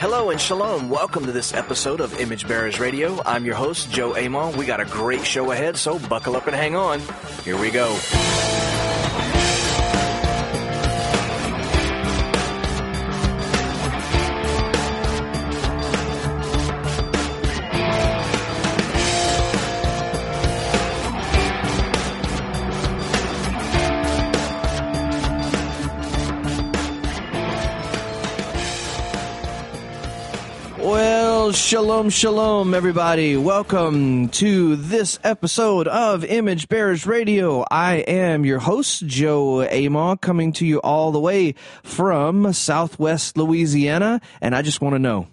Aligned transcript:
Hello 0.00 0.30
and 0.30 0.40
shalom. 0.40 0.88
Welcome 0.88 1.26
to 1.26 1.32
this 1.32 1.52
episode 1.52 2.00
of 2.00 2.18
Image 2.18 2.48
Bearers 2.48 2.80
Radio. 2.80 3.22
I'm 3.26 3.44
your 3.44 3.56
host, 3.56 3.90
Joe 3.90 4.16
Amon. 4.16 4.56
We 4.56 4.64
got 4.64 4.80
a 4.80 4.86
great 4.86 5.26
show 5.26 5.52
ahead, 5.52 5.76
so 5.76 5.98
buckle 5.98 6.36
up 6.36 6.46
and 6.46 6.56
hang 6.56 6.74
on. 6.74 7.00
Here 7.44 7.60
we 7.60 7.70
go. 7.70 7.94
Shalom, 31.70 32.10
shalom, 32.10 32.74
everybody. 32.74 33.36
Welcome 33.36 34.28
to 34.30 34.74
this 34.74 35.20
episode 35.22 35.86
of 35.86 36.24
Image 36.24 36.68
Bearers 36.68 37.06
Radio. 37.06 37.64
I 37.70 37.98
am 38.08 38.44
your 38.44 38.58
host, 38.58 39.06
Joe 39.06 39.62
Amon, 39.62 40.18
coming 40.18 40.52
to 40.54 40.66
you 40.66 40.80
all 40.80 41.12
the 41.12 41.20
way 41.20 41.54
from 41.84 42.52
Southwest 42.52 43.36
Louisiana. 43.36 44.20
And 44.40 44.56
I 44.56 44.62
just 44.62 44.80
want 44.80 44.96
to 44.96 44.98
know, 44.98 45.28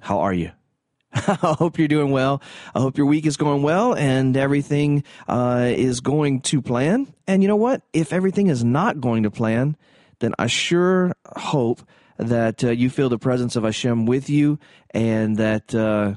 how 0.00 0.18
are 0.18 0.34
you? 0.34 0.50
I 1.12 1.34
hope 1.56 1.78
you're 1.78 1.86
doing 1.86 2.10
well. 2.10 2.42
I 2.74 2.80
hope 2.80 2.98
your 2.98 3.06
week 3.06 3.24
is 3.24 3.36
going 3.36 3.62
well 3.62 3.94
and 3.94 4.36
everything 4.36 5.04
uh, 5.28 5.68
is 5.70 6.00
going 6.00 6.40
to 6.40 6.60
plan. 6.60 7.14
And 7.28 7.42
you 7.42 7.48
know 7.48 7.54
what? 7.54 7.82
If 7.92 8.12
everything 8.12 8.48
is 8.48 8.64
not 8.64 9.00
going 9.00 9.22
to 9.22 9.30
plan, 9.30 9.76
then 10.18 10.34
I 10.36 10.48
sure 10.48 11.12
hope 11.36 11.82
that 12.18 12.62
uh, 12.64 12.70
you 12.70 12.90
feel 12.90 13.08
the 13.08 13.18
presence 13.18 13.56
of 13.56 13.64
Hashem 13.64 14.06
with 14.06 14.28
you 14.28 14.58
and 14.90 15.36
that 15.36 15.74
uh, 15.74 16.14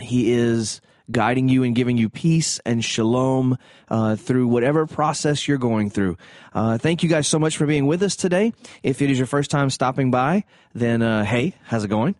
He 0.00 0.32
is 0.32 0.80
guiding 1.10 1.48
you 1.48 1.62
and 1.62 1.74
giving 1.74 1.96
you 1.96 2.08
peace 2.08 2.60
and 2.64 2.84
shalom 2.84 3.58
uh, 3.88 4.16
through 4.16 4.46
whatever 4.46 4.86
process 4.86 5.48
you're 5.48 5.58
going 5.58 5.90
through. 5.90 6.16
Uh, 6.52 6.78
thank 6.78 7.02
you 7.02 7.08
guys 7.08 7.26
so 7.26 7.38
much 7.38 7.56
for 7.56 7.66
being 7.66 7.86
with 7.86 8.02
us 8.02 8.16
today. 8.16 8.52
If 8.82 9.02
it 9.02 9.10
is 9.10 9.18
your 9.18 9.26
first 9.26 9.50
time 9.50 9.70
stopping 9.70 10.10
by, 10.10 10.44
then 10.74 11.02
uh, 11.02 11.24
hey, 11.24 11.54
how's 11.64 11.84
it 11.84 11.88
going? 11.88 12.14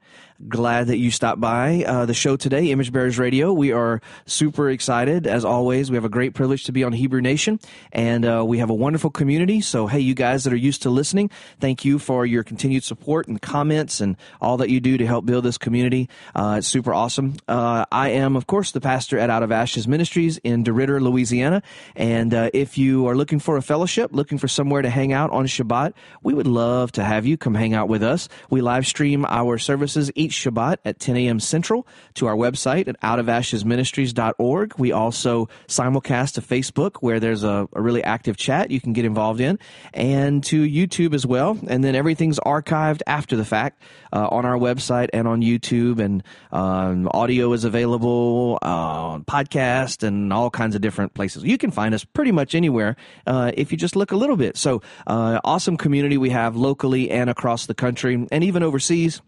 Glad 0.49 0.87
that 0.87 0.97
you 0.97 1.11
stopped 1.11 1.39
by 1.39 1.85
uh, 1.87 2.07
the 2.07 2.15
show 2.15 2.35
today, 2.35 2.71
Image 2.71 2.93
Bearers 2.93 3.19
Radio. 3.19 3.53
We 3.53 3.73
are 3.73 4.01
super 4.25 4.71
excited. 4.71 5.27
As 5.27 5.45
always, 5.45 5.91
we 5.91 5.97
have 5.97 6.07
a 6.07 6.09
great 6.09 6.33
privilege 6.33 6.65
to 6.65 6.73
be 6.73 6.83
on 6.83 6.93
Hebrew 6.93 7.21
Nation, 7.21 7.61
and 7.93 8.25
uh, 8.25 8.43
we 8.47 8.57
have 8.57 8.71
a 8.71 8.75
wonderful 8.75 9.11
community. 9.11 9.61
So, 9.61 9.87
hey, 9.87 10.01
you 10.01 10.15
guys 10.15 10.45
that 10.45 10.55
are 10.55 10.57
used 10.57 10.81
to 10.83 10.91
listening, 10.91 11.31
thank 11.61 11.85
you 11.85 11.99
for 11.99 12.25
your 12.25 12.43
continued 12.43 12.85
support 12.85 13.29
and 13.29 13.41
comments 13.43 14.01
and 14.01 14.17
all 14.41 14.57
that 14.59 14.71
you 14.71 14.81
do 14.81 14.97
to 14.97 15.07
help 15.07 15.27
build 15.27 15.45
this 15.45 15.59
community. 15.59 16.09
Uh, 16.35 16.57
it's 16.59 16.69
super 16.69 16.95
awesome. 16.95 17.37
Uh, 17.47 17.85
I 17.93 18.09
am, 18.09 18.35
of 18.35 18.47
course, 18.47 18.71
the 18.71 18.81
pastor 18.81 19.19
at 19.19 19.29
Out 19.29 19.43
of 19.43 19.53
Ashes 19.53 19.87
Ministries 19.87 20.39
in 20.39 20.65
DeRidder, 20.65 21.03
Louisiana. 21.03 21.63
And 21.97 22.33
uh, 22.33 22.49
if 22.55 22.79
you 22.79 23.09
are 23.09 23.15
looking 23.15 23.41
for 23.41 23.59
a 23.59 23.63
fellowship, 23.63 24.13
looking 24.15 24.39
for 24.39 24.49
somewhere 24.49 24.81
to 24.81 24.89
hang 24.89 25.13
out 25.13 25.31
on 25.33 25.47
Shabbat, 25.47 25.93
we 26.23 26.33
would 26.33 26.47
love 26.47 26.93
to 26.93 27.05
have 27.05 27.27
you 27.27 27.37
come 27.37 27.55
hang 27.55 27.75
out 27.75 27.91
with 27.91 28.03
us. 28.03 28.31
We 28.49 28.63
live 28.63 28.87
stream 28.87 29.27
our 29.27 29.59
services 29.59 30.11
each 30.15 30.30
Shabbat 30.31 30.79
at 30.85 30.99
10 30.99 31.17
a.m. 31.17 31.41
Central 31.41 31.87
to 32.15 32.27
our 32.27 32.37
website 32.37 32.89
at 32.89 33.01
outofashesministries.org. 33.01 34.75
We 34.79 34.93
also 34.93 35.49
simulcast 35.69 36.35
to 36.35 36.41
Facebook 36.41 36.97
where 37.01 37.21
there's 37.21 37.45
a, 37.45 37.69
a 37.73 37.81
really 37.81 38.03
active 38.03 38.37
chat 38.37 38.71
you 38.71 38.81
can 38.81 38.93
get 38.93 39.05
involved 39.05 39.41
in 39.41 39.59
and 39.93 40.43
to 40.45 40.65
YouTube 40.67 41.15
as 41.15 41.27
well. 41.27 41.59
And 41.69 41.85
then 41.85 41.95
everything's 41.95 42.39
archived 42.41 43.03
after 43.07 43.37
the 43.37 43.45
fact 43.45 43.83
uh, 44.13 44.29
on 44.29 44.45
our 44.45 44.57
website 44.57 45.09
and 45.13 45.27
on 45.29 45.43
YouTube 45.43 45.99
and 45.99 46.23
um, 46.53 47.09
audio 47.13 47.53
is 47.53 47.65
available 47.65 48.59
uh, 48.63 48.67
on 48.67 49.25
podcast 49.25 50.03
and 50.03 50.33
all 50.33 50.51
kinds 50.51 50.75
of 50.75 50.81
different 50.81 51.15
places. 51.15 51.45
You 51.45 51.59
can 51.59 51.71
find 51.71 51.95
us 51.95 52.05
pretty 52.05 52.33
much 52.33 52.55
anywhere 52.55 52.97
uh, 53.27 53.53
if 53.55 53.73
you 53.73 53.79
just 53.79 53.97
look 53.97 54.13
a 54.13 54.17
little 54.17 54.37
bit. 54.37 54.57
So 54.57 54.83
uh, 55.07 55.41
awesome 55.45 55.77
community 55.77 56.19
we 56.19 56.31
have 56.31 56.57
locally 56.57 57.11
and 57.11 57.31
across 57.31 57.67
the 57.67 57.75
country 57.75 58.27
and 58.31 58.45
even 58.45 58.63
overseas. 58.63 59.21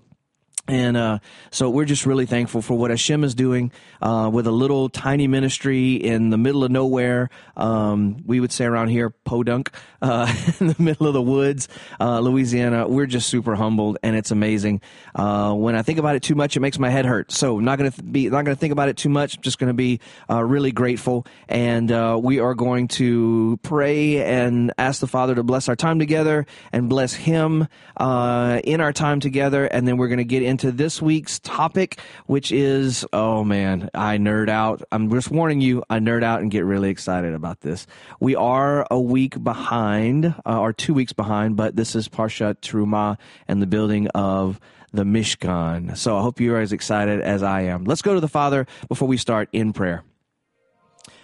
And 0.68 0.96
uh, 0.96 1.18
so 1.50 1.68
we're 1.68 1.86
just 1.86 2.06
really 2.06 2.24
thankful 2.24 2.62
for 2.62 2.78
what 2.78 2.90
Hashem 2.92 3.24
is 3.24 3.34
doing 3.34 3.72
uh, 4.00 4.30
with 4.32 4.46
a 4.46 4.52
little 4.52 4.88
tiny 4.88 5.26
ministry 5.26 5.94
in 5.94 6.30
the 6.30 6.38
middle 6.38 6.62
of 6.62 6.70
nowhere. 6.70 7.30
Um, 7.56 8.22
we 8.24 8.38
would 8.38 8.52
say 8.52 8.64
around 8.66 8.88
here, 8.88 9.10
Podunk, 9.10 9.70
uh, 10.00 10.32
in 10.60 10.68
the 10.68 10.76
middle 10.78 11.08
of 11.08 11.14
the 11.14 11.22
woods, 11.22 11.66
uh, 11.98 12.20
Louisiana. 12.20 12.86
We're 12.86 13.06
just 13.06 13.28
super 13.28 13.56
humbled, 13.56 13.98
and 14.04 14.14
it's 14.14 14.30
amazing. 14.30 14.82
Uh, 15.16 15.52
when 15.52 15.74
I 15.74 15.82
think 15.82 15.98
about 15.98 16.14
it 16.14 16.22
too 16.22 16.36
much, 16.36 16.56
it 16.56 16.60
makes 16.60 16.78
my 16.78 16.90
head 16.90 17.06
hurt. 17.06 17.32
So 17.32 17.58
not 17.58 17.76
going 17.76 17.90
to 17.90 18.02
be 18.02 18.30
not 18.30 18.44
going 18.44 18.54
to 18.54 18.60
think 18.60 18.72
about 18.72 18.88
it 18.88 18.96
too 18.96 19.08
much. 19.08 19.36
I'm 19.36 19.42
Just 19.42 19.58
going 19.58 19.68
to 19.68 19.74
be 19.74 19.98
uh, 20.30 20.44
really 20.44 20.70
grateful, 20.70 21.26
and 21.48 21.90
we 22.22 22.38
are 22.38 22.54
going 22.54 22.86
to 22.88 23.58
pray 23.64 24.22
and 24.22 24.72
ask 24.78 25.00
the 25.00 25.08
Father 25.08 25.34
to 25.34 25.42
bless 25.42 25.68
our 25.68 25.76
time 25.76 25.98
together 25.98 26.46
and 26.72 26.88
bless 26.88 27.14
Him 27.14 27.66
in 27.98 28.80
our 28.80 28.92
time 28.92 29.18
together, 29.18 29.64
and 29.64 29.88
then 29.88 29.96
we're 29.96 30.08
going 30.08 30.18
to 30.18 30.24
get 30.24 30.51
into 30.52 30.70
this 30.70 31.00
week's 31.00 31.38
topic, 31.38 31.98
which 32.26 32.52
is 32.52 33.06
oh 33.14 33.42
man, 33.42 33.88
I 33.94 34.18
nerd 34.18 34.50
out. 34.50 34.82
I'm 34.92 35.10
just 35.10 35.30
warning 35.30 35.62
you, 35.62 35.82
I 35.88 35.98
nerd 35.98 36.22
out 36.22 36.42
and 36.42 36.50
get 36.50 36.66
really 36.66 36.90
excited 36.90 37.32
about 37.32 37.62
this. 37.62 37.86
We 38.20 38.36
are 38.36 38.86
a 38.90 39.00
week 39.00 39.42
behind, 39.42 40.34
uh, 40.44 40.60
or 40.60 40.74
two 40.74 40.92
weeks 40.92 41.14
behind, 41.14 41.56
but 41.56 41.74
this 41.74 41.96
is 41.96 42.06
Parshat 42.06 42.56
Terumah 42.56 43.16
and 43.48 43.62
the 43.62 43.66
building 43.66 44.08
of 44.08 44.60
the 44.92 45.04
Mishkan. 45.04 45.96
So 45.96 46.18
I 46.18 46.20
hope 46.20 46.38
you 46.38 46.54
are 46.54 46.60
as 46.60 46.74
excited 46.74 47.22
as 47.22 47.42
I 47.42 47.62
am. 47.62 47.84
Let's 47.84 48.02
go 48.02 48.12
to 48.12 48.20
the 48.20 48.28
Father 48.28 48.66
before 48.88 49.08
we 49.08 49.16
start 49.16 49.48
in 49.54 49.72
prayer. 49.72 50.04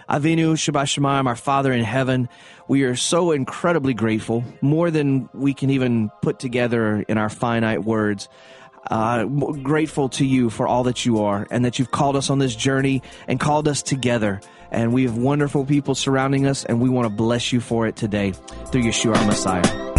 Avinu 0.09 0.55
Shebashamayim, 0.55 1.27
our 1.27 1.37
Father 1.37 1.71
in 1.71 1.85
heaven, 1.85 2.31
we 2.67 2.85
are 2.85 2.97
so 2.97 3.31
incredibly 3.33 3.93
grateful, 3.93 4.43
more 4.63 4.91
than 4.91 5.29
we 5.35 5.53
can 5.53 5.69
even 5.69 6.11
put 6.23 6.39
together 6.39 7.05
in 7.09 7.19
our 7.19 7.29
finite 7.29 7.85
words 7.85 8.31
uh, 8.91 9.25
grateful 9.25 10.09
to 10.11 10.25
you 10.25 10.51
for 10.51 10.67
all 10.67 10.85
that 10.85 11.05
you 11.05 11.23
are 11.23 11.47
and 11.51 11.65
that 11.65 11.79
you've 11.79 11.91
called 11.91 12.17
us 12.17 12.31
on 12.31 12.39
this 12.39 12.55
journey 12.55 13.03
and 13.27 13.39
called 13.41 13.69
us 13.69 13.83
together. 13.83 14.41
And 14.71 14.93
we 14.93 15.05
have 15.05 15.17
wonderful 15.17 15.65
people 15.65 15.95
surrounding 15.95 16.47
us, 16.47 16.65
and 16.65 16.81
we 16.81 16.91
want 16.91 17.07
to 17.07 17.11
bless 17.15 17.53
you 17.53 17.61
for 17.61 17.87
it 17.87 17.97
today 17.97 18.33
through 18.67 18.83
Yeshua, 18.83 19.17
our 19.17 19.27
Messiah. 19.27 19.98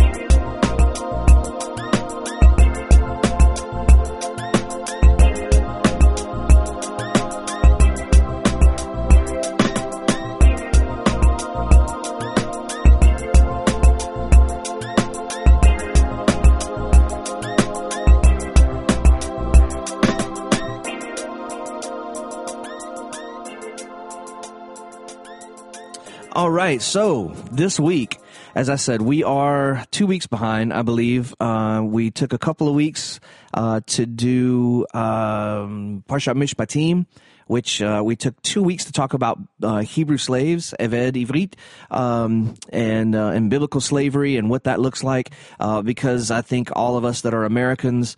Right. 26.79 26.83
So 26.83 27.27
this 27.51 27.79
week, 27.79 28.19
as 28.55 28.69
I 28.69 28.75
said, 28.75 29.01
we 29.01 29.23
are 29.23 29.85
two 29.91 30.07
weeks 30.07 30.27
behind, 30.27 30.73
I 30.73 30.81
believe. 30.81 31.35
Uh, 31.39 31.81
we 31.83 32.11
took 32.11 32.33
a 32.33 32.37
couple 32.37 32.67
of 32.67 32.75
weeks 32.75 33.19
uh, 33.53 33.81
to 33.87 34.05
do 34.05 34.85
um, 34.93 36.03
Parshat 36.07 36.35
Mishpatim, 36.35 37.05
which 37.47 37.81
uh, 37.81 38.01
we 38.05 38.15
took 38.15 38.39
two 38.43 38.61
weeks 38.61 38.85
to 38.85 38.91
talk 38.91 39.13
about 39.13 39.39
uh, 39.63 39.79
Hebrew 39.79 40.17
slaves, 40.17 40.73
Eved 40.79 41.13
Ivrit, 41.13 41.55
um, 41.89 42.55
and 42.69 43.15
uh, 43.15 43.29
and 43.29 43.49
biblical 43.49 43.81
slavery 43.81 44.37
and 44.37 44.49
what 44.49 44.65
that 44.65 44.79
looks 44.79 45.03
like. 45.03 45.31
Uh, 45.59 45.81
because 45.81 46.31
I 46.31 46.41
think 46.41 46.69
all 46.75 46.95
of 46.95 47.05
us 47.05 47.21
that 47.21 47.33
are 47.33 47.43
Americans 47.43 48.15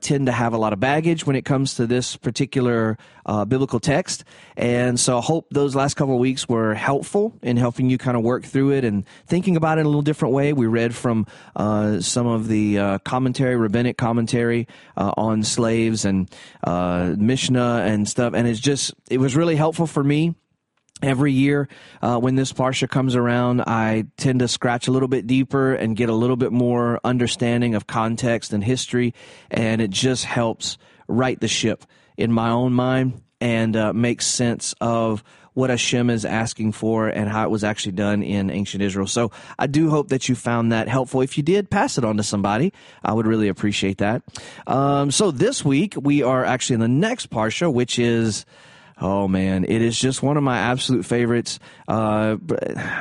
tend 0.00 0.26
to 0.26 0.32
have 0.32 0.52
a 0.52 0.58
lot 0.58 0.72
of 0.72 0.80
baggage 0.80 1.26
when 1.26 1.36
it 1.36 1.44
comes 1.44 1.74
to 1.74 1.86
this 1.86 2.16
particular 2.16 2.98
uh, 3.28 3.44
biblical 3.44 3.78
text. 3.78 4.24
And 4.56 4.98
so 4.98 5.18
I 5.18 5.20
hope 5.20 5.46
those 5.50 5.76
last 5.76 5.94
couple 5.94 6.14
of 6.14 6.20
weeks 6.20 6.48
were 6.48 6.74
helpful 6.74 7.38
in 7.42 7.56
helping 7.56 7.90
you 7.90 7.98
kind 7.98 8.16
of 8.16 8.24
work 8.24 8.44
through 8.44 8.72
it 8.72 8.84
and 8.84 9.04
thinking 9.26 9.56
about 9.56 9.78
it 9.78 9.82
in 9.82 9.86
a 9.86 9.88
little 9.90 10.02
different 10.02 10.34
way. 10.34 10.52
We 10.52 10.66
read 10.66 10.94
from 10.94 11.26
uh, 11.54 12.00
some 12.00 12.26
of 12.26 12.48
the 12.48 12.78
uh, 12.78 12.98
commentary, 12.98 13.54
rabbinic 13.54 13.96
commentary 13.96 14.66
uh, 14.96 15.12
on 15.16 15.44
slaves 15.44 16.04
and 16.04 16.28
uh, 16.64 17.14
Mishnah 17.16 17.84
and 17.86 18.08
stuff. 18.08 18.34
And 18.34 18.48
it's 18.48 18.60
just, 18.60 18.94
it 19.10 19.18
was 19.18 19.36
really 19.36 19.56
helpful 19.56 19.86
for 19.86 20.02
me 20.02 20.34
Every 21.00 21.32
year, 21.32 21.68
uh, 22.02 22.18
when 22.18 22.34
this 22.34 22.52
parsha 22.52 22.88
comes 22.88 23.14
around, 23.14 23.60
I 23.60 24.06
tend 24.16 24.40
to 24.40 24.48
scratch 24.48 24.88
a 24.88 24.90
little 24.90 25.06
bit 25.06 25.28
deeper 25.28 25.72
and 25.72 25.96
get 25.96 26.08
a 26.08 26.14
little 26.14 26.34
bit 26.34 26.50
more 26.50 26.98
understanding 27.04 27.76
of 27.76 27.86
context 27.86 28.52
and 28.52 28.64
history, 28.64 29.14
and 29.48 29.80
it 29.80 29.90
just 29.90 30.24
helps 30.24 30.76
right 31.06 31.38
the 31.40 31.46
ship 31.46 31.84
in 32.18 32.32
my 32.32 32.50
own 32.50 32.74
mind 32.74 33.22
and 33.40 33.76
uh, 33.76 33.92
make 33.94 34.20
sense 34.20 34.74
of 34.80 35.22
what 35.54 35.70
Hashem 35.70 36.10
is 36.10 36.24
asking 36.24 36.72
for 36.72 37.08
and 37.08 37.28
how 37.28 37.44
it 37.44 37.50
was 37.50 37.64
actually 37.64 37.92
done 37.92 38.22
in 38.22 38.50
ancient 38.50 38.82
Israel. 38.82 39.06
So 39.06 39.32
I 39.58 39.66
do 39.66 39.90
hope 39.90 40.08
that 40.08 40.28
you 40.28 40.34
found 40.34 40.70
that 40.72 40.88
helpful. 40.88 41.20
If 41.20 41.36
you 41.36 41.42
did, 41.42 41.70
pass 41.70 41.98
it 41.98 42.04
on 42.04 42.16
to 42.18 42.22
somebody. 42.22 42.72
I 43.02 43.12
would 43.12 43.26
really 43.26 43.48
appreciate 43.48 43.98
that. 43.98 44.22
Um, 44.66 45.10
so 45.10 45.30
this 45.30 45.64
week 45.64 45.94
we 45.96 46.22
are 46.22 46.44
actually 46.44 46.74
in 46.74 46.80
the 46.80 46.88
next 46.88 47.30
parsha, 47.30 47.72
which 47.72 47.98
is. 47.98 48.44
Oh 49.00 49.28
man, 49.28 49.64
it 49.64 49.80
is 49.80 49.96
just 49.96 50.24
one 50.24 50.36
of 50.36 50.42
my 50.42 50.58
absolute 50.58 51.06
favorites. 51.06 51.60
Uh, 51.86 52.36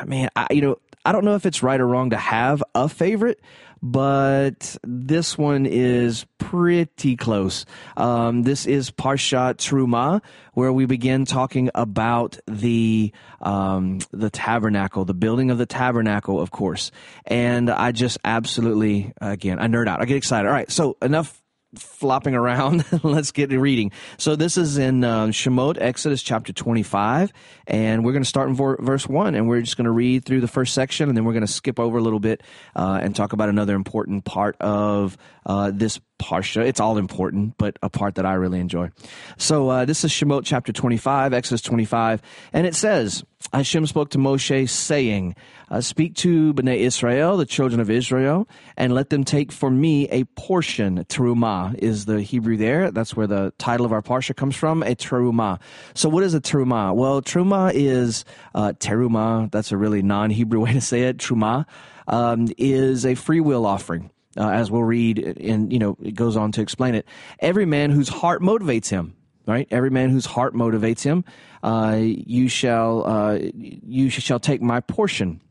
man, 0.05 0.29
I, 0.35 0.45
you 0.51 0.61
know, 0.61 0.77
I 1.03 1.11
don't 1.11 1.25
know 1.25 1.33
if 1.33 1.47
it's 1.47 1.63
right 1.63 1.81
or 1.81 1.87
wrong 1.87 2.11
to 2.11 2.17
have 2.17 2.61
a 2.75 2.87
favorite, 2.87 3.39
but 3.81 4.77
this 4.83 5.37
one 5.37 5.65
is 5.65 6.25
pretty 6.37 7.15
close. 7.15 7.65
Um, 7.95 8.43
this 8.43 8.65
is 8.65 8.91
Parshat 8.91 9.55
Truma, 9.55 10.21
where 10.53 10.71
we 10.71 10.85
begin 10.85 11.25
talking 11.25 11.69
about 11.75 12.37
the 12.47 13.11
um, 13.41 13.99
the 14.11 14.29
tabernacle, 14.29 15.05
the 15.05 15.13
building 15.13 15.51
of 15.51 15.57
the 15.57 15.65
tabernacle, 15.65 16.39
of 16.39 16.51
course. 16.51 16.91
And 17.25 17.69
I 17.69 17.91
just 17.91 18.17
absolutely, 18.23 19.13
again, 19.21 19.59
I 19.59 19.67
nerd 19.67 19.87
out. 19.87 20.01
I 20.01 20.05
get 20.05 20.17
excited. 20.17 20.47
All 20.47 20.53
right, 20.53 20.71
so 20.71 20.97
enough 21.01 21.41
flopping 21.77 22.35
around. 22.35 22.85
Let's 23.03 23.31
get 23.31 23.49
to 23.49 23.59
reading. 23.59 23.91
So 24.17 24.35
this 24.35 24.57
is 24.57 24.77
in 24.77 25.03
uh, 25.03 25.27
Shemot, 25.27 25.77
Exodus 25.79 26.21
chapter 26.21 26.53
25, 26.53 27.31
and 27.67 28.03
we're 28.03 28.11
going 28.11 28.23
to 28.23 28.29
start 28.29 28.49
in 28.49 28.55
verse 28.55 29.07
1, 29.07 29.35
and 29.35 29.47
we're 29.47 29.61
just 29.61 29.77
going 29.77 29.85
to 29.85 29.91
read 29.91 30.25
through 30.25 30.41
the 30.41 30.47
first 30.47 30.73
section, 30.73 31.09
and 31.09 31.17
then 31.17 31.25
we're 31.25 31.33
going 31.33 31.45
to 31.45 31.51
skip 31.51 31.79
over 31.79 31.97
a 31.97 32.01
little 32.01 32.19
bit 32.19 32.41
uh, 32.75 32.99
and 33.01 33.15
talk 33.15 33.33
about 33.33 33.49
another 33.49 33.75
important 33.75 34.25
part 34.25 34.55
of 34.59 35.17
uh, 35.47 35.71
this 35.73 35.99
parsha. 36.19 36.65
It's 36.65 36.79
all 36.79 36.97
important, 36.97 37.57
but 37.57 37.77
a 37.81 37.89
part 37.89 38.15
that 38.15 38.25
I 38.25 38.33
really 38.33 38.59
enjoy. 38.59 38.91
So 39.37 39.69
uh, 39.69 39.85
this 39.85 40.03
is 40.03 40.11
Shemot 40.11 40.41
chapter 40.43 40.73
25, 40.73 41.33
Exodus 41.33 41.61
25, 41.61 42.21
and 42.53 42.67
it 42.67 42.75
says, 42.75 43.23
Hashem 43.53 43.85
spoke 43.85 44.09
to 44.09 44.17
Moshe, 44.17 44.67
saying, 44.69 45.35
uh, 45.69 45.79
Speak 45.79 46.15
to 46.15 46.53
Bnei 46.53 46.79
Israel, 46.79 47.37
the 47.37 47.45
children 47.45 47.79
of 47.79 47.89
Israel, 47.89 48.49
and 48.75 48.93
let 48.93 49.09
them 49.09 49.23
take 49.23 49.53
for 49.53 49.71
me 49.71 50.09
a 50.09 50.25
portion. 50.25 51.05
Terumah 51.05 51.75
is 51.75 52.05
the 52.05 52.21
Hebrew 52.21 52.57
there. 52.57 52.91
That's 52.91 53.15
where 53.15 53.27
the 53.27 53.53
title 53.57 53.85
of 53.85 53.93
our 53.93 54.01
parsha 54.01 54.35
comes 54.35 54.55
from, 54.55 54.83
a 54.83 54.95
terumah. 54.95 55.61
So 55.93 56.09
what 56.09 56.23
is 56.23 56.33
a 56.33 56.41
terumah? 56.41 56.93
Well, 56.93 57.21
terumah 57.21 57.71
is, 57.73 58.25
uh, 58.53 58.73
that's 59.49 59.71
a 59.71 59.77
really 59.77 60.01
non-Hebrew 60.01 60.59
way 60.63 60.73
to 60.73 60.81
say 60.81 61.03
it, 61.03 61.17
trumah, 61.17 61.65
um, 62.07 62.47
is 62.57 63.05
a 63.05 63.15
free 63.15 63.39
will 63.39 63.65
offering 63.65 64.09
uh, 64.37 64.49
as 64.49 64.71
we'll 64.71 64.83
read, 64.83 65.19
and 65.19 65.71
you 65.71 65.79
know, 65.79 65.97
it 66.01 66.15
goes 66.15 66.37
on 66.37 66.51
to 66.53 66.61
explain 66.61 66.95
it. 66.95 67.05
Every 67.39 67.65
man 67.65 67.91
whose 67.91 68.09
heart 68.09 68.41
motivates 68.41 68.89
him, 68.89 69.15
right? 69.45 69.67
Every 69.71 69.89
man 69.89 70.09
whose 70.09 70.25
heart 70.25 70.53
motivates 70.53 71.03
him, 71.03 71.25
uh, 71.63 71.97
you 71.99 72.47
shall 72.47 73.05
uh, 73.05 73.39
you 73.53 74.09
shall 74.09 74.39
take 74.39 74.61
my 74.61 74.79
portion. 74.79 75.41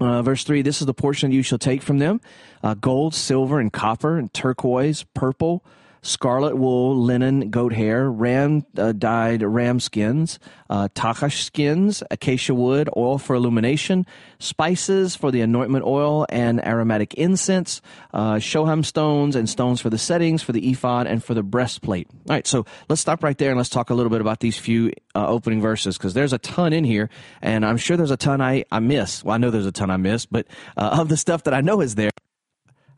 Uh, 0.00 0.22
verse 0.22 0.42
3 0.44 0.62
This 0.62 0.80
is 0.80 0.86
the 0.86 0.94
portion 0.94 1.32
you 1.32 1.42
shall 1.42 1.58
take 1.58 1.82
from 1.82 1.98
them 1.98 2.20
uh, 2.62 2.74
gold, 2.74 3.14
silver, 3.14 3.60
and 3.60 3.72
copper, 3.72 4.18
and 4.18 4.32
turquoise, 4.32 5.04
purple, 5.14 5.64
scarlet 6.02 6.56
wool, 6.56 6.96
linen, 6.96 7.48
goat 7.50 7.72
hair, 7.72 8.10
ram 8.10 8.66
uh, 8.76 8.92
dyed 8.92 9.42
ram 9.42 9.78
skins, 9.78 10.38
uh, 10.68 10.88
tachash 10.94 11.42
skins, 11.42 12.02
acacia 12.10 12.54
wood, 12.54 12.90
oil 12.96 13.18
for 13.18 13.34
illumination, 13.34 14.04
spices 14.40 15.14
for 15.14 15.30
the 15.30 15.40
anointment 15.40 15.84
oil 15.84 16.26
and 16.28 16.64
aromatic 16.66 17.14
incense, 17.14 17.80
uh, 18.12 18.34
shoham 18.34 18.84
stones 18.84 19.36
and 19.36 19.48
stones 19.48 19.80
for 19.80 19.90
the 19.90 19.98
settings, 19.98 20.42
for 20.42 20.52
the 20.52 20.70
ephod, 20.70 21.06
and 21.06 21.22
for 21.22 21.34
the 21.34 21.42
breastplate. 21.42 22.08
All 22.10 22.34
right, 22.34 22.46
so 22.46 22.66
let's 22.88 23.00
stop 23.00 23.22
right 23.22 23.38
there 23.38 23.50
and 23.50 23.56
let's 23.56 23.70
talk 23.70 23.90
a 23.90 23.94
little 23.94 24.10
bit 24.10 24.20
about 24.20 24.40
these 24.40 24.58
few 24.58 24.92
uh, 25.14 25.26
opening 25.28 25.60
verses 25.60 25.96
because 25.96 26.14
there's 26.14 26.32
a 26.32 26.38
ton 26.38 26.72
in 26.72 26.84
here, 26.84 27.10
and 27.40 27.64
I'm 27.64 27.76
sure 27.76 27.96
there's 27.96 28.10
a 28.10 28.16
ton 28.16 28.40
I, 28.40 28.64
I 28.72 28.80
miss. 28.80 29.22
Well, 29.22 29.34
I 29.34 29.38
know 29.38 29.50
there's 29.50 29.66
a 29.66 29.72
ton 29.72 29.90
I 29.90 29.98
miss, 29.98 30.26
but 30.26 30.46
uh, 30.76 30.96
of 31.00 31.08
the 31.08 31.16
stuff 31.16 31.44
that 31.44 31.54
I 31.54 31.60
know 31.60 31.80
is 31.80 31.94
there 31.94 32.10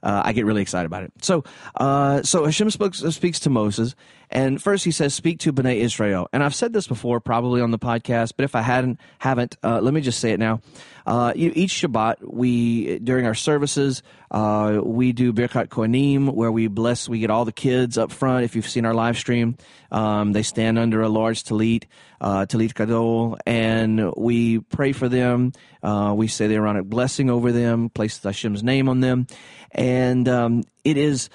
uh, 0.04 0.22
I 0.24 0.32
get 0.32 0.44
really 0.44 0.62
excited 0.62 0.86
about 0.86 1.04
it. 1.04 1.12
So, 1.22 1.44
uh, 1.76 2.22
so 2.22 2.44
Hashem 2.44 2.70
speaks, 2.70 2.98
speaks 2.98 3.40
to 3.40 3.50
Moses, 3.50 3.96
and 4.30 4.62
first 4.62 4.84
he 4.84 4.90
says, 4.90 5.14
"Speak 5.14 5.38
to 5.40 5.52
Bnei 5.52 5.78
Israel." 5.78 6.28
And 6.32 6.44
I've 6.44 6.54
said 6.54 6.72
this 6.72 6.86
before, 6.86 7.20
probably 7.20 7.62
on 7.62 7.70
the 7.70 7.78
podcast, 7.78 8.34
but 8.36 8.44
if 8.44 8.54
I 8.54 8.60
hadn't, 8.60 9.00
haven't, 9.18 9.56
uh, 9.64 9.80
let 9.80 9.94
me 9.94 10.02
just 10.02 10.20
say 10.20 10.32
it 10.32 10.38
now. 10.38 10.60
Uh, 11.06 11.32
each 11.34 11.72
Shabbat, 11.72 12.16
we 12.20 12.98
during 12.98 13.26
our 13.26 13.34
services, 13.34 14.02
uh, 14.30 14.80
we 14.82 15.12
do 15.12 15.32
Birkat 15.32 15.68
Kohanim, 15.68 16.32
where 16.32 16.52
we 16.52 16.66
bless. 16.66 17.08
We 17.08 17.18
get 17.18 17.30
all 17.30 17.44
the 17.44 17.52
kids 17.52 17.98
up 17.98 18.12
front. 18.12 18.44
If 18.44 18.56
you've 18.56 18.68
seen 18.68 18.84
our 18.84 18.94
live 18.94 19.16
stream, 19.16 19.56
um, 19.90 20.32
they 20.32 20.42
stand 20.42 20.78
under 20.78 21.02
a 21.02 21.08
large 21.08 21.44
talit, 21.44 21.84
uh, 22.24 22.46
talit 22.46 22.72
gadol, 22.72 23.36
and 23.44 24.14
we 24.16 24.58
pray 24.58 24.92
for 24.92 25.10
them. 25.10 25.52
Uh, 25.82 26.14
we 26.16 26.26
say 26.26 26.46
the 26.46 26.54
Aaronic 26.54 26.86
blessing 26.86 27.28
over 27.28 27.52
them, 27.52 27.90
place 27.90 28.20
Hashem's 28.22 28.62
name 28.62 28.88
on 28.88 29.00
them, 29.00 29.26
and 29.72 30.26
um, 30.26 30.64
it 30.84 30.96
is 30.96 31.28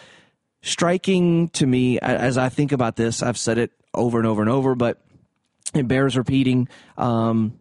striking 0.64 1.50
to 1.50 1.68
me 1.68 2.00
as 2.00 2.40
I 2.40 2.50
think 2.50 2.72
about 2.72 2.96
this. 2.96 3.22
I've 3.22 3.38
said 3.38 3.60
it 3.60 3.72
over 3.94 4.18
and 4.18 4.26
over 4.26 4.42
and 4.42 4.50
over, 4.50 4.74
but 4.74 5.00
it 5.76 5.88
bears 5.88 6.18
repeating. 6.18 6.68
Um, 6.98 7.60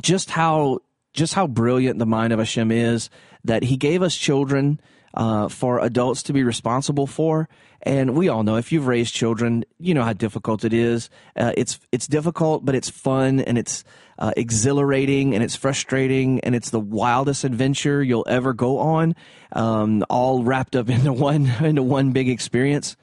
just 0.00 0.30
how 0.30 0.78
just 1.12 1.34
how 1.34 1.46
brilliant 1.46 1.98
the 1.98 2.06
mind 2.06 2.32
of 2.32 2.38
Hashem 2.38 2.72
is 2.72 3.10
that 3.44 3.62
He 3.62 3.76
gave 3.76 4.00
us 4.00 4.16
children 4.16 4.80
uh, 5.14 5.48
for 5.48 5.80
adults 5.80 6.22
to 6.24 6.32
be 6.32 6.42
responsible 6.42 7.06
for. 7.06 7.48
And 7.82 8.16
we 8.16 8.28
all 8.28 8.42
know 8.42 8.56
if 8.56 8.72
you've 8.72 8.86
raised 8.86 9.14
children, 9.14 9.64
you 9.78 9.94
know 9.94 10.02
how 10.02 10.14
difficult 10.14 10.64
it 10.64 10.72
is. 10.72 11.10
Uh, 11.36 11.52
it's 11.56 11.78
it's 11.92 12.06
difficult, 12.06 12.64
but 12.64 12.74
it's 12.74 12.88
fun 12.88 13.40
and 13.40 13.58
it's 13.58 13.84
uh, 14.18 14.32
exhilarating 14.36 15.34
and 15.34 15.42
it's 15.42 15.54
frustrating 15.54 16.40
and 16.40 16.54
it's 16.54 16.70
the 16.70 16.80
wildest 16.80 17.44
adventure 17.44 18.02
you'll 18.02 18.26
ever 18.28 18.52
go 18.54 18.78
on, 18.78 19.14
um, 19.52 20.04
all 20.08 20.42
wrapped 20.42 20.76
up 20.76 20.88
into 20.88 21.12
one 21.12 21.46
into 21.60 21.82
one 21.82 22.12
big 22.12 22.28
experience. 22.28 22.96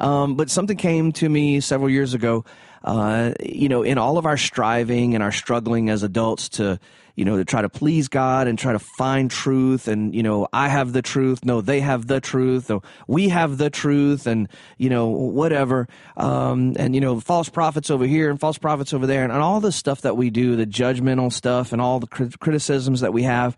Um, 0.00 0.34
but 0.34 0.50
something 0.50 0.76
came 0.76 1.12
to 1.12 1.28
me 1.28 1.60
several 1.60 1.90
years 1.90 2.14
ago. 2.14 2.44
Uh, 2.82 3.32
you 3.40 3.68
know, 3.68 3.82
in 3.82 3.98
all 3.98 4.16
of 4.16 4.24
our 4.24 4.38
striving 4.38 5.14
and 5.14 5.22
our 5.22 5.32
struggling 5.32 5.90
as 5.90 6.02
adults 6.02 6.48
to 6.48 6.80
you 7.16 7.24
know, 7.24 7.36
to 7.36 7.44
try 7.44 7.62
to 7.62 7.68
please 7.68 8.08
God 8.08 8.46
and 8.46 8.58
try 8.58 8.72
to 8.72 8.78
find 8.78 9.30
truth. 9.30 9.88
And, 9.88 10.14
you 10.14 10.22
know, 10.22 10.48
I 10.52 10.68
have 10.68 10.92
the 10.92 11.02
truth. 11.02 11.44
No, 11.44 11.60
they 11.60 11.80
have 11.80 12.06
the 12.06 12.20
truth. 12.20 12.70
Or 12.70 12.82
we 13.06 13.28
have 13.28 13.58
the 13.58 13.70
truth 13.70 14.26
and, 14.26 14.48
you 14.78 14.90
know, 14.90 15.08
whatever. 15.08 15.88
Um, 16.16 16.74
and, 16.78 16.94
you 16.94 17.00
know, 17.00 17.20
false 17.20 17.48
prophets 17.48 17.90
over 17.90 18.06
here 18.06 18.30
and 18.30 18.38
false 18.38 18.58
prophets 18.58 18.92
over 18.92 19.06
there 19.06 19.24
and, 19.24 19.32
and 19.32 19.42
all 19.42 19.60
the 19.60 19.72
stuff 19.72 20.02
that 20.02 20.16
we 20.16 20.30
do, 20.30 20.56
the 20.56 20.66
judgmental 20.66 21.32
stuff 21.32 21.72
and 21.72 21.80
all 21.80 22.00
the 22.00 22.06
criticisms 22.06 23.00
that 23.00 23.12
we 23.12 23.24
have. 23.24 23.56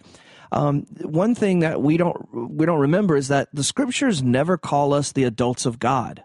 Um, 0.52 0.86
one 1.00 1.34
thing 1.34 1.60
that 1.60 1.80
we 1.80 1.96
don't 1.96 2.28
we 2.50 2.66
don't 2.66 2.80
remember 2.80 3.16
is 3.16 3.28
that 3.28 3.48
the 3.54 3.64
scriptures 3.64 4.22
never 4.22 4.58
call 4.58 4.92
us 4.92 5.12
the 5.12 5.24
adults 5.24 5.64
of 5.64 5.78
God. 5.78 6.24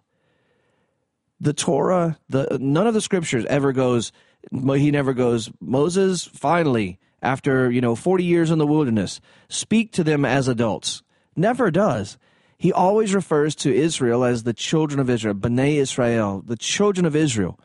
The 1.40 1.54
Torah, 1.54 2.18
the 2.28 2.58
none 2.60 2.88
of 2.88 2.94
the 2.94 3.00
scriptures 3.00 3.46
ever 3.46 3.72
goes. 3.72 4.12
He 4.52 4.92
never 4.92 5.14
goes. 5.14 5.50
Moses, 5.62 6.26
finally, 6.26 7.00
after, 7.22 7.72
you 7.72 7.82
know, 7.82 7.96
40 7.96 8.24
years 8.24 8.52
in 8.52 8.60
the 8.60 8.68
wilderness, 8.68 9.20
speak 9.50 9.92
to 9.94 10.04
them 10.04 10.26
as 10.26 10.48
adults. 10.48 11.04
Never 11.36 11.72
does. 11.72 12.18
He 12.58 12.74
always 12.74 13.14
refers 13.14 13.56
to 13.56 13.74
Israel 13.74 14.24
as 14.24 14.44
the 14.44 14.54
children 14.54 15.00
of 15.00 15.10
Israel, 15.10 15.36
B'nai 15.36 15.76
Israel, 15.76 16.44
the 16.46 16.58
children 16.58 17.06
of 17.06 17.16
Israel. 17.16 17.60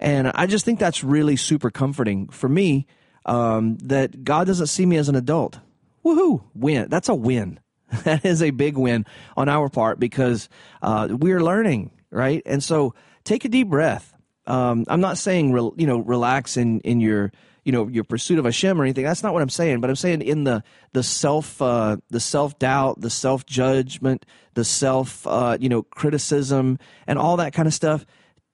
And 0.00 0.30
I 0.34 0.46
just 0.46 0.64
think 0.64 0.80
that's 0.80 1.04
really 1.04 1.36
super 1.36 1.70
comforting 1.70 2.28
for 2.28 2.48
me 2.48 2.86
um, 3.26 3.76
that 3.78 4.24
God 4.24 4.46
doesn't 4.46 4.66
see 4.66 4.84
me 4.84 4.96
as 4.96 5.08
an 5.08 5.14
adult. 5.14 5.60
Woohoo! 6.04 6.42
Win. 6.54 6.88
That's 6.90 7.08
a 7.08 7.14
win. 7.14 7.60
That 8.02 8.24
is 8.24 8.42
a 8.42 8.50
big 8.50 8.76
win 8.76 9.06
on 9.36 9.48
our 9.48 9.68
part 9.68 10.00
because 10.00 10.48
uh, 10.82 11.08
we're 11.10 11.40
learning, 11.40 11.92
right? 12.10 12.42
And 12.44 12.62
so 12.62 12.94
take 13.22 13.44
a 13.44 13.48
deep 13.48 13.68
breath. 13.68 14.12
Um, 14.48 14.84
I'm 14.88 15.00
not 15.00 15.16
saying, 15.16 15.52
re- 15.52 15.70
you 15.76 15.86
know, 15.86 15.98
relax 15.98 16.56
in, 16.56 16.80
in 16.80 17.00
your 17.00 17.30
you 17.64 17.72
know 17.72 17.88
your 17.88 18.04
pursuit 18.04 18.38
of 18.38 18.44
Hashem 18.44 18.80
or 18.80 18.84
anything. 18.84 19.04
That's 19.04 19.22
not 19.22 19.32
what 19.32 19.42
I'm 19.42 19.48
saying. 19.48 19.80
But 19.80 19.90
I'm 19.90 19.96
saying 19.96 20.22
in 20.22 20.44
the 20.44 20.62
the 20.92 21.02
self 21.02 21.60
uh, 21.60 21.96
the 22.10 22.20
self 22.20 22.58
doubt, 22.58 23.00
the 23.00 23.10
self 23.10 23.46
judgment, 23.46 24.26
the 24.54 24.64
self 24.64 25.26
uh, 25.26 25.56
you 25.60 25.68
know 25.68 25.82
criticism, 25.82 26.78
and 27.06 27.18
all 27.18 27.38
that 27.38 27.52
kind 27.52 27.66
of 27.66 27.74
stuff. 27.74 28.04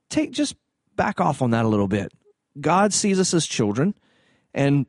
Take 0.09 0.33
just 0.33 0.57
back 0.97 1.21
off 1.21 1.43
on 1.43 1.51
that 1.51 1.65
a 1.65 1.69
little 1.69 1.89
bit. 1.89 2.13
God 2.61 2.93
sees 2.93 3.21
us 3.21 3.35
as 3.35 3.47
children, 3.47 3.95
and 4.55 4.87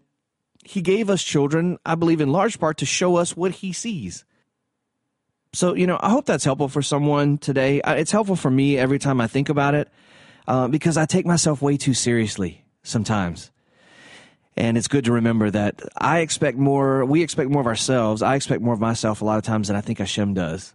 He 0.64 0.82
gave 0.82 1.10
us 1.10 1.24
children. 1.24 1.78
I 1.86 1.96
believe 1.96 2.22
in 2.22 2.32
large 2.32 2.60
part 2.60 2.78
to 2.78 2.86
show 2.86 3.16
us 3.16 3.36
what 3.36 3.52
He 3.52 3.74
sees. 3.74 4.24
So 5.54 5.74
you 5.76 5.88
know, 5.88 6.00
I 6.00 6.10
hope 6.10 6.26
that's 6.26 6.46
helpful 6.46 6.70
for 6.70 6.82
someone 6.82 7.38
today. 7.38 7.82
It's 7.86 8.12
helpful 8.12 8.36
for 8.36 8.52
me 8.52 8.78
every 8.78 9.00
time 9.00 9.20
I 9.20 9.28
think 9.28 9.50
about 9.50 9.76
it. 9.76 9.90
Uh, 10.48 10.68
because 10.68 10.98
I 10.98 11.06
take 11.06 11.26
myself 11.26 11.62
way 11.62 11.78
too 11.78 11.94
seriously 11.94 12.66
sometimes. 12.84 13.51
And 14.58 14.78
it's 14.78 14.88
good 14.88 15.06
to 15.06 15.14
remember 15.14 15.50
that 15.50 15.82
I 15.98 16.20
expect 16.20 16.58
more, 16.58 17.06
we 17.06 17.24
expect 17.24 17.50
more 17.50 17.62
of 17.62 17.68
ourselves. 17.68 18.22
I 18.22 18.36
expect 18.36 18.62
more 18.62 18.74
of 18.74 18.80
myself 18.80 19.22
a 19.22 19.26
lot 19.26 19.38
of 19.38 19.44
times 19.44 19.68
than 19.68 19.78
I 19.78 19.82
think 19.82 20.00
Hashem 20.00 20.34
does. 20.34 20.74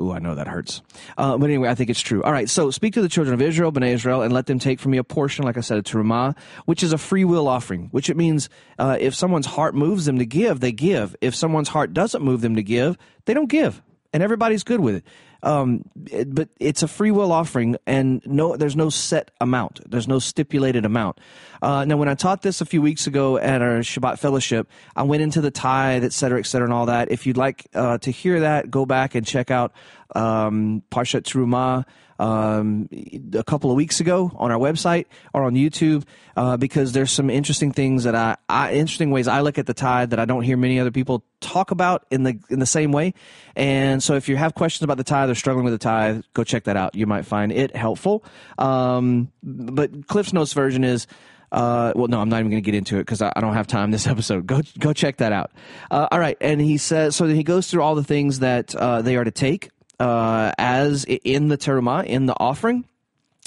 Ooh, 0.00 0.10
I 0.10 0.20
know 0.20 0.34
that 0.34 0.48
hurts. 0.48 0.80
Uh, 1.18 1.36
but 1.36 1.50
anyway, 1.50 1.68
I 1.68 1.74
think 1.74 1.90
it's 1.90 2.00
true. 2.00 2.22
All 2.22 2.32
right, 2.32 2.48
so 2.48 2.70
speak 2.70 2.94
to 2.94 3.02
the 3.02 3.10
children 3.10 3.34
of 3.34 3.42
Israel, 3.42 3.70
Bnei 3.70 3.92
Israel, 3.92 4.22
and 4.22 4.32
let 4.32 4.46
them 4.46 4.58
take 4.58 4.80
from 4.80 4.92
me 4.92 4.98
a 4.98 5.04
portion, 5.04 5.44
like 5.44 5.58
I 5.58 5.60
said, 5.60 5.76
a 5.76 5.82
terumah, 5.82 6.34
which 6.64 6.82
is 6.82 6.94
a 6.94 6.98
free 6.98 7.24
will 7.24 7.46
offering, 7.46 7.88
which 7.90 8.08
it 8.08 8.16
means 8.16 8.48
uh, 8.78 8.96
if 8.98 9.14
someone's 9.14 9.44
heart 9.44 9.74
moves 9.74 10.06
them 10.06 10.18
to 10.18 10.24
give, 10.24 10.60
they 10.60 10.72
give. 10.72 11.14
If 11.20 11.34
someone's 11.34 11.68
heart 11.68 11.92
doesn't 11.92 12.22
move 12.22 12.40
them 12.40 12.56
to 12.56 12.62
give, 12.62 12.96
they 13.26 13.34
don't 13.34 13.50
give. 13.50 13.82
And 14.14 14.22
everybody's 14.22 14.64
good 14.64 14.80
with 14.80 14.96
it. 14.96 15.04
Um, 15.44 15.84
it, 16.06 16.32
but 16.32 16.48
it's 16.60 16.82
a 16.84 16.88
free 16.88 17.10
will 17.10 17.32
offering, 17.32 17.76
and 17.84 18.22
no, 18.24 18.56
there's 18.56 18.76
no 18.76 18.90
set 18.90 19.32
amount. 19.40 19.80
There's 19.90 20.06
no 20.06 20.20
stipulated 20.20 20.84
amount. 20.84 21.18
Uh, 21.60 21.84
now, 21.84 21.96
when 21.96 22.08
I 22.08 22.14
taught 22.14 22.42
this 22.42 22.60
a 22.60 22.64
few 22.64 22.80
weeks 22.80 23.06
ago 23.06 23.38
at 23.38 23.60
our 23.60 23.78
Shabbat 23.78 24.18
fellowship, 24.18 24.68
I 24.94 25.02
went 25.02 25.22
into 25.22 25.40
the 25.40 25.50
tithe, 25.50 26.04
et 26.04 26.12
cetera, 26.12 26.38
et 26.38 26.46
cetera, 26.46 26.66
and 26.66 26.72
all 26.72 26.86
that. 26.86 27.10
If 27.10 27.26
you'd 27.26 27.36
like 27.36 27.66
uh, 27.74 27.98
to 27.98 28.10
hear 28.10 28.40
that, 28.40 28.70
go 28.70 28.86
back 28.86 29.16
and 29.16 29.26
check 29.26 29.50
out 29.50 29.72
um, 30.14 30.82
Parshat 30.90 31.22
Truma 31.22 31.86
um, 32.18 32.88
a 33.32 33.44
couple 33.44 33.70
of 33.70 33.76
weeks 33.76 34.00
ago 34.00 34.30
on 34.36 34.50
our 34.50 34.58
website 34.58 35.06
or 35.32 35.44
on 35.44 35.54
YouTube 35.54 36.04
uh, 36.36 36.56
because 36.56 36.92
there's 36.92 37.10
some 37.10 37.30
interesting 37.30 37.72
things 37.72 38.04
that 38.04 38.14
I, 38.14 38.36
I, 38.48 38.72
interesting 38.72 39.10
ways 39.10 39.28
I 39.28 39.40
look 39.40 39.58
at 39.58 39.66
the 39.66 39.74
tithe 39.74 40.10
that 40.10 40.18
I 40.18 40.24
don't 40.24 40.42
hear 40.42 40.56
many 40.56 40.78
other 40.78 40.90
people 40.90 41.24
talk 41.40 41.70
about 41.70 42.06
in 42.10 42.22
the 42.22 42.38
in 42.48 42.58
the 42.58 42.66
same 42.66 42.92
way. 42.92 43.14
And 43.56 44.02
so 44.02 44.14
if 44.14 44.28
you 44.28 44.36
have 44.36 44.54
questions 44.54 44.84
about 44.84 44.96
the 44.96 45.04
tithe 45.04 45.30
or 45.30 45.34
struggling 45.34 45.64
with 45.64 45.74
the 45.74 45.78
tithe, 45.78 46.22
go 46.34 46.44
check 46.44 46.64
that 46.64 46.76
out. 46.76 46.94
You 46.94 47.06
might 47.06 47.26
find 47.26 47.52
it 47.52 47.74
helpful. 47.74 48.24
Um, 48.58 49.32
but 49.42 50.06
Cliff's 50.06 50.32
Notes 50.32 50.52
version 50.52 50.84
is. 50.84 51.06
Uh, 51.50 51.92
well, 51.94 52.08
no, 52.08 52.18
I'm 52.18 52.30
not 52.30 52.38
even 52.38 52.50
going 52.50 52.62
to 52.62 52.64
get 52.64 52.74
into 52.74 52.96
it 52.96 53.00
because 53.00 53.20
I, 53.20 53.30
I, 53.36 53.42
don't 53.42 53.52
have 53.52 53.66
time 53.66 53.90
this 53.90 54.06
episode. 54.06 54.46
Go, 54.46 54.62
go 54.78 54.94
check 54.94 55.18
that 55.18 55.32
out. 55.32 55.50
Uh, 55.90 56.08
all 56.10 56.18
right, 56.18 56.38
and 56.40 56.62
he 56.62 56.78
says 56.78 57.14
so. 57.14 57.26
Then 57.26 57.36
he 57.36 57.42
goes 57.42 57.70
through 57.70 57.82
all 57.82 57.94
the 57.94 58.02
things 58.02 58.38
that 58.38 58.74
uh, 58.74 59.02
they 59.02 59.16
are 59.16 59.24
to 59.24 59.30
take 59.30 59.68
uh, 60.02 60.52
as 60.58 61.04
in 61.04 61.46
the 61.46 61.56
terumah 61.56 62.04
in 62.04 62.26
the 62.26 62.34
offering, 62.36 62.84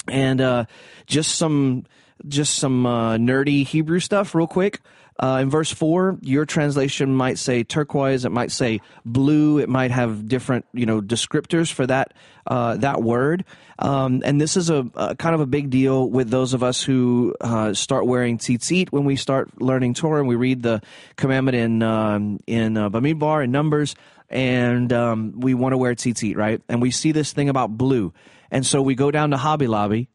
and 0.08 0.40
uh, 0.40 0.64
just 1.06 1.34
some 1.34 1.84
just 2.26 2.54
some 2.54 2.86
uh, 2.86 3.16
nerdy 3.16 3.66
Hebrew 3.66 4.00
stuff, 4.00 4.34
real 4.34 4.46
quick. 4.46 4.80
Uh, 5.18 5.38
in 5.40 5.48
verse 5.48 5.72
4, 5.72 6.18
your 6.20 6.44
translation 6.44 7.14
might 7.14 7.38
say 7.38 7.64
turquoise, 7.64 8.26
it 8.26 8.32
might 8.32 8.52
say 8.52 8.82
blue, 9.06 9.58
it 9.58 9.68
might 9.68 9.90
have 9.90 10.28
different, 10.28 10.66
you 10.74 10.84
know, 10.84 11.00
descriptors 11.00 11.72
for 11.72 11.86
that, 11.86 12.12
uh, 12.46 12.76
that 12.76 13.02
word. 13.02 13.46
Um, 13.78 14.20
and 14.26 14.38
this 14.38 14.58
is 14.58 14.68
a, 14.68 14.86
a, 14.94 15.16
kind 15.16 15.34
of 15.34 15.40
a 15.40 15.46
big 15.46 15.70
deal 15.70 16.06
with 16.06 16.28
those 16.28 16.52
of 16.52 16.62
us 16.62 16.82
who 16.82 17.34
uh, 17.40 17.72
start 17.72 18.06
wearing 18.06 18.36
tzitzit 18.36 18.90
when 18.90 19.04
we 19.04 19.16
start 19.16 19.58
learning 19.60 19.94
Torah 19.94 20.18
and 20.18 20.28
we 20.28 20.36
read 20.36 20.62
the 20.62 20.82
commandment 21.16 21.56
in, 21.56 21.82
um, 21.82 22.38
in 22.46 22.76
uh, 22.76 22.90
Bamidbar 22.90 23.42
and 23.42 23.52
Numbers 23.52 23.94
and 24.28 24.92
um, 24.92 25.40
we 25.40 25.54
want 25.54 25.72
to 25.72 25.78
wear 25.78 25.94
tzitzit, 25.94 26.36
right? 26.36 26.60
And 26.68 26.82
we 26.82 26.90
see 26.90 27.12
this 27.12 27.32
thing 27.32 27.48
about 27.48 27.76
blue. 27.76 28.12
And 28.50 28.64
so 28.64 28.82
we 28.82 28.94
go 28.94 29.10
down 29.10 29.30
to 29.30 29.36
Hobby 29.36 29.66
Lobby. 29.66 30.08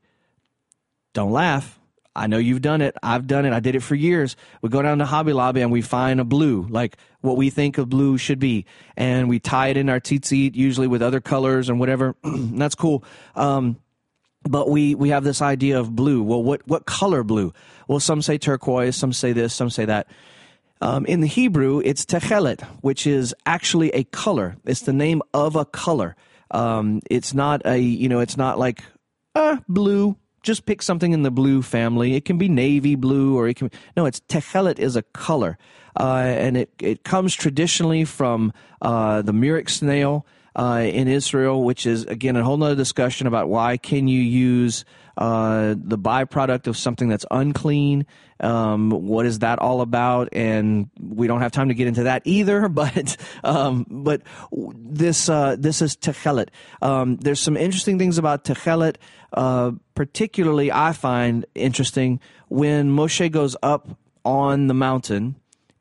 Don't 1.14 1.32
laugh. 1.32 1.80
I 2.14 2.28
know 2.28 2.38
you've 2.38 2.62
done 2.62 2.82
it. 2.82 2.96
I've 3.02 3.26
done 3.26 3.46
it. 3.46 3.54
I 3.54 3.62
did 3.62 3.76
it 3.76 3.84
for 3.84 3.96
years. 3.96 4.36
We 4.62 4.70
go 4.70 4.82
down 4.82 4.98
to 4.98 5.06
Hobby 5.06 5.32
Lobby 5.32 5.62
and 5.62 5.72
we 5.72 5.82
find 5.82 6.20
a 6.20 6.26
blue, 6.26 6.68
like 6.70 6.98
what 7.22 7.38
we 7.38 7.50
think 7.50 7.78
a 7.78 7.86
blue 7.86 8.18
should 8.18 8.40
be. 8.40 8.66
And 8.98 9.30
we 9.30 9.40
tie 9.40 9.68
it 9.68 9.78
in 9.78 9.90
our 9.90 10.00
tzitzit, 10.00 10.56
usually 10.56 10.88
with 10.88 11.02
other 11.02 11.22
colors 11.22 11.70
and 11.70 11.80
whatever. 11.80 12.16
that's 12.24 12.76
cool. 12.76 13.06
Um, 13.34 13.78
but 14.44 14.70
we, 14.70 14.96
we 14.96 15.10
have 15.10 15.24
this 15.24 15.42
idea 15.42 15.80
of 15.80 15.96
blue. 15.96 16.22
Well, 16.22 16.44
what, 16.44 16.68
what 16.68 16.86
color 16.86 17.24
blue? 17.24 17.54
Well, 17.88 18.00
some 18.00 18.22
say 18.22 18.38
turquoise, 18.38 18.96
some 18.96 19.14
say 19.14 19.32
this, 19.32 19.54
some 19.54 19.70
say 19.70 19.86
that. 19.86 20.08
Um, 20.82 21.06
in 21.06 21.22
the 21.22 21.28
Hebrew, 21.28 21.80
it's 21.86 22.06
techelet, 22.06 22.62
which 22.82 23.06
is 23.06 23.36
actually 23.46 23.92
a 23.92 24.04
color. 24.06 24.58
It's 24.66 24.82
the 24.82 24.94
name 24.94 25.22
of 25.32 25.56
a 25.56 25.64
color. 25.64 26.16
Um, 26.50 27.02
it's 27.10 27.36
not 27.36 27.62
a, 27.66 27.78
you 27.78 28.10
know, 28.10 28.20
it's 28.20 28.36
not 28.36 28.58
like, 28.58 28.84
uh, 29.36 29.58
blue. 29.70 30.18
Just 30.42 30.66
pick 30.66 30.82
something 30.82 31.14
in 31.14 31.22
the 31.22 31.30
blue 31.30 31.62
family. 31.62 32.16
It 32.16 32.26
can 32.26 32.40
be 32.40 32.50
navy 32.50 32.96
blue 32.96 33.38
or 33.38 33.48
it 33.48 33.58
can, 33.58 33.70
no, 33.96 34.08
it's 34.08 34.22
techelet 34.22 34.80
is 34.80 34.96
a 34.96 35.04
color. 35.04 35.60
Uh, 36.00 36.24
and 36.26 36.58
it, 36.58 36.72
it 36.80 37.04
comes 37.04 37.36
traditionally 37.36 38.04
from 38.04 38.52
uh, 38.82 39.22
the 39.22 39.34
murex 39.34 39.76
snail 39.76 40.26
uh, 40.56 40.82
in 40.84 41.08
Israel, 41.08 41.64
which 41.64 41.86
is, 41.86 42.06
again, 42.06 42.36
a 42.36 42.44
whole 42.44 42.58
nother 42.58 42.76
discussion 42.76 43.28
about 43.28 43.50
why 43.50 43.78
can 43.78 44.08
you 44.08 44.20
use 44.20 44.84
uh, 45.18 45.76
the 45.78 45.98
byproduct 45.98 46.68
of 46.68 46.78
something 46.78 47.10
that's 47.10 47.26
unclean. 47.32 48.06
Um, 48.42 48.90
what 48.90 49.26
is 49.26 49.40
that 49.40 49.60
all 49.60 49.82
about? 49.82 50.30
And 50.34 50.90
we 51.00 51.28
don't 51.28 51.42
have 51.42 51.52
time 51.52 51.70
to 51.70 51.74
get 51.74 51.88
into 51.88 52.04
that 52.04 52.24
either. 52.26 52.70
But 52.82 53.18
um, 53.44 53.86
but 53.90 54.24
this 54.52 55.30
uh, 55.30 55.56
this 55.60 55.82
is 55.84 55.96
techelet. 55.96 56.48
Um, 56.82 57.18
there's 57.18 57.40
some 57.40 57.56
interesting 57.56 58.00
things 58.00 58.18
about 58.18 58.44
techelet. 58.44 58.96
Uh, 59.34 59.74
particularly, 59.94 60.72
I 60.72 60.94
find 60.94 61.46
interesting 61.54 62.20
when 62.48 62.90
Moshe 62.90 63.32
goes 63.32 63.56
up 63.62 63.88
on 64.26 64.68
the 64.68 64.74
mountain, 64.74 65.36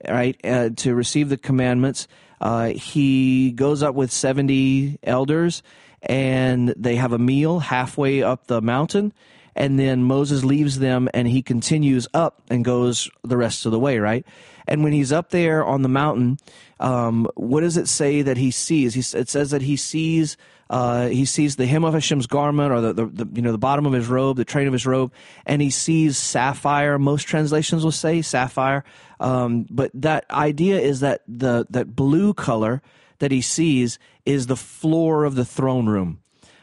right, 0.06 0.38
uh, 0.44 0.70
to 0.76 0.94
receive 0.94 1.30
the 1.30 1.38
commandments. 1.38 2.06
Uh, 2.40 2.68
he 2.68 3.52
goes 3.52 3.82
up 3.82 3.94
with 3.94 4.10
70 4.10 4.98
elders 5.02 5.62
and 6.02 6.74
they 6.76 6.96
have 6.96 7.12
a 7.12 7.18
meal 7.18 7.58
halfway 7.58 8.22
up 8.22 8.46
the 8.46 8.62
mountain 8.62 9.12
and 9.54 9.78
then 9.78 10.04
Moses 10.04 10.44
leaves 10.44 10.78
them 10.78 11.08
and 11.14 11.28
he 11.28 11.42
continues 11.42 12.06
up 12.14 12.42
and 12.50 12.64
goes 12.64 13.10
the 13.22 13.36
rest 13.36 13.66
of 13.66 13.72
the 13.72 13.78
way, 13.78 13.98
right? 13.98 14.24
And 14.66 14.84
when 14.84 14.92
he's 14.92 15.12
up 15.12 15.30
there 15.30 15.64
on 15.64 15.82
the 15.82 15.88
mountain, 15.88 16.38
um, 16.78 17.28
what 17.34 17.60
does 17.60 17.76
it 17.76 17.88
say 17.88 18.22
that 18.22 18.36
he 18.36 18.50
sees? 18.50 18.94
He, 18.94 19.18
it 19.18 19.28
says 19.28 19.50
that 19.50 19.62
he 19.62 19.76
sees 19.76 20.36
uh, 20.70 21.08
he 21.08 21.24
sees 21.24 21.56
the 21.56 21.66
hem 21.66 21.84
of 21.84 21.94
Hashem's 21.94 22.28
garment 22.28 22.70
or 22.72 22.80
the, 22.80 22.92
the, 22.92 23.06
the, 23.06 23.28
you 23.34 23.42
know 23.42 23.50
the 23.50 23.58
bottom 23.58 23.86
of 23.86 23.92
his 23.92 24.06
robe, 24.06 24.36
the 24.36 24.44
train 24.44 24.68
of 24.68 24.72
his 24.72 24.86
robe, 24.86 25.12
and 25.44 25.60
he 25.60 25.68
sees 25.68 26.16
sapphire. 26.16 26.96
Most 26.96 27.24
translations 27.24 27.82
will 27.82 27.90
say 27.90 28.22
sapphire, 28.22 28.84
um, 29.18 29.66
but 29.68 29.90
that 29.94 30.30
idea 30.30 30.78
is 30.78 31.00
that 31.00 31.22
the 31.26 31.66
that 31.70 31.96
blue 31.96 32.32
color 32.32 32.82
that 33.18 33.32
he 33.32 33.40
sees 33.40 33.98
is 34.24 34.46
the 34.46 34.56
floor 34.56 35.24
of 35.24 35.34
the 35.34 35.44
throne 35.44 35.86
room. 35.86 36.20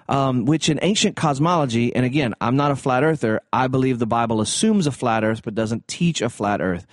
Um, 0.10 0.46
which 0.46 0.70
in 0.70 0.80
ancient 0.82 1.18
cosmology, 1.18 1.94
and 1.94 2.06
again, 2.06 2.34
I'm 2.40 2.56
not 2.56 2.72
a 2.72 2.78
flat 2.78 3.04
earther, 3.04 3.42
I 3.52 3.68
believe 3.68 4.00
the 4.00 4.08
Bible 4.08 4.40
assumes 4.40 4.88
a 4.88 4.92
flat 4.92 5.26
earth 5.26 5.42
but 5.44 5.54
doesn't 5.54 5.86
teach 5.88 6.22
a 6.22 6.30
flat 6.30 6.62
earth. 6.62 6.88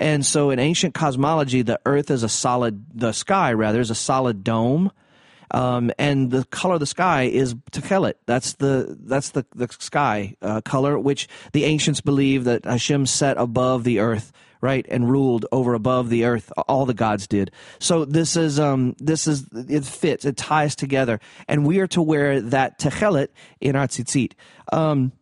And 0.00 0.24
so 0.24 0.48
in 0.48 0.58
ancient 0.58 0.94
cosmology, 0.94 1.60
the 1.60 1.78
earth 1.84 2.10
is 2.10 2.22
a 2.22 2.28
solid, 2.28 2.86
the 2.94 3.12
sky 3.12 3.52
rather, 3.52 3.80
is 3.80 3.90
a 3.90 3.94
solid 3.94 4.42
dome 4.42 4.90
um, 5.54 5.92
and 5.98 6.32
the 6.32 6.44
color 6.46 6.74
of 6.74 6.80
the 6.80 6.86
sky 6.86 7.24
is 7.24 7.54
techelet. 7.70 8.14
That's 8.26 8.54
the 8.54 8.98
that's 9.00 9.30
the 9.30 9.46
the 9.54 9.68
sky 9.78 10.34
uh, 10.42 10.60
color, 10.62 10.98
which 10.98 11.28
the 11.52 11.64
ancients 11.64 12.00
believe 12.00 12.44
that 12.44 12.64
Hashem 12.64 13.06
set 13.06 13.36
above 13.36 13.84
the 13.84 14.00
earth, 14.00 14.32
right, 14.64 14.86
and 14.88 15.08
ruled 15.08 15.46
over 15.52 15.74
above 15.74 16.08
the 16.08 16.24
earth. 16.24 16.50
All 16.66 16.86
the 16.86 16.94
gods 16.94 17.28
did. 17.28 17.52
So 17.78 18.04
this 18.04 18.36
is 18.36 18.58
um 18.58 18.96
this 18.98 19.28
is 19.28 19.46
it 19.52 19.84
fits, 19.84 20.24
it 20.24 20.36
ties 20.36 20.74
together, 20.74 21.20
and 21.46 21.64
we 21.64 21.78
are 21.78 21.86
to 21.88 22.02
wear 22.02 22.40
that 22.40 22.80
techelet 22.80 23.28
in 23.60 23.76
our 23.76 23.86
tzitzit. 23.86 24.32
Um, 24.72 25.12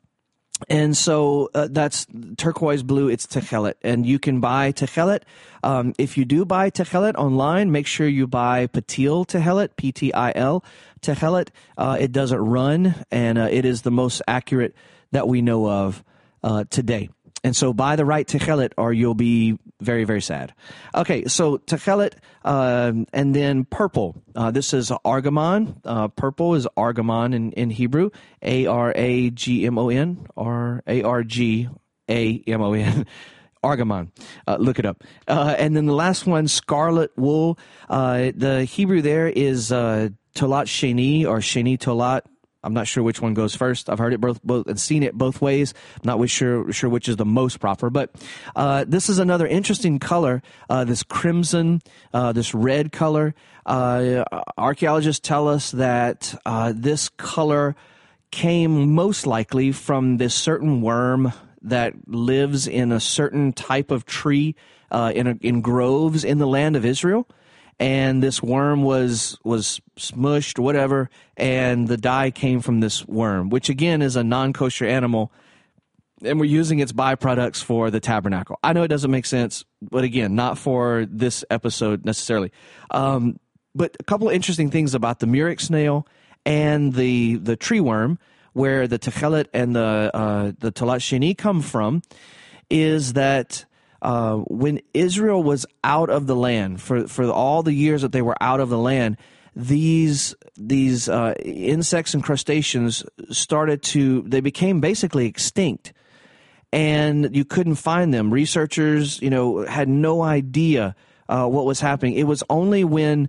and 0.69 0.97
so 0.97 1.51
uh, 1.55 1.69
that's 1.71 2.07
turquoise 2.37 2.83
blue. 2.83 3.09
It's 3.09 3.27
Techelet, 3.27 3.75
and 3.83 4.07
you 4.07 4.19
can 4.19 4.41
buy 4.41 4.73
Techelet. 4.73 5.23
Um, 5.63 5.95
if 5.99 6.17
you 6.17 6.25
do 6.25 6.45
buy 6.45 6.71
Techelet 6.71 7.15
online, 7.17 7.73
make 7.73 7.87
sure 7.87 8.07
you 8.07 8.27
buy 8.27 8.67
Patil 8.69 9.27
Techelet, 9.27 9.71
P-T-I-L 9.77 10.65
Techelet. 11.01 11.49
Uh, 11.77 11.97
it 11.99 12.13
doesn't 12.13 12.39
run, 12.39 12.95
and 13.11 13.39
uh, 13.39 13.49
it 13.51 13.65
is 13.65 13.83
the 13.83 13.91
most 13.91 14.23
accurate 14.29 14.75
that 15.11 15.27
we 15.29 15.43
know 15.43 15.69
of 15.69 16.05
uh, 16.43 16.65
today. 16.71 17.11
And 17.45 17.57
so 17.57 17.73
buy 17.73 17.97
the 17.97 18.05
right 18.05 18.27
Techelet 18.27 18.73
or 18.77 18.93
you'll 18.93 19.15
be 19.15 19.59
very, 19.81 20.05
very 20.05 20.23
sad. 20.23 20.55
Okay, 20.95 21.25
so 21.25 21.59
Techelet 21.59 22.15
uh, 22.45 22.93
and 23.13 23.35
then 23.35 23.65
purple. 23.65 24.23
Uh, 24.37 24.51
this 24.53 24.73
is 24.73 24.91
Argamon. 25.05 25.77
Uh, 25.85 26.09
purple 26.09 26.55
is 26.55 26.69
Argamon 26.77 27.35
in, 27.35 27.53
in 27.53 27.71
Hebrew. 27.71 28.11
A 28.43 28.67
R 28.67 28.93
A 28.95 29.31
G 29.31 29.67
M 29.67 29.77
O 29.77 29.89
N 29.89 30.27
or 30.37 30.83
A 30.87 31.03
R 31.03 31.25
G 31.25 31.69
A 32.09 32.43
M 32.47 32.63
O 32.63 32.73
N. 32.75 33.07
Argamon. 33.65 34.11
Uh, 34.47 34.57
look 34.59 34.79
it 34.79 34.87
up. 34.87 35.05
Uh, 35.29 35.55
and 35.57 35.77
then 35.77 35.87
the 35.87 35.95
last 35.95 36.27
one, 36.27 36.49
scarlet 36.49 37.13
wool. 37.17 37.59
Uh, 37.89 38.33
the 38.35 38.65
Hebrew 38.65 39.03
there 39.03 39.29
is 39.29 39.71
Tolat 39.71 40.11
Sheni 40.35 41.25
or 41.25 41.39
Sheni 41.39 41.79
Tolat. 41.79 42.23
I'm 42.65 42.75
not 42.75 42.87
sure 42.87 43.03
which 43.03 43.21
one 43.21 43.35
goes 43.35 43.55
first. 43.55 43.91
I've 43.91 43.99
heard 43.99 44.13
it 44.13 44.21
both, 44.21 44.43
both 44.43 44.67
and 44.67 44.79
seen 44.79 45.03
it 45.03 45.15
both 45.15 45.41
ways. 45.41 45.75
I'm 45.97 46.19
not 46.19 46.29
sure 46.29 46.73
sure 46.73 46.89
which 46.89 47.09
is 47.09 47.17
the 47.17 47.25
most 47.25 47.59
proper, 47.59 47.91
but 47.91 48.11
uh, 48.55 48.85
this 48.87 49.09
is 49.09 49.19
another 49.19 49.47
interesting 49.47 49.99
color. 49.99 50.43
Uh, 50.71 50.85
this 50.85 51.03
crimson, 51.03 51.83
uh, 52.15 52.33
this 52.33 52.55
red 52.55 52.93
color. 52.93 53.35
Uh, 53.67 54.25
archaeologists 54.57 55.27
tell 55.27 55.49
us 55.49 55.71
that 55.73 56.35
uh, 56.47 56.73
this 56.75 57.09
color 57.11 57.77
came 58.31 58.95
most 58.95 59.27
likely 59.27 59.73
from 59.73 60.17
this 60.17 60.35
certain 60.35 60.81
worm 60.83 61.33
that 61.61 61.95
lives 62.09 62.67
in 62.67 62.91
a 62.91 62.99
certain 62.99 63.53
type 63.53 63.91
of 63.91 64.05
tree 64.05 64.55
uh, 64.91 65.13
in 65.15 65.27
a, 65.27 65.35
in 65.41 65.61
groves 65.61 66.25
in 66.25 66.39
the 66.39 66.47
land 66.47 66.77
of 66.77 66.85
Israel 66.85 67.27
and 67.83 68.23
this 68.23 68.41
worm 68.41 68.85
was 68.85 69.37
was 69.43 69.81
smushed 69.99 70.61
or 70.61 70.63
whatever, 70.63 71.11
and 71.37 71.89
the 71.89 71.97
dye 71.97 72.31
came 72.31 72.61
from 72.61 72.79
this 72.79 73.05
worm, 73.09 73.51
which 73.51 73.69
again 73.69 74.03
is 74.03 74.15
a 74.15 74.23
non 74.23 74.53
kosher 74.53 74.87
animal, 74.87 75.33
and 76.23 76.39
we're 76.39 76.47
using 76.47 76.79
its 76.79 76.93
byproducts 76.93 77.61
for 77.61 77.91
the 77.91 77.99
tabernacle. 77.99 78.57
I 78.63 78.73
know 78.73 78.85
it 78.85 78.89
doesn't 78.89 79.11
make 79.11 79.27
sense, 79.27 79.65
but 79.81 80.05
again, 80.05 80.37
not 80.37 80.59
for 80.59 81.07
this 81.11 81.45
episode 81.51 82.05
necessarily. 82.05 82.53
Um, 82.93 83.41
but 83.75 83.97
a 83.99 84.05
couple 84.05 84.29
of 84.29 84.35
interesting 84.35 84.71
things 84.71 84.95
about 84.95 85.19
the 85.19 85.27
murex 85.27 85.65
snail 85.65 86.07
and 86.47 86.93
the 86.93 87.35
the 87.35 87.57
tree 87.57 87.81
worm, 87.81 88.21
where 88.53 88.87
the 88.87 89.01
techelet 89.01 89.47
and 89.53 89.75
the 89.75 90.13
uh, 90.15 90.53
the 90.57 90.71
talat 90.71 91.01
sheni 91.01 91.37
come 91.37 91.61
from, 91.61 92.03
is 92.71 93.15
that 93.15 93.65
uh, 94.03 94.39
when 94.49 94.81
Israel 94.93 95.43
was 95.43 95.65
out 95.85 96.11
of 96.11 96.27
the 96.27 96.35
land 96.35 96.83
for 96.83 97.07
for 97.07 97.31
all 97.31 97.63
the 97.63 97.73
years 97.73 98.03
that 98.03 98.11
they 98.11 98.21
were 98.21 98.37
out 98.41 98.59
of 98.59 98.69
the 98.69 98.77
land, 98.77 99.17
these 99.55 100.35
these 100.57 101.09
uh, 101.09 101.35
insects 101.45 102.13
and 102.13 102.23
crustaceans 102.23 103.05
started 103.31 103.81
to 103.83 104.23
they 104.23 104.41
became 104.41 104.81
basically 104.81 105.27
extinct, 105.27 105.93
and 106.73 107.35
you 107.35 107.45
couldn't 107.45 107.77
find 107.77 108.13
them. 108.13 108.33
Researchers, 108.33 109.23
you 109.23 109.31
know, 109.31 109.65
had 109.65 109.89
no 109.89 110.23
idea 110.23 110.97
uh, 111.29 111.47
what 111.47 111.65
was 111.65 111.79
happening. 111.79 112.15
It 112.15 112.27
was 112.27 112.43
only 112.51 112.83
when 112.83 113.29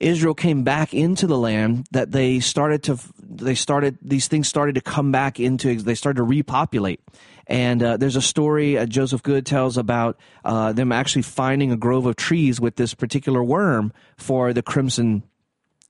Israel 0.00 0.34
came 0.34 0.64
back 0.64 0.92
into 0.92 1.26
the 1.26 1.38
land 1.38 1.86
that 1.92 2.12
they 2.12 2.40
started 2.40 2.82
to 2.84 2.98
they 3.18 3.54
started 3.54 3.98
these 4.02 4.28
things 4.28 4.48
started 4.48 4.74
to 4.74 4.80
come 4.80 5.12
back 5.12 5.40
into 5.40 5.74
they 5.76 5.94
started 5.94 6.16
to 6.16 6.22
repopulate 6.22 7.00
and 7.46 7.82
uh, 7.82 7.96
there's 7.96 8.16
a 8.16 8.22
story 8.22 8.78
uh, 8.78 8.86
Joseph 8.86 9.22
Good 9.22 9.44
tells 9.46 9.76
about 9.76 10.18
uh, 10.44 10.72
them 10.72 10.92
actually 10.92 11.22
finding 11.22 11.72
a 11.72 11.76
grove 11.76 12.06
of 12.06 12.16
trees 12.16 12.60
with 12.60 12.76
this 12.76 12.94
particular 12.94 13.42
worm 13.42 13.92
for 14.16 14.52
the 14.52 14.62
crimson, 14.62 15.22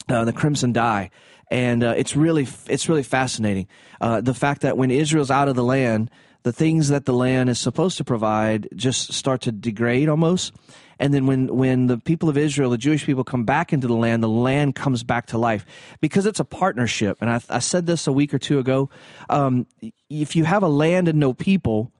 uh, 0.09 0.25
the 0.25 0.33
crimson 0.33 0.73
dye, 0.73 1.11
and 1.51 1.85
uh, 1.85 1.95
it's 1.97 2.17
really 2.17 2.49
it's 2.67 2.89
really 2.89 3.03
fascinating. 3.03 3.69
Uh, 4.01 4.21
the 4.21 4.35
fact 4.35 4.63
that 4.63 4.77
when 4.77 4.91
Israel's 4.91 5.31
out 5.31 5.49
of 5.49 5.55
the 5.55 5.65
land, 5.65 6.11
the 6.43 6.53
things 6.53 6.89
that 6.89 7.05
the 7.05 7.13
land 7.13 7.49
is 7.49 7.59
supposed 7.59 7.97
to 7.99 8.05
provide 8.05 8.69
just 8.75 9.13
start 9.13 9.43
to 9.43 9.53
degrade 9.53 10.09
almost. 10.09 10.53
And 10.99 11.13
then 11.13 11.27
when, 11.27 11.55
when 11.55 11.87
the 11.87 11.99
people 11.99 12.29
of 12.29 12.37
Israel, 12.37 12.71
the 12.71 12.79
Jewish 12.79 13.05
people, 13.05 13.25
come 13.25 13.45
back 13.45 13.73
into 13.73 13.87
the 13.87 13.95
land, 13.95 14.23
the 14.23 14.29
land 14.29 14.75
comes 14.75 15.03
back 15.03 15.27
to 15.27 15.39
life 15.39 15.67
because 16.01 16.27
it's 16.27 16.41
a 16.41 16.45
partnership. 16.45 17.19
And 17.21 17.31
I, 17.31 17.41
I 17.49 17.59
said 17.59 17.87
this 17.87 18.07
a 18.07 18.13
week 18.13 18.33
or 18.33 18.39
two 18.39 18.59
ago. 18.59 18.91
Um, 19.29 19.67
if 20.09 20.37
you 20.37 20.45
have 20.45 20.63
a 20.63 20.69
land 20.69 21.09
and 21.09 21.19
no 21.19 21.33
people, 21.33 21.93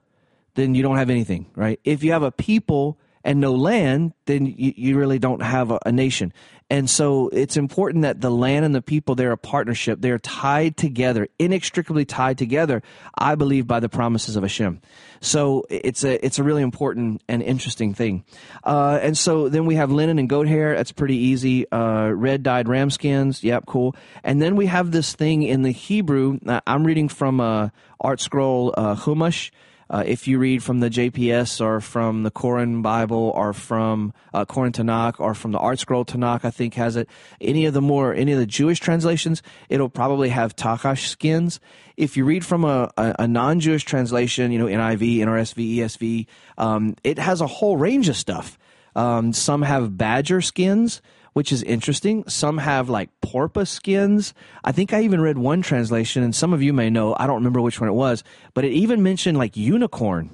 then 0.55 0.75
you 0.75 0.81
don't 0.81 0.97
have 0.97 1.09
anything, 1.09 1.47
right? 1.55 1.79
If 1.83 2.03
you 2.03 2.11
have 2.13 2.23
a 2.23 2.31
people 2.31 2.97
and 3.25 3.39
no 3.41 3.53
land, 3.53 4.13
then 4.25 4.45
you, 4.45 4.73
you 4.75 4.97
really 4.97 5.19
don't 5.19 5.41
have 5.41 5.71
a, 5.71 5.79
a, 5.85 5.91
nation. 5.91 6.31
And 6.67 6.89
so 6.89 7.29
it's 7.29 7.57
important 7.57 8.01
that 8.01 8.21
the 8.21 8.31
land 8.31 8.65
and 8.65 8.73
the 8.73 8.81
people, 8.81 9.13
they're 9.13 9.31
a 9.31 9.37
partnership. 9.37 10.01
They're 10.01 10.17
tied 10.17 10.77
together, 10.77 11.27
inextricably 11.37 12.05
tied 12.05 12.39
together, 12.39 12.81
I 13.15 13.35
believe, 13.35 13.67
by 13.67 13.79
the 13.79 13.89
promises 13.89 14.35
of 14.35 14.41
Hashem. 14.41 14.81
So 15.21 15.65
it's 15.69 16.03
a, 16.03 16.25
it's 16.25 16.39
a 16.39 16.43
really 16.43 16.63
important 16.63 17.21
and 17.27 17.43
interesting 17.43 17.93
thing. 17.93 18.25
Uh, 18.63 18.97
and 18.99 19.15
so 19.15 19.47
then 19.47 19.65
we 19.67 19.75
have 19.75 19.91
linen 19.91 20.17
and 20.17 20.27
goat 20.27 20.47
hair. 20.47 20.75
That's 20.75 20.91
pretty 20.91 21.17
easy. 21.17 21.71
Uh, 21.71 22.09
red 22.09 22.41
dyed 22.41 22.67
ram 22.67 22.89
skins. 22.89 23.43
Yep, 23.43 23.67
cool. 23.67 23.95
And 24.23 24.41
then 24.41 24.55
we 24.55 24.65
have 24.65 24.89
this 24.89 25.13
thing 25.13 25.43
in 25.43 25.61
the 25.61 25.71
Hebrew. 25.71 26.39
I'm 26.65 26.83
reading 26.83 27.09
from 27.09 27.39
uh, 27.39 27.69
ArtScroll 28.03 28.73
uh, 28.75 28.95
Chumash. 28.95 29.51
Uh, 29.89 30.03
if 30.05 30.27
you 30.27 30.39
read 30.39 30.63
from 30.63 30.79
the 30.79 30.89
JPS 30.89 31.61
or 31.61 31.79
from 31.79 32.23
the 32.23 32.31
Koren 32.31 32.81
Bible 32.81 33.31
or 33.35 33.53
from 33.53 34.13
uh, 34.33 34.45
Koren 34.45 34.71
Tanakh 34.71 35.19
or 35.19 35.35
from 35.35 35.51
the 35.51 35.59
ArtScroll 35.59 36.05
Tanakh, 36.05 36.43
I 36.43 36.51
think 36.51 36.73
has 36.73 36.95
it. 36.95 37.07
Any 37.39 37.65
of 37.65 37.73
the 37.73 37.81
more, 37.81 38.13
any 38.13 38.31
of 38.31 38.39
the 38.39 38.45
Jewish 38.45 38.79
translations, 38.79 39.43
it'll 39.69 39.89
probably 39.89 40.29
have 40.29 40.55
Tachash 40.55 41.07
skins. 41.07 41.59
If 41.97 42.17
you 42.17 42.25
read 42.25 42.45
from 42.45 42.63
a, 42.63 42.91
a, 42.97 43.15
a 43.19 43.27
non-Jewish 43.27 43.83
translation, 43.83 44.51
you 44.51 44.59
know, 44.59 44.65
NIV, 44.65 45.17
NRSV, 45.17 45.77
ESV, 45.77 46.27
um, 46.57 46.95
it 47.03 47.19
has 47.19 47.41
a 47.41 47.47
whole 47.47 47.77
range 47.77 48.09
of 48.09 48.15
stuff. 48.15 48.57
Um, 48.95 49.33
some 49.33 49.61
have 49.61 49.97
badger 49.97 50.41
skins 50.41 51.01
which 51.35 51.51
is 51.51 51.61
interesting. 51.63 52.23
Some 52.29 52.59
have 52.59 52.89
like 52.89 53.09
porpoise 53.19 53.69
skins. 53.69 54.33
I 54.63 54.71
think 54.71 54.93
I 54.93 55.01
even 55.01 55.19
read 55.19 55.37
one 55.37 55.61
translation, 55.61 56.23
and 56.23 56.33
some 56.33 56.53
of 56.53 56.63
you 56.63 56.71
may 56.71 56.89
know, 56.89 57.13
I 57.19 57.27
don't 57.27 57.35
remember 57.35 57.59
which 57.59 57.81
one 57.81 57.89
it 57.89 57.93
was, 57.93 58.23
but 58.53 58.63
it 58.63 58.71
even 58.71 59.03
mentioned 59.03 59.37
like 59.37 59.57
unicorn, 59.57 60.29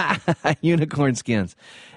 unicorn 0.62 1.14
skins. 1.14 1.56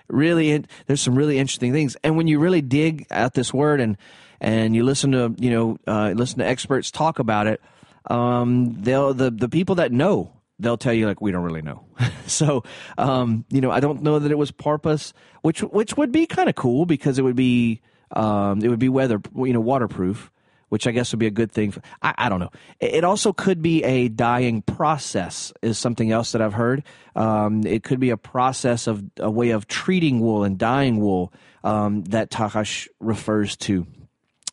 Really, 0.09 0.61
there's 0.87 0.99
some 0.99 1.15
really 1.15 1.39
interesting 1.39 1.71
things. 1.71 1.95
And 2.03 2.17
when 2.17 2.27
you 2.27 2.37
really 2.37 2.61
dig 2.61 3.07
at 3.09 3.33
this 3.33 3.53
word 3.53 3.79
and 3.79 3.95
and 4.41 4.75
you 4.75 4.83
listen 4.83 5.13
to 5.13 5.33
you 5.39 5.49
know 5.49 5.77
uh, 5.87 6.11
listen 6.13 6.39
to 6.39 6.45
experts 6.45 6.91
talk 6.91 7.19
about 7.19 7.47
it, 7.47 7.61
um, 8.09 8.73
they'll 8.81 9.13
the 9.13 9.31
the 9.31 9.47
people 9.47 9.75
that 9.75 9.93
know 9.93 10.33
they'll 10.59 10.77
tell 10.77 10.91
you 10.91 11.07
like 11.07 11.21
we 11.21 11.31
don't 11.31 11.43
really 11.43 11.61
know. 11.61 11.85
so 12.27 12.65
um, 12.97 13.45
you 13.49 13.61
know 13.61 13.71
I 13.71 13.79
don't 13.79 14.03
know 14.03 14.19
that 14.19 14.33
it 14.33 14.37
was 14.37 14.51
porpoise, 14.51 15.13
which 15.43 15.61
which 15.61 15.95
would 15.95 16.11
be 16.11 16.25
kind 16.25 16.49
of 16.49 16.55
cool 16.55 16.85
because 16.85 17.17
it 17.17 17.21
would 17.21 17.37
be 17.37 17.79
um, 18.13 18.61
it 18.63 18.69
would 18.69 18.79
be 18.79 18.89
weather, 18.89 19.21
you 19.35 19.53
know, 19.53 19.59
waterproof, 19.59 20.31
which 20.69 20.87
I 20.87 20.91
guess 20.91 21.11
would 21.11 21.19
be 21.19 21.27
a 21.27 21.31
good 21.31 21.51
thing. 21.51 21.69
For, 21.69 21.81
I, 22.01 22.15
I, 22.17 22.29
don't 22.29 22.39
know. 22.39 22.51
It 22.79 23.03
also 23.03 23.31
could 23.31 23.61
be 23.61 23.83
a 23.83 24.07
dyeing 24.07 24.63
process, 24.63 25.53
is 25.61 25.77
something 25.77 26.11
else 26.11 26.31
that 26.31 26.41
I've 26.41 26.53
heard. 26.53 26.83
Um, 27.15 27.63
it 27.63 27.83
could 27.83 27.99
be 27.99 28.09
a 28.09 28.17
process 28.17 28.87
of 28.87 29.03
a 29.19 29.29
way 29.29 29.51
of 29.51 29.67
treating 29.67 30.19
wool 30.19 30.43
and 30.43 30.57
dyeing 30.57 30.99
wool 30.99 31.31
um, 31.63 32.03
that 32.05 32.31
Tachash 32.31 32.87
refers 32.99 33.55
to. 33.57 33.85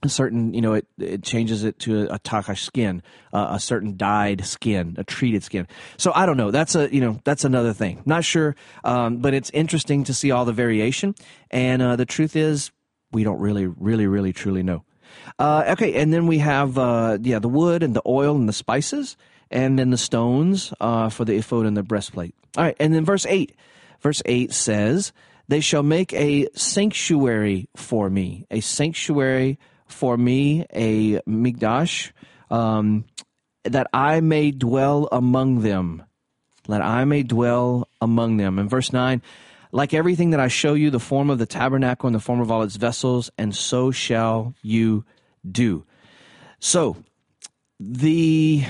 A 0.03 0.09
certain, 0.09 0.55
you 0.55 0.63
know, 0.63 0.75
it, 0.75 0.87
it 0.99 1.23
changes 1.23 1.63
it 1.65 1.79
to 1.81 2.03
a, 2.03 2.15
a 2.15 2.19
Tachash 2.19 2.61
skin, 2.61 3.03
uh, 3.35 3.49
a 3.53 3.61
certain 3.61 3.99
dyed 3.99 4.47
skin, 4.47 4.97
a 4.99 5.05
treated 5.05 5.43
skin. 5.43 5.69
So 5.99 6.11
I 6.15 6.25
don't 6.25 6.39
know. 6.39 6.51
That's 6.51 6.75
a, 6.75 6.95
you 6.95 7.03
know, 7.03 7.21
that's 7.25 7.45
another 7.45 7.75
thing. 7.75 8.03
Not 8.07 8.25
sure, 8.25 8.57
um, 8.83 9.19
but 9.19 9.33
it's 9.35 9.51
interesting 9.51 10.05
to 10.05 10.15
see 10.15 10.31
all 10.31 10.47
the 10.47 10.55
variation. 10.55 11.15
And 11.51 11.83
uh, 11.83 11.97
the 11.97 12.07
truth 12.07 12.35
is, 12.35 12.71
we 13.13 13.25
don't 13.25 13.41
really, 13.41 13.67
really, 13.67 14.07
really, 14.07 14.33
truly 14.33 14.63
know. 14.63 14.85
Uh, 15.39 15.65
okay, 15.71 15.95
and 15.95 16.13
then 16.13 16.27
we 16.27 16.39
have 16.39 16.79
uh, 16.79 17.19
yeah 17.21 17.39
the 17.39 17.49
wood 17.49 17.83
and 17.83 17.95
the 17.95 18.03
oil 18.07 18.37
and 18.37 18.49
the 18.49 18.53
spices, 18.53 19.17
and 19.51 19.79
then 19.79 19.91
the 19.91 19.99
stones 19.99 20.73
uh, 20.81 21.09
for 21.09 21.25
the 21.25 21.37
ephod 21.37 21.67
and 21.67 21.77
the 21.77 21.83
breastplate. 21.83 22.35
All 22.57 22.65
right, 22.65 22.77
and 22.81 22.95
then 22.95 23.05
verse 23.05 23.27
eight, 23.27 23.55
verse 24.01 24.23
eight 24.27 24.53
says, 24.53 25.13
"They 25.49 25.61
shall 25.61 25.83
make 25.83 26.13
a 26.13 26.49
sanctuary 26.55 27.69
for 27.77 28.11
me, 28.11 28.47
a 28.51 28.61
sanctuary 28.61 29.59
for 29.87 30.17
me, 30.17 30.67
a 30.73 31.21
mikdash, 31.21 32.13
um, 32.51 33.05
that 33.65 33.89
I 33.93 34.21
may 34.21 34.53
dwell 34.53 35.09
among 35.11 35.63
them, 35.63 36.05
that 36.69 36.83
I 36.83 37.05
may 37.05 37.23
dwell 37.23 37.89
among 38.01 38.37
them." 38.37 38.59
In 38.59 38.69
verse 38.69 38.93
nine 38.93 39.23
like 39.73 39.95
everything 39.95 40.31
that 40.31 40.41
I 40.41 40.49
show 40.49 40.75
you, 40.75 40.91
the 40.91 41.01
form 41.01 41.31
of 41.31 41.39
the 41.39 41.47
tabernacle 41.47 42.07
and 42.07 42.15
the 42.15 42.21
form 42.21 42.41
of 42.41 42.51
all 42.51 42.63
its 42.63 42.77
vessels, 42.77 43.31
and 43.39 43.55
so 43.55 43.91
shall 43.91 44.55
you 44.63 45.05
do. 45.51 45.85
So, 46.59 46.97
the 47.79 48.65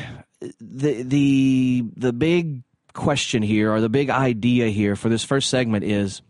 the 0.61 1.03
the 1.03 1.85
the 1.97 2.13
big 2.13 2.63
question 2.93 3.43
here, 3.43 3.73
or 3.73 3.81
the 3.81 3.89
big 3.89 4.11
idea 4.11 4.69
here 4.69 4.97
for 4.97 5.09
this 5.09 5.25
first 5.25 5.49
segment 5.49 5.85
is 5.85 6.23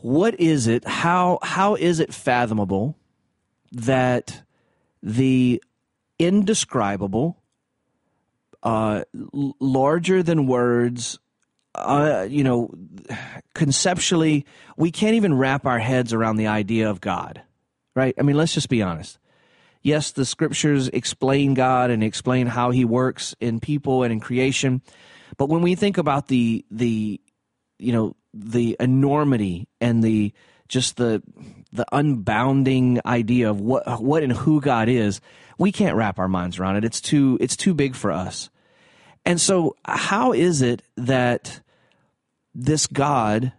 what 0.00 0.38
is 0.40 0.66
it 0.66 0.86
how 0.86 1.38
how 1.42 1.74
is 1.74 2.00
it 2.00 2.12
fathomable 2.12 2.96
that 3.72 4.42
the 5.02 5.62
indescribable 6.18 7.36
uh, 8.62 9.04
larger 9.22 10.22
than 10.22 10.46
words 10.46 11.18
uh, 11.74 12.26
you 12.28 12.44
know, 12.44 12.70
conceptually, 13.54 14.44
we 14.76 14.90
can't 14.90 15.14
even 15.14 15.34
wrap 15.34 15.66
our 15.66 15.78
heads 15.78 16.12
around 16.12 16.36
the 16.36 16.48
idea 16.48 16.90
of 16.90 17.00
God, 17.00 17.42
right? 17.94 18.14
I 18.18 18.22
mean, 18.22 18.36
let's 18.36 18.54
just 18.54 18.68
be 18.68 18.82
honest. 18.82 19.18
Yes, 19.82 20.10
the 20.10 20.26
scriptures 20.26 20.88
explain 20.88 21.54
God 21.54 21.90
and 21.90 22.04
explain 22.04 22.46
how 22.46 22.70
He 22.70 22.84
works 22.84 23.34
in 23.40 23.60
people 23.60 24.02
and 24.02 24.12
in 24.12 24.20
creation, 24.20 24.82
but 25.36 25.48
when 25.48 25.62
we 25.62 25.74
think 25.74 25.96
about 25.96 26.28
the 26.28 26.64
the 26.70 27.20
you 27.78 27.92
know 27.92 28.14
the 28.34 28.76
enormity 28.78 29.68
and 29.80 30.02
the 30.02 30.32
just 30.68 30.96
the 30.96 31.22
the 31.72 31.86
unbounding 31.92 33.00
idea 33.06 33.48
of 33.48 33.60
what 33.60 34.02
what 34.02 34.22
and 34.22 34.32
who 34.32 34.60
God 34.60 34.88
is, 34.88 35.20
we 35.58 35.72
can't 35.72 35.96
wrap 35.96 36.18
our 36.18 36.28
minds 36.28 36.58
around 36.58 36.76
it. 36.76 36.84
It's 36.84 37.00
too 37.00 37.38
it's 37.40 37.56
too 37.56 37.72
big 37.72 37.94
for 37.94 38.12
us. 38.12 38.50
And 39.24 39.40
so, 39.40 39.76
how 39.84 40.32
is 40.32 40.62
it 40.62 40.82
that 40.96 41.60
this 42.54 42.86
God 42.86 43.52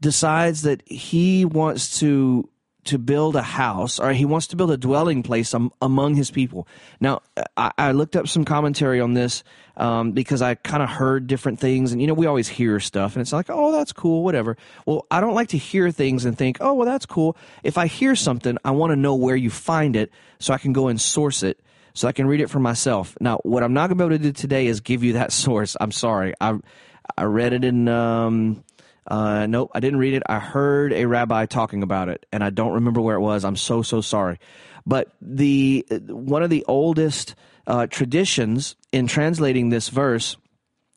decides 0.00 0.62
that 0.62 0.82
he 0.86 1.44
wants 1.44 1.98
to 2.00 2.48
to 2.84 2.98
build 2.98 3.36
a 3.36 3.42
house, 3.42 4.00
or 4.00 4.12
he 4.12 4.24
wants 4.24 4.46
to 4.48 4.56
build 4.56 4.70
a 4.70 4.76
dwelling 4.76 5.22
place 5.22 5.54
among 5.82 6.14
his 6.14 6.30
people. 6.30 6.66
Now, 6.98 7.20
I, 7.54 7.72
I, 7.76 7.92
looked 7.92 8.16
up 8.16 8.26
some 8.26 8.44
commentary 8.44 9.00
on 9.00 9.12
this 9.12 9.44
um, 9.76 10.12
because 10.12 10.40
I 10.40 10.54
kind 10.54 10.82
of 10.82 10.88
heard 10.88 11.26
different 11.26 11.60
things, 11.60 11.92
and 11.92 12.00
you 12.00 12.06
know, 12.06 12.14
we 12.14 12.24
always 12.24 12.48
hear 12.48 12.80
stuff, 12.80 13.14
and 13.14 13.20
it's 13.20 13.34
like, 13.34 13.46
oh, 13.50 13.70
that's 13.70 13.92
cool, 13.92 14.24
whatever. 14.24 14.56
Well, 14.86 15.06
I 15.10 15.20
don't 15.20 15.34
like 15.34 15.48
to 15.48 15.58
hear 15.58 15.90
things 15.90 16.24
and 16.24 16.36
think, 16.36 16.56
oh, 16.60 16.72
well, 16.72 16.86
that's 16.86 17.06
cool. 17.06 17.36
If 17.62 17.76
I 17.76 17.86
hear 17.86 18.16
something, 18.16 18.56
I 18.64 18.70
want 18.70 18.92
to 18.92 18.96
know 18.96 19.14
where 19.14 19.36
you 19.36 19.50
find 19.50 19.94
it 19.94 20.10
so 20.38 20.54
I 20.54 20.58
can 20.58 20.72
go 20.72 20.88
and 20.88 20.98
source 20.98 21.42
it 21.42 21.60
so 22.00 22.08
I 22.08 22.12
can 22.12 22.26
read 22.26 22.40
it 22.40 22.48
for 22.48 22.60
myself. 22.60 23.14
Now, 23.20 23.40
what 23.42 23.62
I'm 23.62 23.74
not 23.74 23.88
going 23.88 23.98
to 23.98 24.04
be 24.04 24.14
able 24.14 24.18
to 24.18 24.32
do 24.32 24.32
today 24.32 24.66
is 24.68 24.80
give 24.80 25.04
you 25.04 25.12
that 25.14 25.32
source. 25.44 25.76
I'm 25.78 25.92
sorry. 25.92 26.32
I 26.40 26.54
I 27.16 27.24
read 27.24 27.52
it 27.52 27.62
in 27.62 27.88
um, 27.88 28.64
uh, 29.06 29.46
nope, 29.46 29.70
I 29.74 29.80
didn't 29.80 29.98
read 29.98 30.14
it. 30.14 30.22
I 30.26 30.38
heard 30.38 30.94
a 30.94 31.04
rabbi 31.04 31.44
talking 31.44 31.82
about 31.82 32.08
it, 32.08 32.24
and 32.32 32.42
I 32.42 32.48
don't 32.48 32.72
remember 32.72 33.02
where 33.02 33.16
it 33.16 33.20
was. 33.20 33.44
I'm 33.44 33.56
so 33.56 33.82
so 33.82 34.00
sorry. 34.00 34.38
But 34.86 35.12
the 35.20 35.84
one 36.08 36.42
of 36.42 36.48
the 36.48 36.64
oldest 36.66 37.34
uh, 37.66 37.86
traditions 37.86 38.76
in 38.92 39.06
translating 39.06 39.68
this 39.68 39.90
verse 39.90 40.38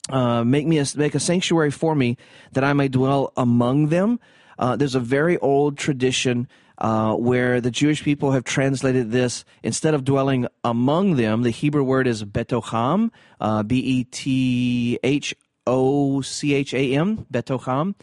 uh, 0.09 0.45
make 0.45 0.65
me 0.65 0.79
a, 0.79 0.85
make 0.95 1.15
a 1.15 1.19
sanctuary 1.19 1.71
for 1.71 1.93
me 1.95 2.17
that 2.53 2.63
I 2.63 2.71
may 2.71 2.87
dwell 2.87 3.33
among 3.35 3.87
them. 3.87 4.21
Uh, 4.57 4.77
there's 4.77 4.95
a 4.95 5.01
very 5.01 5.37
old 5.39 5.77
tradition 5.77 6.47
uh, 6.77 7.13
where 7.13 7.62
the 7.62 7.71
Jewish 7.71 8.03
people 8.03 8.31
have 8.31 8.43
translated 8.43 9.12
this 9.12 9.45
instead 9.62 9.93
of 9.93 10.03
dwelling 10.03 10.47
among 10.63 11.15
them. 11.15 11.43
The 11.43 11.49
Hebrew 11.49 11.83
word 11.83 12.07
is 12.07 12.23
betocham, 12.23 13.12
uh, 13.39 13.63
b 13.63 13.77
e 13.79 14.03
t 14.05 14.99
h 15.03 15.36
O 15.65 16.21
C 16.21 16.53
H 16.53 16.73
A 16.73 16.95
M, 16.95 17.25
Betocham. 17.31 17.95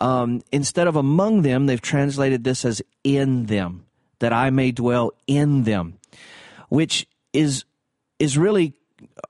Um, 0.00 0.42
instead 0.52 0.86
of 0.86 0.96
among 0.96 1.42
them, 1.42 1.66
they've 1.66 1.80
translated 1.80 2.44
this 2.44 2.64
as 2.64 2.82
in 3.02 3.46
them, 3.46 3.86
that 4.18 4.32
I 4.32 4.50
may 4.50 4.72
dwell 4.72 5.12
in 5.26 5.62
them, 5.64 5.98
which 6.68 7.06
is 7.32 7.64
is 8.18 8.36
really 8.36 8.74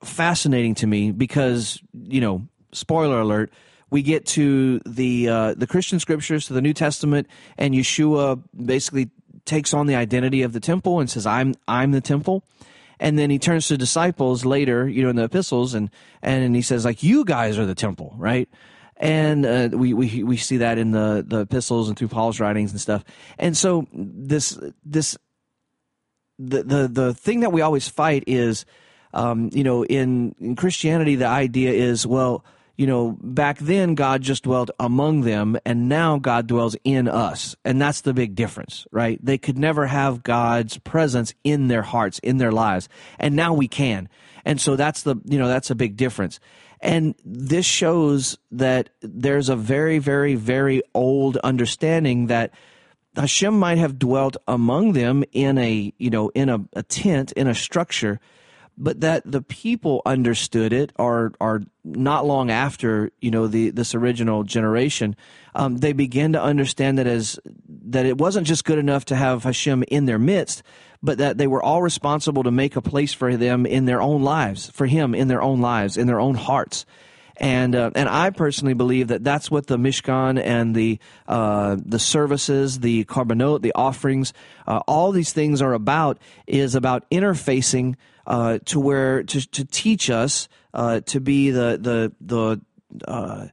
fascinating 0.02 0.74
to 0.76 0.87
me 0.87 1.12
because 1.12 1.80
you 1.92 2.20
know, 2.20 2.46
spoiler 2.72 3.20
alert, 3.20 3.52
we 3.90 4.03
get 4.03 4.27
to 4.27 4.81
the 4.87 5.29
uh, 5.29 5.55
the 5.55 5.66
Christian 5.66 6.01
scriptures, 6.01 6.46
to 6.46 6.53
the 6.53 6.62
New 6.62 6.75
Testament, 6.75 7.29
and 7.57 7.75
Yeshua 7.75 8.42
basically 8.64 9.11
takes 9.44 9.72
on 9.72 9.87
the 9.87 9.94
identity 9.94 10.42
of 10.42 10.53
the 10.53 10.61
temple 10.61 11.01
and 11.01 11.09
says, 11.09 11.27
"I'm 11.27 11.55
I'm 11.68 11.92
the 11.92 12.01
temple." 12.01 12.44
and 12.99 13.18
then 13.18 13.31
he 13.31 13.38
turns 13.38 13.68
to 13.68 13.77
disciples 13.77 14.44
later, 14.44 14.88
you 14.88 15.03
know, 15.03 15.11
in 15.11 15.16
the 15.16 15.25
epistles, 15.25 15.75
and 15.75 15.90
and 16.22 16.55
he 16.55 16.62
says 16.62 16.85
like, 16.85 17.03
"You 17.03 17.25
guys 17.25 17.59
are 17.59 17.66
the 17.66 17.75
temple, 17.75 18.14
right?" 18.16 18.49
And 18.96 19.44
uh, 19.44 19.68
we 19.72 19.92
we 19.92 20.22
we 20.22 20.37
see 20.37 20.59
that 20.59 20.79
in 20.79 20.92
the 20.92 21.25
the 21.27 21.40
epistles 21.40 21.88
and 21.88 21.99
through 21.99 22.09
Paul's 22.09 22.40
writings 22.40 22.72
and 22.72 22.81
stuff. 22.81 23.05
And 23.38 23.57
so 23.57 23.87
this 23.92 24.59
this 24.85 25.16
the 26.38 26.62
the 26.62 26.88
the 26.88 27.14
thing 27.14 27.40
that 27.40 27.53
we 27.53 27.61
always 27.61 27.88
fight 27.88 28.25
is, 28.27 28.64
um, 29.12 29.51
you 29.53 29.64
know, 29.64 29.85
in 29.85 30.35
in 30.40 30.57
Christianity, 30.57 31.16
the 31.16 31.27
idea 31.27 31.72
is 31.72 32.07
well 32.07 32.44
you 32.76 32.86
know, 32.86 33.16
back 33.22 33.58
then 33.58 33.94
God 33.94 34.22
just 34.22 34.44
dwelt 34.44 34.70
among 34.78 35.22
them, 35.22 35.56
and 35.64 35.88
now 35.88 36.18
God 36.18 36.46
dwells 36.46 36.76
in 36.84 37.08
us. 37.08 37.56
And 37.64 37.80
that's 37.80 38.02
the 38.02 38.12
big 38.12 38.34
difference, 38.34 38.86
right? 38.90 39.18
They 39.24 39.38
could 39.38 39.58
never 39.58 39.86
have 39.86 40.22
God's 40.22 40.78
presence 40.78 41.32
in 41.42 41.68
their 41.68 41.82
hearts, 41.82 42.18
in 42.18 42.36
their 42.36 42.52
lives. 42.52 42.88
And 43.18 43.34
now 43.34 43.54
we 43.54 43.66
can. 43.66 44.08
And 44.44 44.60
so 44.60 44.76
that's 44.76 45.02
the, 45.02 45.16
you 45.24 45.38
know, 45.38 45.48
that's 45.48 45.70
a 45.70 45.74
big 45.74 45.96
difference. 45.96 46.38
And 46.80 47.14
this 47.24 47.64
shows 47.64 48.36
that 48.50 48.90
there's 49.00 49.48
a 49.48 49.56
very, 49.56 49.98
very, 49.98 50.34
very 50.34 50.82
old 50.94 51.38
understanding 51.38 52.26
that 52.26 52.52
Hashem 53.16 53.58
might 53.58 53.78
have 53.78 53.98
dwelt 53.98 54.36
among 54.46 54.92
them 54.92 55.24
in 55.32 55.56
a, 55.56 55.92
you 55.96 56.10
know, 56.10 56.28
in 56.34 56.50
a, 56.50 56.58
a 56.74 56.82
tent, 56.82 57.32
in 57.32 57.46
a 57.46 57.54
structure, 57.54 58.20
but 58.78 59.00
that 59.00 59.22
the 59.24 59.42
people 59.42 60.02
understood 60.04 60.72
it 60.72 60.92
are 60.96 61.32
are 61.40 61.62
not 61.84 62.26
long 62.26 62.50
after 62.50 63.10
you 63.20 63.30
know 63.30 63.46
the 63.46 63.70
this 63.70 63.94
original 63.94 64.42
generation 64.42 65.16
um, 65.54 65.78
they 65.78 65.92
began 65.92 66.32
to 66.32 66.42
understand 66.42 66.98
that 66.98 67.06
as 67.06 67.38
that 67.68 68.06
it 68.06 68.18
wasn't 68.18 68.46
just 68.46 68.64
good 68.64 68.78
enough 68.78 69.04
to 69.06 69.16
have 69.16 69.44
Hashem 69.44 69.84
in 69.88 70.06
their 70.06 70.18
midst 70.18 70.62
but 71.02 71.18
that 71.18 71.38
they 71.38 71.46
were 71.46 71.62
all 71.62 71.82
responsible 71.82 72.42
to 72.42 72.50
make 72.50 72.76
a 72.76 72.82
place 72.82 73.12
for 73.12 73.36
them 73.36 73.66
in 73.66 73.84
their 73.84 74.02
own 74.02 74.22
lives 74.22 74.70
for 74.70 74.86
him 74.86 75.14
in 75.14 75.28
their 75.28 75.42
own 75.42 75.60
lives 75.60 75.96
in 75.96 76.06
their 76.06 76.20
own 76.20 76.34
hearts. 76.34 76.84
And 77.38 77.76
uh, 77.76 77.90
and 77.94 78.08
I 78.08 78.30
personally 78.30 78.72
believe 78.72 79.08
that 79.08 79.22
that's 79.22 79.50
what 79.50 79.66
the 79.66 79.76
Mishkan 79.76 80.40
and 80.42 80.74
the 80.74 80.98
uh, 81.28 81.76
the 81.78 81.98
services, 81.98 82.80
the 82.80 83.04
korbanot, 83.04 83.60
the 83.60 83.74
offerings, 83.74 84.32
uh, 84.66 84.80
all 84.86 85.12
these 85.12 85.34
things 85.34 85.60
are 85.60 85.74
about 85.74 86.18
is 86.46 86.74
about 86.74 87.08
interfacing 87.10 87.96
uh, 88.26 88.58
to 88.66 88.80
where 88.80 89.22
to 89.22 89.40
to 89.50 89.64
teach 89.64 90.10
us 90.10 90.48
uh, 90.74 91.00
to 91.00 91.20
be 91.20 91.50
the 91.50 91.78
the 91.80 92.12
the 92.20 92.60
uh, 93.06 93.48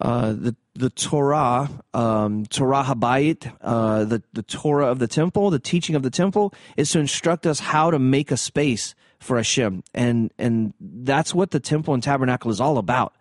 uh, 0.00 0.32
the 0.32 0.56
the 0.74 0.90
Torah, 0.90 1.68
um, 1.94 2.46
Torah 2.46 2.82
Habayit, 2.82 3.52
uh, 3.60 4.04
the 4.04 4.22
the 4.32 4.42
Torah 4.42 4.86
of 4.86 4.98
the 4.98 5.08
temple, 5.08 5.50
the 5.50 5.58
teaching 5.58 5.94
of 5.94 6.02
the 6.02 6.10
temple, 6.10 6.54
is 6.76 6.90
to 6.90 7.00
instruct 7.00 7.46
us 7.46 7.60
how 7.60 7.90
to 7.90 7.98
make 7.98 8.30
a 8.30 8.36
space 8.36 8.94
for 9.18 9.36
Hashem, 9.36 9.84
and 9.94 10.32
and 10.38 10.72
that's 10.80 11.34
what 11.34 11.50
the 11.50 11.60
temple 11.60 11.94
and 11.94 12.02
tabernacle 12.02 12.50
is 12.50 12.60
all 12.60 12.78
about. 12.78 13.14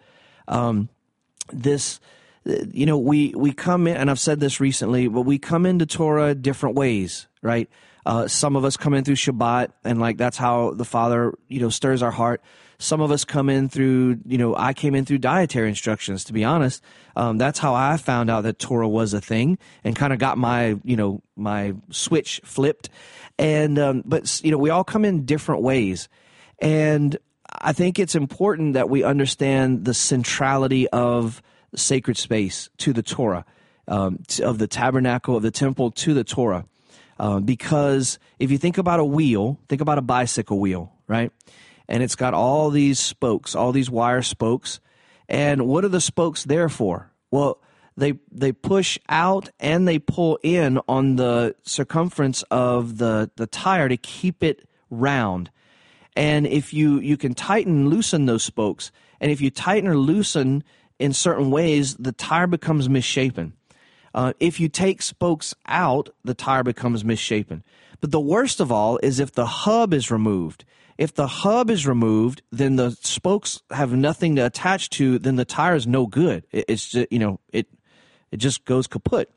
Um, 0.47 0.89
this, 1.51 1.99
you 2.45 2.85
know, 2.85 2.97
we 2.97 3.33
we 3.35 3.51
come 3.51 3.87
in, 3.87 3.97
and 3.97 4.09
I've 4.09 4.19
said 4.19 4.39
this 4.39 4.59
recently, 4.59 5.07
but 5.07 5.21
we 5.21 5.37
come 5.37 5.65
into 5.65 5.85
Torah 5.85 6.33
different 6.33 6.75
ways, 6.75 7.27
right? 7.41 7.69
Uh, 8.05 8.27
some 8.27 8.55
of 8.55 8.63
us 8.65 8.77
come 8.77 8.93
in 8.93 9.03
through 9.03 9.15
Shabbat, 9.15 9.71
and 9.83 9.99
like 9.99 10.17
that's 10.17 10.37
how 10.37 10.71
the 10.71 10.85
Father, 10.85 11.33
you 11.47 11.59
know, 11.59 11.69
stirs 11.69 12.01
our 12.01 12.11
heart. 12.11 12.41
Some 12.77 13.01
of 13.01 13.11
us 13.11 13.25
come 13.25 13.49
in 13.49 13.67
through, 13.67 14.19
you 14.25 14.37
know, 14.37 14.55
I 14.55 14.73
came 14.73 14.95
in 14.95 15.03
through 15.03 15.17
dietary 15.17 15.67
instructions. 15.67 16.23
To 16.25 16.33
be 16.33 16.45
honest, 16.45 16.81
um, 17.15 17.37
that's 17.37 17.59
how 17.59 17.73
I 17.73 17.97
found 17.97 18.29
out 18.29 18.41
that 18.41 18.57
Torah 18.57 18.87
was 18.87 19.13
a 19.13 19.21
thing, 19.21 19.57
and 19.83 19.95
kind 19.95 20.13
of 20.13 20.19
got 20.19 20.37
my, 20.37 20.77
you 20.83 20.95
know, 20.95 21.21
my 21.35 21.73
switch 21.91 22.41
flipped. 22.43 22.89
And 23.37 23.77
um, 23.77 24.03
but 24.05 24.41
you 24.43 24.51
know, 24.51 24.57
we 24.57 24.69
all 24.69 24.83
come 24.83 25.05
in 25.05 25.25
different 25.25 25.61
ways, 25.61 26.07
and 26.59 27.17
I 27.61 27.73
think 27.73 27.99
it's 27.99 28.15
important 28.15 28.73
that 28.73 28.89
we 28.89 29.03
understand 29.03 29.85
the 29.85 29.93
centrality 29.93 30.87
of 30.89 31.41
sacred 31.75 32.17
space 32.17 32.69
to 32.77 32.93
the 32.93 33.03
Torah, 33.03 33.45
um, 33.87 34.23
of 34.41 34.57
the 34.57 34.67
tabernacle 34.67 35.35
of 35.35 35.43
the 35.43 35.51
temple 35.51 35.91
to 35.91 36.13
the 36.13 36.23
Torah. 36.23 36.65
Uh, 37.19 37.39
because 37.39 38.17
if 38.39 38.49
you 38.49 38.57
think 38.57 38.77
about 38.77 38.99
a 38.99 39.05
wheel, 39.05 39.59
think 39.67 39.81
about 39.81 39.97
a 39.97 40.01
bicycle 40.01 40.59
wheel, 40.59 40.93
right? 41.07 41.31
And 41.87 42.01
it's 42.01 42.15
got 42.15 42.33
all 42.33 42.69
these 42.69 42.99
spokes, 42.99 43.55
all 43.55 43.71
these 43.73 43.89
wire 43.89 44.21
spokes. 44.21 44.79
And 45.27 45.67
what 45.67 45.83
are 45.83 45.89
the 45.89 46.01
spokes 46.01 46.45
there 46.45 46.69
for? 46.69 47.11
Well, 47.29 47.61
they 47.97 48.13
they 48.31 48.53
push 48.53 48.97
out 49.09 49.49
and 49.59 49.87
they 49.87 49.99
pull 49.99 50.39
in 50.41 50.79
on 50.87 51.17
the 51.17 51.55
circumference 51.63 52.43
of 52.43 52.97
the, 52.97 53.29
the 53.35 53.47
tire 53.47 53.89
to 53.89 53.97
keep 53.97 54.41
it 54.41 54.67
round. 54.89 55.51
And 56.15 56.47
if 56.47 56.73
you, 56.73 56.99
you 56.99 57.17
can 57.17 57.33
tighten, 57.33 57.89
loosen 57.89 58.25
those 58.25 58.43
spokes, 58.43 58.91
and 59.19 59.31
if 59.31 59.41
you 59.41 59.51
tighten 59.51 59.87
or 59.87 59.97
loosen 59.97 60.63
in 60.97 61.13
certain 61.13 61.51
ways, 61.51 61.95
the 61.95 62.11
tire 62.11 62.47
becomes 62.47 62.89
misshapen. 62.89 63.53
Uh, 64.13 64.33
if 64.39 64.59
you 64.59 64.69
take 64.69 65.01
spokes 65.01 65.53
out, 65.67 66.09
the 66.23 66.33
tire 66.33 66.63
becomes 66.63 67.03
misshapen. 67.03 67.63
But 68.01 68.11
the 68.11 68.19
worst 68.19 68.59
of 68.59 68.71
all 68.71 68.97
is 69.03 69.19
if 69.19 69.31
the 69.31 69.45
hub 69.45 69.93
is 69.93 70.09
removed. 70.09 70.65
If 70.97 71.13
the 71.13 71.27
hub 71.27 71.69
is 71.69 71.87
removed, 71.87 72.41
then 72.51 72.75
the 72.75 72.91
spokes 72.91 73.61
have 73.71 73.93
nothing 73.93 74.35
to 74.35 74.45
attach 74.45 74.89
to. 74.91 75.17
Then 75.17 75.37
the 75.37 75.45
tire 75.45 75.75
is 75.75 75.87
no 75.87 76.05
good. 76.05 76.43
It, 76.51 76.65
it's 76.67 76.89
just, 76.89 77.11
you 77.11 77.19
know 77.19 77.39
it 77.53 77.67
it 78.31 78.37
just 78.37 78.65
goes 78.65 78.85
kaput. 78.87 79.31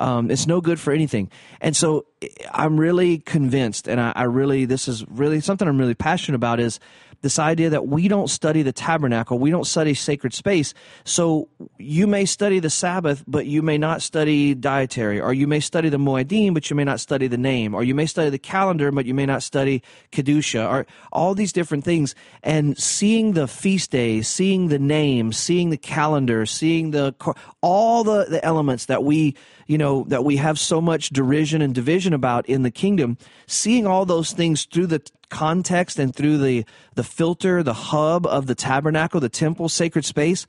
Um, 0.00 0.30
it's 0.30 0.46
no 0.46 0.60
good 0.60 0.78
for 0.78 0.92
anything. 0.92 1.30
And 1.60 1.76
so 1.76 2.06
I'm 2.52 2.78
really 2.78 3.18
convinced, 3.18 3.88
and 3.88 4.00
I, 4.00 4.12
I 4.14 4.22
really 4.24 4.64
this 4.64 4.86
is 4.86 5.04
really 5.08 5.40
something 5.40 5.66
I'm 5.66 5.78
really 5.78 5.94
passionate 5.94 6.36
about 6.36 6.60
is 6.60 6.78
this 7.20 7.38
idea 7.38 7.70
that 7.70 7.86
we 7.86 8.08
don't 8.08 8.28
study 8.28 8.62
the 8.62 8.72
tabernacle, 8.72 9.38
we 9.38 9.50
don't 9.50 9.66
study 9.66 9.94
sacred 9.94 10.32
space. 10.32 10.74
So 11.04 11.48
you 11.78 12.06
may 12.06 12.24
study 12.24 12.60
the 12.60 12.70
Sabbath, 12.70 13.24
but 13.26 13.46
you 13.46 13.62
may 13.62 13.78
not 13.78 14.02
study 14.02 14.54
dietary, 14.54 15.20
or 15.20 15.34
you 15.34 15.46
may 15.46 15.60
study 15.60 15.88
the 15.88 15.98
Moedim, 15.98 16.54
but 16.54 16.70
you 16.70 16.76
may 16.76 16.84
not 16.84 17.00
study 17.00 17.26
the 17.26 17.38
name, 17.38 17.74
or 17.74 17.82
you 17.82 17.94
may 17.94 18.06
study 18.06 18.30
the 18.30 18.38
calendar, 18.38 18.92
but 18.92 19.06
you 19.06 19.14
may 19.14 19.26
not 19.26 19.42
study 19.42 19.82
Kedusha, 20.12 20.68
or 20.68 20.86
all 21.12 21.34
these 21.34 21.52
different 21.52 21.84
things. 21.84 22.14
And 22.42 22.78
seeing 22.78 23.32
the 23.32 23.48
feast 23.48 23.90
days, 23.90 24.28
seeing 24.28 24.68
the 24.68 24.78
name, 24.78 25.32
seeing 25.32 25.70
the 25.70 25.76
calendar, 25.76 26.46
seeing 26.46 26.92
the 26.92 27.14
all 27.60 28.04
the, 28.04 28.26
the 28.28 28.44
elements 28.44 28.86
that 28.86 29.02
we 29.02 29.34
you 29.66 29.78
know 29.78 30.04
that 30.08 30.24
we 30.24 30.36
have 30.36 30.58
so 30.58 30.80
much 30.80 31.10
derision 31.10 31.60
and 31.62 31.74
division 31.74 32.12
about 32.12 32.46
in 32.46 32.62
the 32.62 32.70
kingdom 32.70 33.18
seeing 33.46 33.86
all 33.86 34.06
those 34.06 34.32
things 34.32 34.64
through 34.64 34.86
the 34.86 35.02
context 35.28 35.98
and 35.98 36.14
through 36.14 36.38
the, 36.38 36.64
the 36.94 37.04
filter, 37.04 37.62
the 37.62 37.74
hub 37.74 38.26
of 38.26 38.46
the 38.46 38.54
tabernacle, 38.54 39.20
the 39.20 39.28
temple, 39.28 39.68
sacred 39.68 40.04
space, 40.04 40.46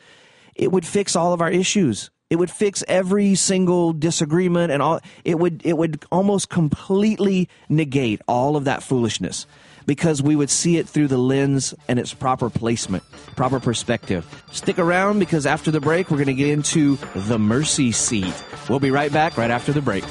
it 0.56 0.72
would 0.72 0.86
fix 0.86 1.16
all 1.16 1.34
of 1.34 1.42
our 1.42 1.52
issues. 1.52 2.10
It 2.30 2.38
would 2.38 2.52
fix 2.52 2.84
every 2.88 3.34
single 3.34 3.92
disagreement 3.92 4.72
and 4.72 4.84
all. 4.84 5.00
It 5.26 5.40
would 5.40 5.66
it 5.66 5.78
would 5.78 6.06
almost 6.12 6.50
completely 6.50 7.50
negate 7.70 8.22
all 8.28 8.56
of 8.56 8.66
that 8.66 8.84
foolishness 8.84 9.48
because 9.88 10.22
we 10.22 10.36
would 10.36 10.52
see 10.52 10.78
it 10.78 10.88
through 10.88 11.08
the 11.08 11.18
lens 11.18 11.74
and 11.88 11.98
its 11.98 12.14
proper 12.14 12.52
placement, 12.52 13.04
proper 13.36 13.60
perspective. 13.60 14.24
Stick 14.52 14.78
around 14.78 15.18
because 15.18 15.48
after 15.48 15.72
the 15.72 15.82
break, 15.82 16.12
we're 16.12 16.18
going 16.18 16.28
to 16.28 16.36
get 16.36 16.50
into 16.50 16.98
the 17.16 17.40
mercy 17.40 17.92
seat. 17.92 18.32
We'll 18.70 18.80
be 18.80 18.92
right 18.92 19.12
back 19.12 19.36
right 19.36 19.50
after 19.50 19.74
the 19.74 19.82
break. 19.82 20.04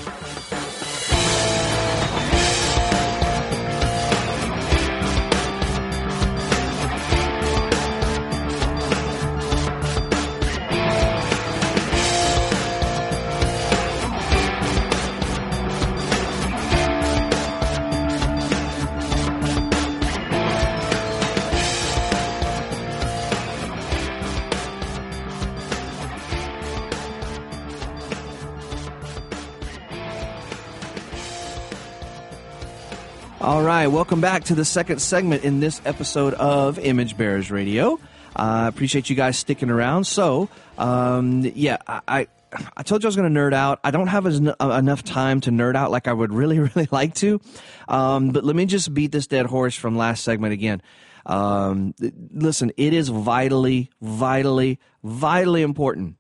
Right, 33.69 33.87
welcome 33.89 34.23
back 34.23 34.45
to 34.45 34.55
the 34.55 34.65
second 34.65 34.99
segment 34.99 35.45
in 35.45 35.61
this 35.61 35.83
episode 35.85 36.33
of 36.33 36.79
Image 36.79 37.19
Bearers 37.19 37.51
Radio. 37.51 38.01
I 38.35 38.65
uh, 38.65 38.69
appreciate 38.69 39.11
you 39.11 39.15
guys 39.15 39.37
sticking 39.37 39.69
around. 39.69 40.05
So, 40.05 40.49
um, 40.79 41.43
yeah, 41.55 41.77
I, 41.87 42.29
I 42.75 42.83
told 42.83 43.03
you 43.03 43.09
I 43.09 43.09
was 43.09 43.17
going 43.17 43.33
to 43.33 43.39
nerd 43.39 43.53
out. 43.53 43.79
I 43.85 43.91
don't 43.91 44.07
have 44.07 44.27
as, 44.27 44.41
uh, 44.41 44.71
enough 44.71 45.05
time 45.05 45.43
to 45.43 45.51
nerd 45.51 45.77
out 45.77 45.91
like 45.91 46.09
I 46.09 46.15
would 46.15 46.33
really, 46.33 46.59
really 46.75 46.89
like 46.91 47.15
to. 47.17 47.43
Um, 47.89 48.31
but 48.31 48.43
let 48.43 48.57
me 48.57 48.65
just 48.65 48.95
beat 48.95 49.13
this 49.13 49.27
dead 49.27 49.45
horse 49.45 49.77
from 49.77 49.99
last 49.99 50.25
segment 50.25 50.55
again. 50.55 50.81
Um, 51.27 51.95
listen, 52.33 52.73
it 52.79 52.95
is 52.95 53.11
vitally, 53.11 53.91
vitally, 54.01 54.79
vitally 55.05 55.61
important 55.61 56.17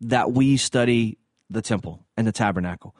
that 0.00 0.32
we 0.32 0.56
study 0.56 1.18
the 1.50 1.60
temple 1.60 2.06
and 2.16 2.26
the 2.26 2.32
tabernacle. 2.32 2.96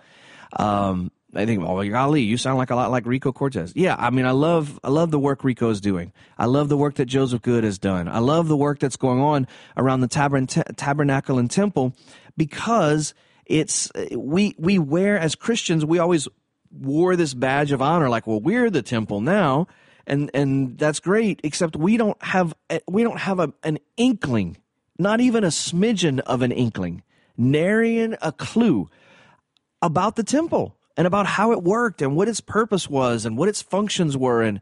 Um, 0.53 1.11
I 1.35 1.45
think, 1.45 1.63
oh, 1.63 1.89
golly, 1.89 2.23
you 2.23 2.39
sound 2.39 2.57
like 2.57 2.71
a 2.71 2.77
lot 2.77 2.91
like 2.91 3.05
Rico 3.05 3.33
Cortes. 3.33 3.73
Yeah, 3.75 3.97
I 3.99 4.11
mean, 4.11 4.27
I 4.27 4.31
love, 4.31 4.79
I 4.85 4.91
love 4.91 5.11
the 5.11 5.19
work 5.19 5.45
Rico 5.45 5.71
is 5.71 5.81
doing. 5.81 6.13
I 6.39 6.47
love 6.47 6.69
the 6.69 6.77
work 6.77 6.95
that 6.95 7.07
Joseph 7.07 7.43
Good 7.43 7.65
has 7.65 7.79
done. 7.79 8.09
I 8.09 8.21
love 8.21 8.49
the 8.49 8.57
work 8.57 8.79
that's 8.79 8.97
going 8.97 9.21
on 9.21 9.47
around 9.77 10.01
the 10.01 10.75
tabernacle 10.77 11.39
and 11.39 11.51
temple 11.51 11.95
because 12.37 13.13
it's 13.45 13.91
we 14.13 14.55
we 14.59 14.79
wear 14.79 15.19
as 15.19 15.35
Christians 15.35 15.85
we 15.85 15.99
always 15.99 16.29
wore 16.71 17.17
this 17.17 17.35
badge 17.35 17.73
of 17.73 17.83
honor 17.83 18.09
like, 18.09 18.27
well, 18.27 18.41
we're 18.41 18.71
the 18.71 18.83
temple 18.83 19.21
now, 19.21 19.67
and 20.07 20.31
and 20.35 20.79
that's 20.79 21.01
great. 21.01 21.41
Except 21.45 21.77
we 21.77 21.97
don't 21.97 22.21
have 22.23 22.55
we 22.89 23.03
don't 23.03 23.19
have 23.19 23.41
a, 23.41 23.53
an 23.63 23.79
inkling, 23.97 24.57
not 24.99 25.21
even 25.21 25.45
a 25.45 25.49
smidgen 25.49 26.21
of 26.21 26.43
an 26.43 26.53
inkling, 26.53 27.03
nary 27.37 27.99
a 27.99 28.33
clue 28.33 28.89
about 29.83 30.17
the 30.17 30.25
temple 30.25 30.76
and 30.97 31.07
about 31.07 31.27
how 31.27 31.53
it 31.53 31.63
worked 31.63 32.03
and 32.03 32.17
what 32.17 32.29
its 32.29 32.41
purpose 32.41 32.89
was 32.89 33.25
and 33.27 33.37
what 33.37 33.49
its 33.49 33.63
functions 33.63 34.17
were 34.17 34.43
and 34.43 34.61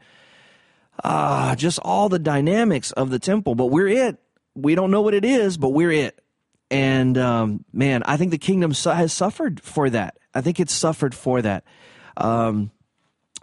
uh, 1.02 1.54
just 1.56 1.78
all 1.80 2.08
the 2.08 2.18
dynamics 2.18 2.92
of 2.92 3.10
the 3.10 3.18
temple. 3.18 3.54
But 3.54 3.66
we're 3.66 3.88
it. 3.88 4.18
We 4.54 4.74
don't 4.74 4.90
know 4.90 5.02
what 5.02 5.14
it 5.14 5.24
is, 5.24 5.56
but 5.56 5.70
we're 5.70 5.92
it. 5.92 6.20
And 6.70 7.16
um, 7.18 7.64
man, 7.72 8.02
I 8.04 8.16
think 8.16 8.30
the 8.30 8.38
kingdom 8.38 8.72
has 8.72 9.12
suffered 9.12 9.60
for 9.60 9.90
that. 9.90 10.18
I 10.34 10.40
think 10.40 10.58
it's 10.58 10.74
suffered 10.74 11.14
for 11.14 11.42
that. 11.42 11.64
Um, 12.16 12.70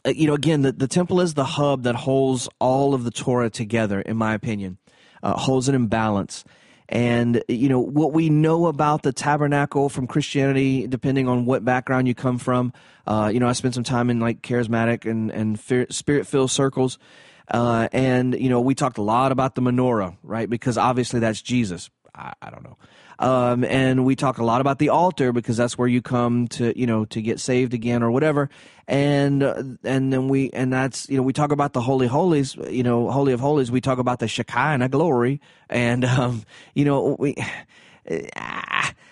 uh, 0.05 0.09
you 0.09 0.27
know, 0.27 0.33
again, 0.33 0.61
the, 0.61 0.71
the 0.71 0.87
temple 0.87 1.21
is 1.21 1.33
the 1.33 1.45
hub 1.45 1.83
that 1.83 1.95
holds 1.95 2.49
all 2.59 2.93
of 2.93 3.03
the 3.03 3.11
Torah 3.11 3.49
together, 3.49 4.01
in 4.01 4.17
my 4.17 4.33
opinion, 4.33 4.77
uh, 5.21 5.37
holds 5.37 5.69
it 5.69 5.75
in 5.75 5.87
balance. 5.87 6.43
And, 6.91 7.41
you 7.47 7.69
know, 7.69 7.79
what 7.79 8.11
we 8.11 8.29
know 8.29 8.67
about 8.67 9.01
the 9.01 9.13
tabernacle 9.13 9.87
from 9.87 10.07
Christianity, 10.07 10.87
depending 10.87 11.29
on 11.29 11.45
what 11.45 11.63
background 11.63 12.05
you 12.05 12.13
come 12.13 12.37
from, 12.37 12.73
uh, 13.07 13.31
you 13.33 13.39
know, 13.39 13.47
I 13.47 13.53
spent 13.53 13.75
some 13.75 13.85
time 13.85 14.09
in 14.09 14.19
like 14.19 14.41
charismatic 14.41 15.09
and, 15.09 15.31
and 15.31 15.57
spirit 15.57 16.27
filled 16.27 16.51
circles. 16.51 16.99
Uh, 17.49 17.87
and, 17.93 18.37
you 18.37 18.49
know, 18.49 18.59
we 18.59 18.75
talked 18.75 18.97
a 18.97 19.01
lot 19.01 19.31
about 19.31 19.55
the 19.55 19.61
menorah, 19.61 20.17
right? 20.21 20.49
Because 20.49 20.77
obviously 20.77 21.21
that's 21.21 21.41
Jesus. 21.41 21.89
I, 22.13 22.33
I 22.41 22.49
don't 22.49 22.63
know. 22.63 22.77
Um, 23.21 23.63
and 23.63 24.03
we 24.03 24.15
talk 24.15 24.39
a 24.39 24.43
lot 24.43 24.61
about 24.61 24.79
the 24.79 24.89
altar 24.89 25.31
because 25.31 25.55
that's 25.55 25.77
where 25.77 25.87
you 25.87 26.01
come 26.01 26.47
to, 26.47 26.77
you 26.77 26.87
know, 26.87 27.05
to 27.05 27.21
get 27.21 27.39
saved 27.39 27.75
again 27.75 28.01
or 28.01 28.09
whatever. 28.09 28.49
And, 28.87 29.43
uh, 29.43 29.61
and 29.83 30.11
then 30.11 30.27
we, 30.27 30.49
and 30.49 30.73
that's, 30.73 31.07
you 31.07 31.17
know, 31.17 31.23
we 31.23 31.31
talk 31.31 31.51
about 31.51 31.73
the 31.73 31.81
holy 31.81 32.07
holies, 32.07 32.55
you 32.55 32.81
know, 32.81 33.11
holy 33.11 33.31
of 33.31 33.39
holies. 33.39 33.69
We 33.69 33.79
talk 33.79 33.99
about 33.99 34.17
the 34.17 34.27
Shekinah 34.27 34.89
glory 34.89 35.39
and, 35.69 36.03
um, 36.03 36.43
you 36.73 36.83
know, 36.83 37.15
we, 37.19 37.35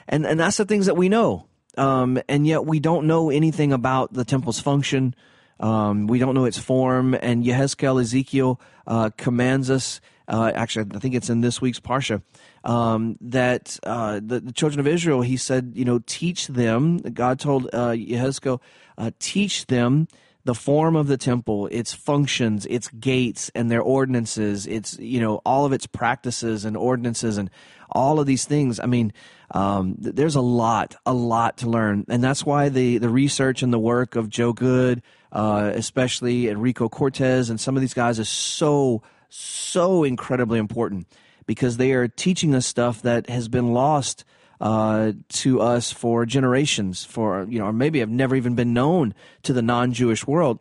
and, 0.08 0.26
and 0.26 0.39
that's 0.39 0.58
the 0.58 0.65
things 0.65 0.88
that 0.88 0.98
we 0.98 1.08
know. 1.08 1.45
Um, 1.78 2.19
and 2.28 2.48
yet 2.48 2.65
we 2.65 2.80
don't 2.80 3.06
know 3.06 3.30
anything 3.30 3.72
about 3.72 4.12
the 4.12 4.26
temple's 4.26 4.60
function. 4.60 5.13
Um, 5.60 6.08
we 6.08 6.17
don't 6.17 6.34
know 6.34 6.45
its 6.45 6.58
form. 6.58 7.13
And 7.13 7.45
Yehezkel 7.45 8.02
Ezekiel, 8.02 8.60
uh, 8.88 9.12
commands 9.17 9.69
us, 9.69 10.02
uh, 10.28 10.52
actually, 10.56 10.88
I 10.95 11.00
think 11.00 11.13
it's 11.13 11.30
in 11.30 11.41
this 11.41 11.62
week's 11.62 11.80
Parsha, 11.80 12.24
um, 12.63 13.17
that 13.22 13.80
uh, 13.84 14.19
the, 14.24 14.39
the, 14.39 14.52
children 14.52 14.80
of 14.80 14.88
Israel, 14.88 15.22
he 15.22 15.38
said, 15.38 15.74
you 15.76 15.86
know, 15.86 16.00
teach 16.06 16.48
them. 16.48 16.98
God 16.98 17.39
told 17.39 17.69
uh, 17.74 17.95
uh, 18.98 19.12
teach 19.19 19.65
them 19.67 20.08
the 20.45 20.56
form 20.56 20.95
of 20.95 21.08
the 21.08 21.17
temple, 21.17 21.67
its 21.67 21.93
functions, 21.93 22.65
its 22.65 22.88
gates, 22.89 23.52
and 23.56 23.69
their 23.69 23.82
ordinances. 23.82 24.67
Its 24.67 24.98
you 25.00 25.19
know 25.19 25.41
all 25.45 25.65
of 25.65 25.74
its 25.74 25.86
practices 25.86 26.65
and 26.65 26.76
ordinances 26.76 27.38
and 27.38 27.50
all 27.89 28.19
of 28.19 28.26
these 28.26 28.45
things. 28.45 28.80
I 28.80 28.86
mean, 28.86 29.13
um, 29.52 29.95
there's 30.00 30.36
a 30.36 30.41
lot, 30.41 30.95
a 31.06 31.13
lot 31.13 31.58
to 31.58 31.69
learn, 31.69 32.06
and 32.10 32.24
that's 32.24 32.45
why 32.45 32.69
the 32.69 32.98
the 32.98 33.10
research 33.10 33.63
and 33.63 33.72
the 33.72 33.80
work 33.80 34.15
of 34.15 34.30
Joe 34.30 34.54
Good, 34.54 35.02
uh, 35.32 35.72
especially 35.76 36.50
Enrico 36.50 36.89
Cortes, 36.89 37.50
and 37.50 37.60
some 37.60 37.76
of 37.76 37.82
these 37.82 37.93
guys 37.93 38.19
is 38.19 38.30
so 38.30 39.02
so 39.30 40.04
incredibly 40.04 40.58
important 40.58 41.08
because 41.49 41.77
they 41.77 41.93
are 41.93 42.07
teaching 42.07 42.53
us 42.53 42.67
stuff 42.67 43.01
that 43.01 43.27
has 43.27 43.47
been 43.47 43.73
lost 43.73 44.23
uh, 44.62 45.13
to 45.29 45.59
us 45.59 45.91
for 45.91 46.23
generations, 46.23 47.03
for 47.03 47.47
you 47.49 47.57
know, 47.57 47.65
or 47.65 47.73
maybe 47.73 48.01
have 48.01 48.09
never 48.09 48.35
even 48.35 48.53
been 48.53 48.71
known 48.71 49.15
to 49.41 49.51
the 49.51 49.63
non-Jewish 49.63 50.27
world, 50.27 50.59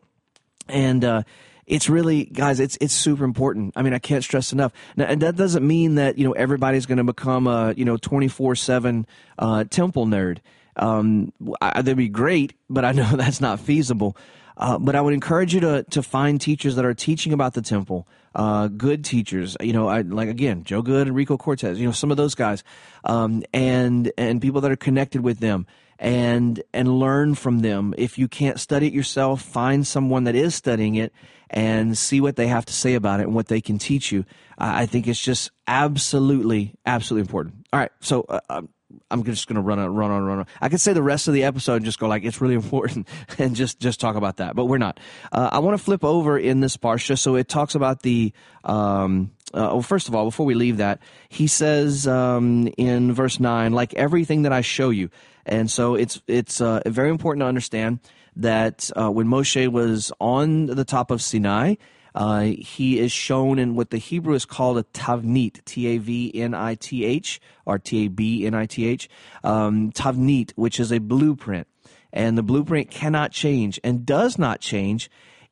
and 0.67 1.05
uh, 1.05 1.25
it's 1.67 1.91
really, 1.91 2.25
guys, 2.25 2.59
it's 2.59 2.79
it's 2.81 2.95
super 2.95 3.25
important. 3.25 3.75
I 3.77 3.83
mean, 3.83 3.93
I 3.93 3.99
can't 3.99 4.25
stress 4.25 4.51
enough. 4.51 4.73
Now, 4.97 5.05
and 5.05 5.21
that 5.21 5.37
doesn't 5.37 5.67
mean 5.67 5.97
that 5.97 6.17
you 6.17 6.25
know 6.25 6.33
everybody's 6.33 6.87
going 6.87 6.97
to 6.97 7.05
become 7.05 7.47
a 7.47 7.75
you 7.77 7.85
know 7.85 7.99
twenty 7.99 8.29
four 8.29 8.57
seven 8.57 9.07
uh, 9.39 9.65
temple 9.65 10.07
nerd. 10.07 10.39
Um, 10.75 11.35
I, 11.61 11.83
that'd 11.83 11.99
be 11.99 12.09
great, 12.09 12.55
but 12.71 12.87
I 12.87 12.93
know 12.93 13.11
that's 13.15 13.43
not 13.43 13.61
feasible. 13.61 14.17
Uh, 14.59 14.77
but 14.77 14.97
I 14.97 15.01
would 15.01 15.15
encourage 15.15 15.55
you 15.55 15.61
to 15.61 15.85
to 15.85 16.03
find 16.03 16.41
teachers 16.41 16.75
that 16.77 16.85
are 16.85 16.95
teaching 16.95 17.33
about 17.33 17.55
the 17.55 17.63
temple, 17.63 18.09
uh, 18.35 18.67
good 18.67 19.05
teachers. 19.05 19.57
You 19.61 19.73
know, 19.73 19.89
I, 19.89 20.01
like 20.01 20.29
again, 20.29 20.65
Joe 20.65 20.83
Good 20.83 21.07
and 21.07 21.17
Rico 21.17 21.37
Cortes. 21.37 21.79
You 21.79 21.87
know, 21.87 21.93
some 21.93 22.11
of 22.11 22.17
those 22.17 22.35
guys, 22.35 22.65
um, 23.05 23.45
and 23.55 24.11
and 24.19 24.43
people 24.43 24.61
that 24.63 24.73
are 24.73 24.77
connected 24.77 25.23
with 25.23 25.39
them, 25.39 25.67
and 25.99 26.61
and 26.75 26.99
learn 26.99 27.37
from 27.37 27.61
them. 27.61 27.95
If 27.97 28.19
you 28.19 28.27
can't 28.27 28.59
study 28.59 28.89
it 28.89 28.93
yourself, 28.93 29.43
find 29.43 29.87
someone 29.87 30.25
that 30.25 30.35
is 30.35 30.57
studying 30.57 30.97
it 30.97 31.13
and 31.51 31.97
see 31.97 32.21
what 32.21 32.37
they 32.37 32.49
have 32.49 32.67
to 32.67 32.73
say 32.73 32.95
about 32.95 33.21
it 33.21 33.25
and 33.25 33.35
what 33.35 33.47
they 33.49 33.61
can 33.61 33.79
teach 33.79 34.13
you. 34.13 34.25
I 34.59 34.87
think 34.87 35.07
it's 35.07 35.21
just 35.21 35.51
absolutely, 35.67 36.75
absolutely 36.85 37.23
important. 37.23 37.67
All 37.73 37.81
right, 37.81 37.93
so 38.01 38.23
uh, 38.29 38.41
um, 38.51 38.69
I'm 39.11 39.23
just 39.25 39.47
going 39.47 39.57
to 39.57 39.61
run 39.61 39.79
on, 39.79 39.95
run 39.95 40.11
on, 40.11 40.25
run 40.25 40.39
on. 40.41 40.47
I 40.61 40.69
could 40.69 40.81
say 40.81 40.93
the 40.93 41.03
rest 41.03 41.29
of 41.29 41.35
the 41.35 41.45
episode 41.45 41.77
and 41.77 41.85
just 41.85 41.99
go 41.99 42.09
like 42.09 42.25
it's 42.25 42.41
really 42.41 42.55
important 42.63 43.07
and 43.39 43.55
just 43.55 43.81
just 43.81 44.01
talk 44.01 44.17
about 44.17 44.39
that, 44.39 44.55
but 44.55 44.67
we're 44.67 44.79
not. 44.79 44.99
Uh, 45.31 45.51
I 45.53 45.59
want 45.59 45.77
to 45.77 45.83
flip 45.83 46.05
over 46.05 46.39
in 46.39 46.61
this 46.61 46.77
parsha, 46.77 47.19
so 47.19 47.37
it 47.37 47.49
talks 47.49 47.75
about 47.75 48.03
the. 48.03 48.33
Um, 48.65 49.33
uh, 49.55 49.73
well, 49.73 49.83
first 49.83 50.09
of 50.09 50.15
all, 50.15 50.27
before 50.27 50.45
we 50.45 50.55
leave 50.55 50.77
that, 50.77 51.01
he 51.31 51.47
says 51.47 52.07
um, 52.07 52.69
in 52.77 53.15
verse 53.15 53.41
nine, 53.41 53.73
like 53.73 53.95
everything 53.95 54.43
that 54.43 54.53
I 54.53 54.61
show 54.61 54.91
you, 54.91 55.11
and 55.47 55.71
so 55.71 55.95
it's 55.95 56.21
it's 56.27 56.61
uh, 56.61 56.83
very 56.87 57.09
important 57.09 57.43
to 57.43 57.47
understand 57.47 58.01
that 58.37 58.91
uh, 58.95 59.11
when 59.11 59.27
Moshe 59.27 59.69
was 59.69 60.13
on 60.21 60.67
the 60.67 60.85
top 60.85 61.11
of 61.11 61.23
Sinai, 61.23 61.75
uh, 62.15 62.43
he 62.43 62.99
is 62.99 63.13
shown 63.13 63.59
in 63.59 63.75
what 63.75 63.91
the 63.91 63.99
Hebrew 63.99 64.35
is 64.35 64.45
called 64.45 64.79
a 64.79 64.85
tavnit, 64.85 65.65
T 65.65 65.87
A 65.89 65.99
V 65.99 66.33
N 66.35 66.55
I 66.55 66.75
T 66.75 67.05
H, 67.05 67.41
or 67.67 67.79
T 67.79 68.07
A 68.07 68.09
B 68.09 68.47
N 68.47 68.55
I 68.55 68.67
T 68.67 68.87
H, 68.87 69.09
um, 69.45 69.93
tavnit, 69.93 70.53
which 70.57 70.81
is 70.81 70.93
a 70.93 70.99
blueprint. 70.99 71.67
And 72.13 72.39
the 72.39 72.43
blueprint 72.43 72.91
cannot 72.91 73.33
change 73.33 73.79
and 73.85 74.07
does 74.07 74.39
not 74.39 74.61
change, 74.61 75.11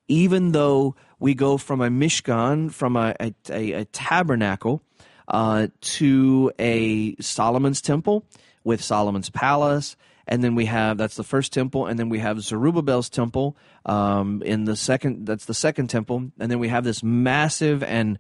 even 0.09 0.53
though 0.53 0.97
we 1.19 1.35
go 1.35 1.59
from 1.59 1.81
a 1.81 1.89
mishkan, 1.89 2.73
from 2.73 2.97
a, 2.97 3.15
a, 3.21 3.35
a, 3.51 3.73
a 3.73 3.85
tabernacle, 3.87 4.83
uh, 5.29 5.69
to 5.81 6.53
a 6.59 7.17
Solomon's 7.17 7.81
temple 7.81 8.25
with 8.65 8.83
Solomon's 8.83 9.31
palace. 9.31 9.97
And 10.29 10.43
then 10.43 10.55
we 10.55 10.67
have 10.67 10.99
that's 10.99 11.15
the 11.15 11.25
first 11.25 11.53
temple, 11.53 11.87
and 11.87 11.99
then 11.99 12.09
we 12.09 12.19
have 12.19 12.41
Zerubbabel's 12.41 13.09
temple 13.09 13.57
um, 13.85 14.43
in 14.43 14.65
the 14.65 14.75
second. 14.75 15.27
That's 15.27 15.45
the 15.45 15.55
second 15.55 15.89
temple, 15.89 16.33
and 16.41 16.51
then 16.51 16.59
we 16.59 16.69
have 16.69 16.83
this 16.83 17.03
massive 17.03 17.85
and 17.85 18.19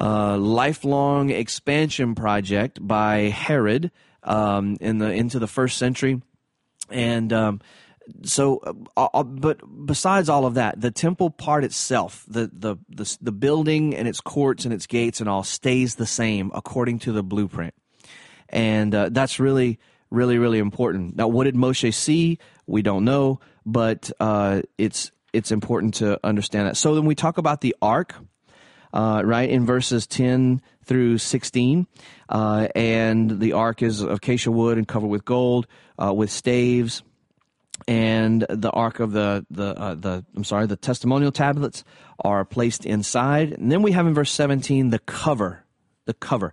uh, 0.00 0.38
lifelong 0.38 1.30
expansion 1.30 2.14
project 2.14 2.78
by 2.80 3.28
Herod 3.28 3.90
um, 4.22 4.78
in 4.80 4.98
the 4.98 5.10
into 5.10 5.38
the 5.38 5.46
first 5.46 5.76
century, 5.76 6.22
and 6.90 7.32
um, 7.34 7.60
so, 8.22 8.86
uh, 8.96 9.08
uh, 9.12 9.22
but 9.22 9.60
besides 9.86 10.28
all 10.28 10.46
of 10.46 10.54
that, 10.54 10.80
the 10.80 10.90
temple 10.90 11.30
part 11.30 11.64
itself, 11.64 12.24
the, 12.28 12.50
the 12.52 12.76
the 12.88 13.16
the 13.20 13.32
building 13.32 13.94
and 13.94 14.08
its 14.08 14.20
courts 14.20 14.64
and 14.64 14.74
its 14.74 14.86
gates 14.86 15.20
and 15.20 15.28
all 15.28 15.42
stays 15.42 15.96
the 15.96 16.06
same 16.06 16.50
according 16.54 16.98
to 17.00 17.12
the 17.12 17.22
blueprint, 17.22 17.74
and 18.48 18.94
uh, 18.94 19.08
that's 19.10 19.38
really 19.38 19.78
really 20.14 20.38
really 20.38 20.58
important. 20.58 21.16
Now, 21.16 21.28
what 21.28 21.44
did 21.44 21.54
Moshe 21.54 21.92
see? 21.92 22.38
We 22.66 22.82
don't 22.82 23.04
know, 23.04 23.40
but 23.66 24.10
uh, 24.20 24.62
it's 24.78 25.10
it's 25.32 25.50
important 25.50 25.94
to 25.94 26.18
understand 26.24 26.68
that. 26.68 26.76
So 26.76 26.94
then 26.94 27.04
we 27.04 27.14
talk 27.14 27.38
about 27.38 27.60
the 27.60 27.74
ark, 27.82 28.14
uh, 28.92 29.22
right 29.24 29.48
in 29.48 29.66
verses 29.66 30.06
ten 30.06 30.62
through 30.84 31.18
sixteen, 31.18 31.86
uh, 32.28 32.68
and 32.74 33.40
the 33.40 33.52
ark 33.52 33.82
is 33.82 34.00
of 34.00 34.10
acacia 34.10 34.50
wood 34.50 34.78
and 34.78 34.88
covered 34.88 35.08
with 35.08 35.24
gold, 35.24 35.66
with 35.98 36.30
staves 36.30 37.02
and 37.86 38.46
the 38.48 38.70
ark 38.70 39.00
of 39.00 39.12
the 39.12 39.44
the 39.50 39.78
uh, 39.78 39.94
the 39.94 40.24
I'm 40.36 40.44
sorry, 40.44 40.66
the 40.66 40.76
testimonial 40.76 41.32
tablets 41.32 41.84
are 42.20 42.44
placed 42.44 42.86
inside. 42.86 43.52
And 43.52 43.70
then 43.70 43.82
we 43.82 43.92
have 43.92 44.06
in 44.06 44.14
verse 44.14 44.30
17 44.30 44.90
the 44.90 44.98
cover, 45.00 45.64
the 46.06 46.14
cover. 46.14 46.52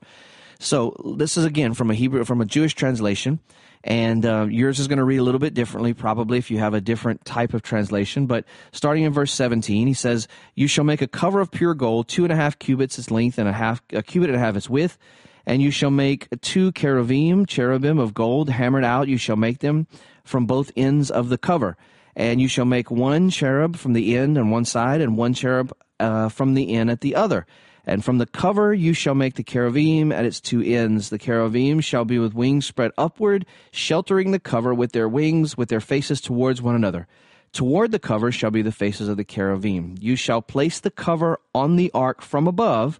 So 0.61 0.95
this 1.17 1.37
is 1.37 1.45
again 1.45 1.73
from 1.73 1.89
a 1.89 1.95
Hebrew 1.95 2.23
from 2.23 2.39
a 2.39 2.45
Jewish 2.45 2.75
translation, 2.75 3.39
and 3.83 4.23
uh, 4.23 4.45
yours 4.47 4.79
is 4.79 4.87
going 4.87 4.99
to 4.99 5.03
read 5.03 5.17
a 5.17 5.23
little 5.23 5.39
bit 5.39 5.55
differently, 5.55 5.95
probably 5.95 6.37
if 6.37 6.51
you 6.51 6.59
have 6.59 6.75
a 6.75 6.81
different 6.81 7.25
type 7.25 7.55
of 7.55 7.63
translation. 7.63 8.27
But 8.27 8.45
starting 8.71 9.03
in 9.03 9.11
verse 9.11 9.33
17, 9.33 9.87
he 9.87 9.95
says, 9.95 10.27
"You 10.53 10.67
shall 10.67 10.83
make 10.83 11.01
a 11.01 11.07
cover 11.07 11.39
of 11.39 11.49
pure 11.49 11.73
gold, 11.73 12.07
two 12.07 12.23
and 12.23 12.31
a 12.31 12.35
half 12.35 12.59
cubits 12.59 12.99
its 12.99 13.09
length, 13.09 13.39
and 13.39 13.49
a 13.49 13.53
half 13.53 13.81
a 13.91 14.03
cubit 14.03 14.29
and 14.29 14.37
a 14.37 14.39
half 14.39 14.55
its 14.55 14.69
width." 14.69 14.99
And 15.47 15.63
you 15.63 15.71
shall 15.71 15.89
make 15.89 16.27
two 16.41 16.71
cherubim, 16.71 17.47
cherubim 17.47 17.97
of 17.97 18.13
gold, 18.13 18.51
hammered 18.51 18.83
out. 18.83 19.07
You 19.07 19.17
shall 19.17 19.37
make 19.37 19.59
them 19.59 19.87
from 20.23 20.45
both 20.45 20.71
ends 20.75 21.09
of 21.09 21.29
the 21.29 21.39
cover. 21.39 21.75
And 22.15 22.39
you 22.39 22.47
shall 22.47 22.65
make 22.65 22.91
one 22.91 23.31
cherub 23.31 23.77
from 23.77 23.93
the 23.93 24.15
end 24.15 24.37
on 24.37 24.51
one 24.51 24.65
side, 24.65 25.01
and 25.01 25.17
one 25.17 25.33
cherub 25.33 25.73
uh, 25.99 26.29
from 26.29 26.53
the 26.53 26.75
end 26.75 26.91
at 26.91 27.01
the 27.01 27.15
other. 27.15 27.47
And 27.85 28.05
from 28.05 28.19
the 28.19 28.25
cover 28.25 28.73
you 28.73 28.93
shall 28.93 29.15
make 29.15 29.35
the 29.35 29.43
cherubim 29.43 30.11
at 30.11 30.25
its 30.25 30.39
two 30.39 30.61
ends. 30.61 31.09
The 31.09 31.17
cherubim 31.17 31.81
shall 31.81 32.05
be 32.05 32.19
with 32.19 32.33
wings 32.33 32.65
spread 32.65 32.91
upward, 32.97 33.45
sheltering 33.71 34.31
the 34.31 34.39
cover 34.39 34.73
with 34.73 34.91
their 34.91 35.09
wings, 35.09 35.57
with 35.57 35.69
their 35.69 35.81
faces 35.81 36.21
towards 36.21 36.61
one 36.61 36.75
another. 36.75 37.07
Toward 37.53 37.91
the 37.91 37.99
cover 37.99 38.31
shall 38.31 38.51
be 38.51 38.61
the 38.61 38.71
faces 38.71 39.09
of 39.09 39.17
the 39.17 39.25
cherubim. 39.25 39.95
You 39.99 40.15
shall 40.15 40.41
place 40.41 40.79
the 40.79 40.91
cover 40.91 41.39
on 41.53 41.75
the 41.75 41.91
ark 41.93 42.21
from 42.21 42.47
above, 42.47 42.99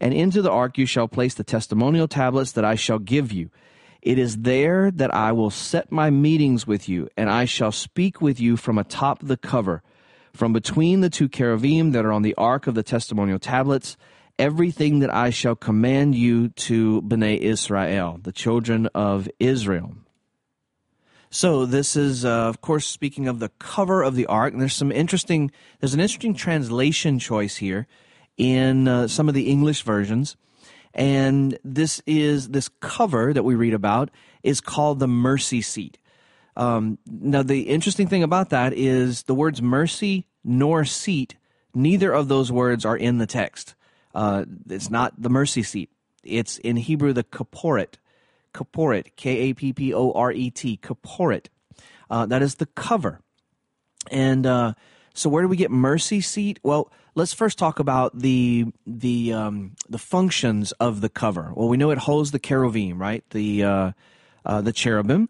and 0.00 0.12
into 0.12 0.42
the 0.42 0.50
ark 0.50 0.76
you 0.76 0.84
shall 0.84 1.08
place 1.08 1.34
the 1.34 1.44
testimonial 1.44 2.08
tablets 2.08 2.52
that 2.52 2.64
I 2.64 2.74
shall 2.74 2.98
give 2.98 3.32
you. 3.32 3.50
It 4.02 4.18
is 4.18 4.38
there 4.38 4.90
that 4.90 5.14
I 5.14 5.32
will 5.32 5.50
set 5.50 5.90
my 5.90 6.10
meetings 6.10 6.66
with 6.66 6.88
you, 6.88 7.08
and 7.16 7.30
I 7.30 7.44
shall 7.46 7.72
speak 7.72 8.20
with 8.20 8.38
you 8.38 8.56
from 8.56 8.76
atop 8.76 9.20
the 9.22 9.38
cover, 9.38 9.82
from 10.34 10.52
between 10.52 11.00
the 11.00 11.08
two 11.08 11.28
cherubim 11.28 11.92
that 11.92 12.04
are 12.04 12.12
on 12.12 12.22
the 12.22 12.34
ark 12.34 12.66
of 12.66 12.74
the 12.74 12.82
testimonial 12.82 13.38
tablets, 13.38 13.96
everything 14.38 15.00
that 15.00 15.12
I 15.12 15.30
shall 15.30 15.56
command 15.56 16.14
you 16.14 16.48
to 16.48 17.02
Bnei 17.02 17.38
Israel, 17.38 18.18
the 18.22 18.32
children 18.32 18.86
of 18.94 19.28
Israel. 19.38 19.94
So 21.30 21.66
this 21.66 21.96
is, 21.96 22.24
uh, 22.24 22.48
of 22.48 22.60
course, 22.60 22.86
speaking 22.86 23.28
of 23.28 23.40
the 23.40 23.50
cover 23.58 24.02
of 24.02 24.14
the 24.14 24.26
ark. 24.26 24.52
And 24.52 24.60
there's 24.60 24.74
some 24.74 24.92
interesting. 24.92 25.50
There's 25.80 25.94
an 25.94 26.00
interesting 26.00 26.34
translation 26.34 27.18
choice 27.18 27.56
here 27.56 27.86
in 28.36 28.88
uh, 28.88 29.08
some 29.08 29.28
of 29.28 29.34
the 29.34 29.48
English 29.48 29.82
versions. 29.82 30.36
And 30.94 31.58
this 31.62 32.00
is 32.06 32.48
this 32.48 32.68
cover 32.80 33.34
that 33.34 33.42
we 33.42 33.54
read 33.54 33.74
about 33.74 34.10
is 34.42 34.60
called 34.60 34.98
the 34.98 35.08
mercy 35.08 35.60
seat. 35.60 35.98
Um, 36.56 36.98
now, 37.06 37.42
the 37.42 37.62
interesting 37.62 38.06
thing 38.06 38.22
about 38.22 38.48
that 38.50 38.72
is 38.72 39.24
the 39.24 39.34
words 39.34 39.60
mercy 39.60 40.26
nor 40.42 40.86
seat, 40.86 41.36
neither 41.74 42.12
of 42.12 42.28
those 42.28 42.50
words 42.50 42.86
are 42.86 42.96
in 42.96 43.18
the 43.18 43.26
text. 43.26 43.74
Uh, 44.16 44.46
it's 44.70 44.88
not 44.88 45.12
the 45.20 45.28
mercy 45.28 45.62
seat. 45.62 45.90
It's 46.24 46.56
in 46.58 46.76
Hebrew 46.76 47.12
the 47.12 47.22
kaporet. 47.22 47.96
Kaporet, 48.54 49.14
K 49.16 49.50
A 49.50 49.52
P 49.52 49.74
P 49.74 49.92
O 49.92 50.10
R 50.12 50.32
E 50.32 50.50
T, 50.50 50.80
kaporet. 50.82 51.48
Uh, 52.08 52.24
that 52.24 52.40
is 52.40 52.54
the 52.54 52.64
cover. 52.64 53.20
And 54.10 54.46
uh, 54.46 54.72
so, 55.12 55.28
where 55.28 55.42
do 55.42 55.48
we 55.48 55.58
get 55.58 55.70
mercy 55.70 56.22
seat? 56.22 56.58
Well, 56.62 56.90
let's 57.14 57.34
first 57.34 57.58
talk 57.58 57.78
about 57.78 58.18
the 58.18 58.64
the 58.86 59.34
um, 59.34 59.72
the 59.86 59.98
functions 59.98 60.72
of 60.72 61.02
the 61.02 61.10
cover. 61.10 61.52
Well, 61.54 61.68
we 61.68 61.76
know 61.76 61.90
it 61.90 61.98
holds 61.98 62.30
the 62.30 62.38
cherubim, 62.38 62.98
right? 62.98 63.22
The 63.30 63.64
uh, 63.64 63.92
uh, 64.46 64.62
the 64.62 64.72
cherubim, 64.72 65.28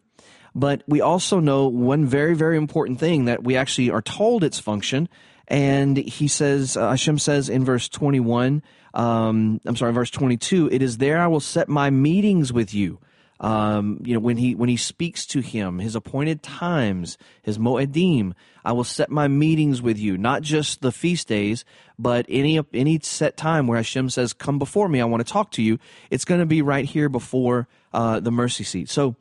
but 0.54 0.84
we 0.86 1.00
also 1.00 1.40
know 1.40 1.66
one 1.66 2.06
very 2.06 2.36
very 2.36 2.56
important 2.56 3.00
thing 3.00 3.24
that 3.24 3.42
we 3.42 3.56
actually 3.56 3.90
are 3.90 4.02
told 4.02 4.44
its 4.44 4.60
function. 4.60 5.08
And 5.48 5.96
he 5.96 6.28
says, 6.28 6.76
uh, 6.76 6.90
Hashem 6.90 7.18
says 7.18 7.48
in 7.48 7.64
verse 7.64 7.88
21, 7.88 8.62
um, 8.94 9.60
I'm 9.64 9.76
sorry, 9.76 9.92
verse 9.92 10.10
22, 10.10 10.70
it 10.72 10.82
is 10.82 10.98
there 10.98 11.18
I 11.20 11.26
will 11.26 11.40
set 11.40 11.68
my 11.68 11.90
meetings 11.90 12.52
with 12.52 12.74
you 12.74 12.98
um, 13.38 14.00
you 14.02 14.14
know, 14.14 14.20
when 14.20 14.38
he 14.38 14.54
when 14.54 14.68
he 14.68 14.76
speaks 14.76 15.26
to 15.26 15.40
him, 15.40 15.78
his 15.78 15.94
appointed 15.94 16.42
times, 16.42 17.18
his 17.42 17.58
moedim, 17.58 18.32
I 18.64 18.72
will 18.72 18.84
set 18.84 19.10
my 19.10 19.28
meetings 19.28 19.82
with 19.82 19.98
you, 19.98 20.16
not 20.16 20.42
just 20.42 20.80
the 20.80 20.92
feast 20.92 21.28
days, 21.28 21.64
but 21.98 22.24
any 22.28 22.58
any 22.72 22.98
set 23.00 23.36
time 23.36 23.66
where 23.66 23.76
Hashem 23.76 24.08
says, 24.08 24.32
"Come 24.32 24.58
before 24.58 24.88
me, 24.88 25.00
I 25.00 25.04
want 25.04 25.26
to 25.26 25.30
talk 25.30 25.50
to 25.52 25.62
you." 25.62 25.78
It's 26.10 26.24
going 26.24 26.40
to 26.40 26.46
be 26.46 26.62
right 26.62 26.86
here 26.86 27.10
before 27.10 27.68
uh, 27.92 28.20
the 28.20 28.30
mercy 28.30 28.64
seat. 28.64 28.88
So 28.88 29.16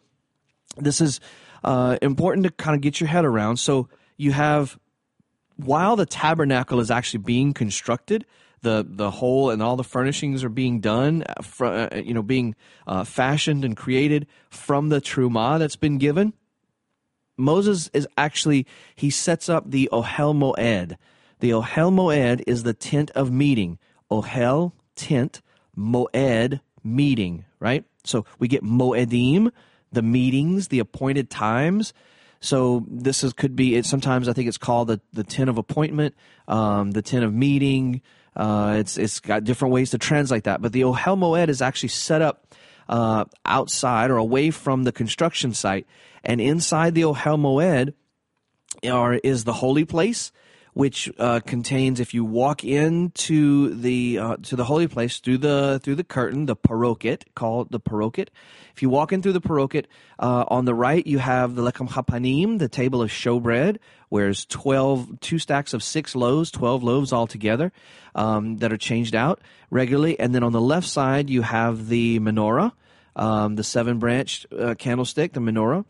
this 0.78 1.02
is 1.02 1.20
uh, 1.66 1.98
important 2.02 2.46
to 2.46 2.52
kind 2.52 2.76
of 2.76 2.82
get 2.82 3.02
your 3.02 3.10
head 3.10 3.26
around. 3.26 3.58
So 3.58 3.90
you 4.16 4.32
have 4.32 4.80
while 5.58 5.96
the 5.96 6.06
tabernacle 6.06 6.80
is 6.80 6.92
actually 6.92 7.24
being 7.24 7.54
constructed, 7.54 8.26
the 8.62 8.86
the 8.88 9.12
whole 9.12 9.50
and 9.50 9.62
all 9.62 9.76
the 9.76 9.84
furnishings 9.84 10.44
are 10.44 10.50
being 10.50 10.80
done, 10.80 11.24
uh, 11.24 11.64
uh, 11.64 11.90
you 11.96 12.14
know, 12.14 12.24
being 12.24 12.56
uh, 12.88 13.04
fashioned 13.04 13.64
and 13.64 13.78
created 13.78 14.28
from 14.50 14.90
the 14.90 15.00
truma 15.00 15.60
that's 15.60 15.76
been 15.76 15.98
given. 15.98 16.34
Moses 17.38 17.90
is 17.94 18.08
actually 18.18 18.66
he 18.96 19.10
sets 19.10 19.50
up 19.50 19.70
the 19.70 19.90
ohel 19.92 20.34
moed. 20.34 20.98
The 21.40 21.52
ohel 21.52 21.94
moed 21.94 22.44
is 22.48 22.64
the 22.64 22.74
tent 22.74 23.12
of 23.12 23.32
meeting. 23.32 23.78
Ohel 24.12 24.74
tent, 24.96 25.42
moed 25.78 26.60
meeting. 26.84 27.46
Right. 27.60 27.86
So 28.04 28.26
we 28.40 28.48
get 28.48 28.64
moedim, 28.64 29.52
the 29.92 30.02
meetings, 30.02 30.68
the 30.70 30.80
appointed 30.80 31.30
times. 31.30 31.94
So 32.46 32.86
this 32.88 33.24
is 33.24 33.34
could 33.34 33.56
be 33.56 33.76
it. 33.76 33.86
Sometimes 33.86 34.30
I 34.30 34.34
think 34.34 34.48
it's 34.48 34.58
called 34.58 34.88
the 34.88 35.02
the 35.14 35.24
tent 35.24 35.50
of 35.50 35.58
appointment, 35.58 36.16
um, 36.48 36.92
the 36.92 37.02
tent 37.02 37.24
of 37.24 37.34
meeting. 37.34 38.02
Uh, 38.36 38.76
it's 38.78 38.98
it's 38.98 39.20
got 39.20 39.44
different 39.44 39.74
ways 39.74 39.92
to 39.92 39.98
translate 39.98 40.44
that, 40.44 40.62
but 40.62 40.72
the 40.72 40.82
Ohel 40.82 41.18
Moed 41.18 41.50
is 41.50 41.62
actually 41.62 41.90
set 41.90 42.22
up 42.22 42.54
uh, 42.90 43.26
outside 43.46 44.12
or 44.12 44.18
away 44.18 44.52
from 44.52 44.84
the 44.84 44.92
construction 44.92 45.54
site, 45.54 45.88
and 46.24 46.40
inside 46.40 46.94
the 46.96 47.04
Ohel 47.04 47.40
Moed 47.40 47.94
are, 48.90 49.16
is 49.16 49.44
the 49.44 49.54
holy 49.54 49.86
place, 49.86 50.32
which 50.76 51.10
uh, 51.20 51.40
contains 51.40 52.02
if 52.02 52.14
you 52.14 52.26
walk 52.26 52.66
into 52.66 53.74
the 53.76 54.20
uh, 54.20 54.36
to 54.44 54.58
the 54.58 54.66
holy 54.66 54.90
place 54.90 55.20
through 55.20 55.38
the 55.38 55.80
through 55.82 55.96
the 55.96 56.04
curtain, 56.04 56.48
the 56.48 56.56
paroket 56.56 57.24
called 57.34 57.72
the 57.72 57.80
paroket. 57.80 58.28
If 58.74 58.82
you 58.82 58.90
walk 58.90 59.14
in 59.14 59.22
through 59.22 59.32
the 59.32 59.42
paroket, 59.42 59.86
uh, 60.20 60.44
on 60.50 60.66
the 60.66 60.76
right 60.76 61.08
you 61.08 61.20
have 61.20 61.56
the 61.56 61.62
lechem 61.62 61.88
hapanim, 61.88 62.60
the 62.60 62.68
table 62.68 63.02
of 63.02 63.10
showbread, 63.10 63.78
where 64.10 64.26
there's 64.26 64.44
12, 64.48 65.22
two 65.22 65.40
stacks 65.40 65.74
of 65.74 65.82
six 65.82 66.14
loaves, 66.14 66.52
12 66.52 66.84
loaves 66.84 67.14
altogether 67.14 67.72
um, 68.14 68.58
that 68.58 68.74
are 68.74 68.78
changed 68.78 69.16
out 69.16 69.40
regularly. 69.70 70.20
And 70.20 70.36
then 70.36 70.44
on 70.44 70.52
the 70.52 70.60
left 70.60 70.90
side 70.90 71.30
you 71.30 71.42
have 71.42 71.88
the 71.88 72.20
menorah, 72.20 72.74
um, 73.16 73.56
the 73.56 73.64
seven 73.64 73.98
branched 73.98 74.46
uh, 74.52 74.76
candlestick, 74.76 75.32
the 75.32 75.40
menorah. 75.40 75.86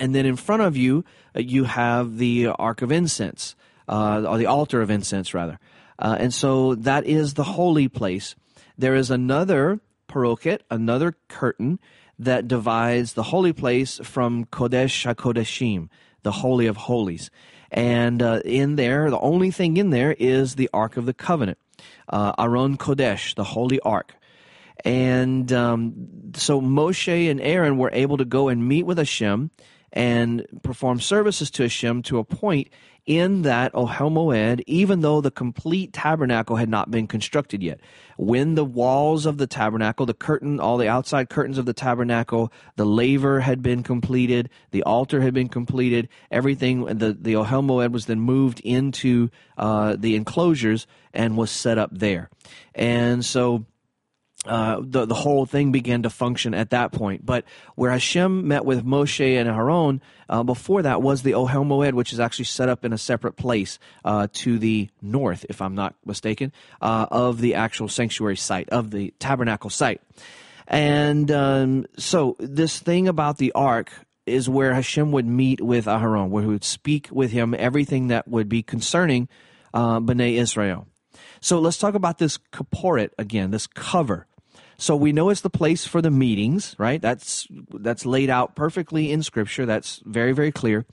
And 0.00 0.12
then 0.12 0.26
in 0.26 0.34
front 0.34 0.62
of 0.62 0.76
you, 0.76 1.04
uh, 1.36 1.40
you 1.40 1.62
have 1.62 2.18
the 2.18 2.48
ark 2.48 2.82
of 2.82 2.90
incense 2.90 3.54
uh, 3.88 4.24
or 4.26 4.38
the 4.38 4.46
altar 4.46 4.80
of 4.80 4.90
incense, 4.90 5.34
rather. 5.34 5.58
Uh, 5.98 6.16
and 6.18 6.34
so 6.34 6.74
that 6.74 7.06
is 7.06 7.34
the 7.34 7.44
holy 7.44 7.88
place. 7.88 8.34
There 8.76 8.94
is 8.94 9.10
another 9.10 9.80
paroket, 10.08 10.60
another 10.70 11.16
curtain 11.28 11.78
that 12.18 12.48
divides 12.48 13.14
the 13.14 13.22
holy 13.24 13.52
place 13.52 14.00
from 14.02 14.44
Kodesh 14.46 15.14
HaKodeshim, 15.14 15.88
the 16.22 16.32
Holy 16.32 16.66
of 16.66 16.76
Holies. 16.76 17.30
And 17.70 18.22
uh, 18.22 18.40
in 18.44 18.76
there, 18.76 19.10
the 19.10 19.18
only 19.18 19.50
thing 19.50 19.76
in 19.76 19.90
there 19.90 20.12
is 20.18 20.54
the 20.54 20.68
Ark 20.72 20.96
of 20.96 21.06
the 21.06 21.14
Covenant, 21.14 21.58
uh, 22.08 22.32
Aron 22.38 22.76
Kodesh, 22.76 23.34
the 23.34 23.44
Holy 23.44 23.80
Ark. 23.80 24.14
And 24.84 25.52
um, 25.52 26.32
so 26.34 26.60
Moshe 26.60 27.30
and 27.30 27.40
Aaron 27.40 27.78
were 27.78 27.90
able 27.92 28.18
to 28.18 28.24
go 28.24 28.48
and 28.48 28.66
meet 28.66 28.84
with 28.84 28.98
Hashem 28.98 29.50
and 29.92 30.46
perform 30.62 31.00
services 31.00 31.50
to 31.52 31.62
Hashem 31.64 32.02
to 32.02 32.18
a 32.18 32.24
point 32.24 32.68
in 33.04 33.42
that 33.42 33.72
Ohel 33.72 34.12
Moed, 34.12 34.62
even 34.66 35.00
though 35.00 35.20
the 35.20 35.30
complete 35.30 35.92
tabernacle 35.92 36.56
had 36.56 36.68
not 36.68 36.90
been 36.90 37.08
constructed 37.08 37.62
yet. 37.62 37.80
When 38.16 38.54
the 38.54 38.64
walls 38.64 39.26
of 39.26 39.38
the 39.38 39.48
tabernacle, 39.48 40.06
the 40.06 40.14
curtain, 40.14 40.60
all 40.60 40.76
the 40.76 40.88
outside 40.88 41.28
curtains 41.28 41.58
of 41.58 41.66
the 41.66 41.72
tabernacle, 41.72 42.52
the 42.76 42.86
laver 42.86 43.40
had 43.40 43.60
been 43.60 43.82
completed, 43.82 44.48
the 44.70 44.84
altar 44.84 45.20
had 45.20 45.34
been 45.34 45.48
completed, 45.48 46.08
everything, 46.30 46.84
the, 46.84 47.12
the 47.12 47.32
Ohel 47.32 47.64
Moed 47.64 47.90
was 47.90 48.06
then 48.06 48.20
moved 48.20 48.60
into 48.60 49.30
uh, 49.58 49.96
the 49.98 50.14
enclosures 50.14 50.86
and 51.12 51.36
was 51.36 51.50
set 51.50 51.78
up 51.78 51.90
there. 51.92 52.30
And 52.74 53.24
so 53.24 53.66
uh, 54.46 54.80
the 54.80 55.06
the 55.06 55.14
whole 55.14 55.46
thing 55.46 55.70
began 55.70 56.02
to 56.02 56.10
function 56.10 56.52
at 56.54 56.70
that 56.70 56.92
point. 56.92 57.24
But 57.24 57.44
where 57.76 57.90
Hashem 57.90 58.48
met 58.48 58.64
with 58.64 58.84
Moshe 58.84 59.38
and 59.38 59.48
Aaron 59.48 60.00
uh, 60.28 60.42
before 60.42 60.82
that 60.82 61.00
was 61.00 61.22
the 61.22 61.32
Ohel 61.32 61.64
Moed, 61.64 61.92
which 61.92 62.12
is 62.12 62.18
actually 62.18 62.46
set 62.46 62.68
up 62.68 62.84
in 62.84 62.92
a 62.92 62.98
separate 62.98 63.36
place 63.36 63.78
uh, 64.04 64.26
to 64.32 64.58
the 64.58 64.88
north, 65.00 65.46
if 65.48 65.62
I'm 65.62 65.74
not 65.74 65.94
mistaken, 66.04 66.52
uh, 66.80 67.06
of 67.10 67.40
the 67.40 67.54
actual 67.54 67.88
sanctuary 67.88 68.36
site 68.36 68.68
of 68.70 68.90
the 68.90 69.14
tabernacle 69.18 69.70
site. 69.70 70.00
And 70.66 71.30
um, 71.30 71.86
so 71.96 72.36
this 72.38 72.78
thing 72.78 73.08
about 73.08 73.38
the 73.38 73.52
ark 73.52 73.92
is 74.26 74.48
where 74.48 74.74
Hashem 74.74 75.12
would 75.12 75.26
meet 75.26 75.60
with 75.60 75.86
Aaron, 75.86 76.30
where 76.30 76.42
he 76.42 76.48
would 76.48 76.64
speak 76.64 77.08
with 77.10 77.32
him 77.32 77.54
everything 77.58 78.08
that 78.08 78.26
would 78.26 78.48
be 78.48 78.62
concerning 78.62 79.28
uh, 79.74 80.00
Bnei 80.00 80.34
Israel. 80.34 80.86
So 81.40 81.58
let's 81.58 81.78
talk 81.78 81.94
about 81.94 82.18
this 82.18 82.38
kaporet 82.52 83.10
again, 83.18 83.50
this 83.50 83.66
cover. 83.66 84.26
So 84.82 84.96
we 84.96 85.12
know 85.12 85.30
it's 85.30 85.42
the 85.42 85.48
place 85.48 85.86
for 85.86 86.02
the 86.02 86.10
meetings, 86.10 86.74
right? 86.76 87.00
That's 87.00 87.46
that's 87.70 88.04
laid 88.04 88.30
out 88.30 88.56
perfectly 88.56 89.12
in 89.12 89.22
Scripture. 89.22 89.64
That's 89.64 90.02
very 90.04 90.32
very 90.32 90.50
clear. 90.50 90.84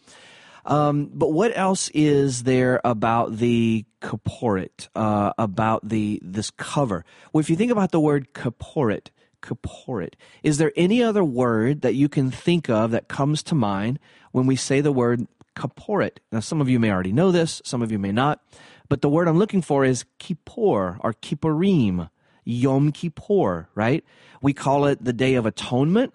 Um, 0.63 1.09
but 1.11 1.31
what 1.31 1.57
else 1.57 1.89
is 1.95 2.43
there 2.43 2.81
about 2.85 3.37
the 3.37 3.85
kaporet, 3.99 4.89
uh, 4.93 5.33
about 5.39 5.89
the 5.89 6.21
this 6.21 6.51
cover? 6.51 7.03
Well, 7.33 7.39
if 7.39 7.49
you 7.49 7.55
think 7.55 7.71
about 7.71 7.89
the 7.89 7.99
word 7.99 8.31
kaporet, 8.35 9.07
kaporet, 9.41 10.13
is 10.43 10.59
there 10.59 10.71
any 10.75 11.01
other 11.01 11.23
word 11.23 11.81
that 11.81 11.95
you 11.95 12.07
can 12.07 12.29
think 12.29 12.69
of 12.69 12.91
that 12.91 13.07
comes 13.07 13.41
to 13.41 13.55
mind 13.55 13.97
when 14.31 14.45
we 14.45 14.55
say 14.55 14.81
the 14.81 14.91
word 14.91 15.25
kaporet? 15.55 16.17
Now, 16.31 16.41
some 16.41 16.61
of 16.61 16.69
you 16.69 16.79
may 16.79 16.91
already 16.91 17.11
know 17.11 17.31
this, 17.31 17.59
some 17.65 17.81
of 17.81 17.91
you 17.91 17.97
may 17.97 18.11
not, 18.11 18.39
but 18.87 19.01
the 19.01 19.09
word 19.09 19.27
I'm 19.27 19.39
looking 19.39 19.63
for 19.63 19.83
is 19.83 20.05
kippur 20.19 20.99
or 20.99 21.13
kippurim. 21.13 22.11
Yom 22.49 22.91
Kippur, 22.91 23.69
right? 23.75 24.03
We 24.41 24.53
call 24.53 24.85
it 24.85 25.03
the 25.03 25.13
Day 25.13 25.35
of 25.35 25.45
Atonement, 25.45 26.13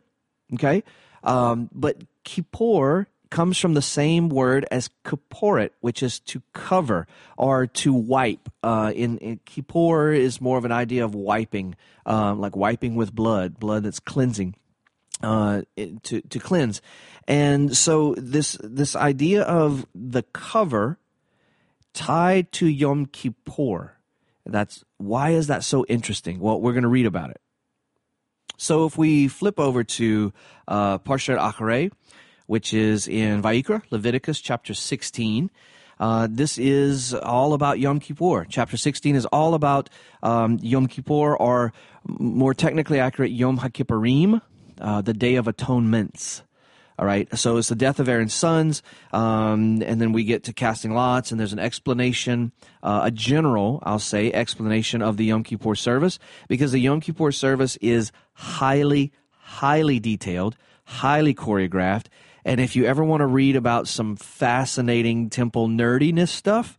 okay? 0.54 0.82
Um, 1.22 1.70
but 1.72 2.02
Kippur 2.24 3.06
comes 3.30 3.56
from 3.56 3.74
the 3.74 3.82
same 3.82 4.28
word 4.28 4.66
as 4.70 4.90
Kipporet, 5.04 5.70
which 5.80 6.02
is 6.02 6.18
to 6.20 6.42
cover 6.52 7.06
or 7.38 7.68
to 7.68 7.92
wipe. 7.92 8.48
Uh, 8.64 8.92
in, 8.94 9.18
in 9.18 9.40
Kippur 9.44 10.12
is 10.12 10.40
more 10.40 10.58
of 10.58 10.64
an 10.64 10.72
idea 10.72 11.04
of 11.04 11.14
wiping, 11.14 11.76
uh, 12.04 12.34
like 12.34 12.56
wiping 12.56 12.96
with 12.96 13.14
blood, 13.14 13.60
blood 13.60 13.84
that's 13.84 14.00
cleansing. 14.00 14.56
Uh, 15.22 15.62
to 16.02 16.20
to 16.20 16.38
cleanse, 16.38 16.82
and 17.26 17.74
so 17.74 18.14
this 18.18 18.58
this 18.62 18.94
idea 18.96 19.42
of 19.42 19.86
the 19.94 20.22
cover 20.34 20.98
tied 21.94 22.50
to 22.52 22.66
Yom 22.66 23.06
Kippur 23.06 23.93
that's 24.46 24.84
why 24.98 25.30
is 25.30 25.46
that 25.46 25.64
so 25.64 25.84
interesting? 25.86 26.38
Well, 26.38 26.60
we're 26.60 26.72
going 26.72 26.82
to 26.82 26.88
read 26.88 27.06
about 27.06 27.30
it. 27.30 27.40
So 28.56 28.86
if 28.86 28.96
we 28.96 29.28
flip 29.28 29.58
over 29.58 29.84
to 29.84 30.32
uh, 30.68 30.98
Parshat 30.98 31.38
Acharei, 31.38 31.90
which 32.46 32.72
is 32.72 33.08
in 33.08 33.42
Vayikra, 33.42 33.82
Leviticus 33.90 34.40
chapter 34.40 34.74
16, 34.74 35.50
uh, 35.98 36.28
this 36.30 36.58
is 36.58 37.14
all 37.14 37.52
about 37.54 37.78
Yom 37.78 38.00
Kippur. 38.00 38.46
Chapter 38.48 38.76
16 38.76 39.16
is 39.16 39.26
all 39.26 39.54
about 39.54 39.90
um, 40.22 40.58
Yom 40.60 40.86
Kippur, 40.86 41.36
or 41.36 41.72
more 42.06 42.54
technically 42.54 43.00
accurate, 43.00 43.30
Yom 43.30 43.58
HaKippurim, 43.58 44.40
uh, 44.80 45.00
the 45.02 45.14
Day 45.14 45.36
of 45.36 45.46
Atonements. 45.46 46.42
All 46.98 47.06
right. 47.06 47.28
So 47.36 47.56
it's 47.56 47.68
the 47.68 47.74
death 47.74 47.98
of 47.98 48.08
Aaron's 48.08 48.34
sons. 48.34 48.82
Um, 49.12 49.82
and 49.82 50.00
then 50.00 50.12
we 50.12 50.24
get 50.24 50.44
to 50.44 50.52
casting 50.52 50.94
lots, 50.94 51.30
and 51.30 51.40
there's 51.40 51.52
an 51.52 51.58
explanation, 51.58 52.52
uh, 52.82 53.02
a 53.04 53.10
general, 53.10 53.80
I'll 53.82 53.98
say, 53.98 54.32
explanation 54.32 55.02
of 55.02 55.16
the 55.16 55.24
Yom 55.24 55.42
Kippur 55.42 55.74
service, 55.74 56.18
because 56.48 56.72
the 56.72 56.78
Yom 56.78 57.00
Kippur 57.00 57.32
service 57.32 57.76
is 57.76 58.12
highly, 58.34 59.12
highly 59.30 59.98
detailed, 59.98 60.56
highly 60.84 61.34
choreographed. 61.34 62.06
And 62.44 62.60
if 62.60 62.76
you 62.76 62.84
ever 62.84 63.02
want 63.02 63.22
to 63.22 63.26
read 63.26 63.56
about 63.56 63.88
some 63.88 64.16
fascinating 64.16 65.30
temple 65.30 65.68
nerdiness 65.68 66.28
stuff, 66.28 66.78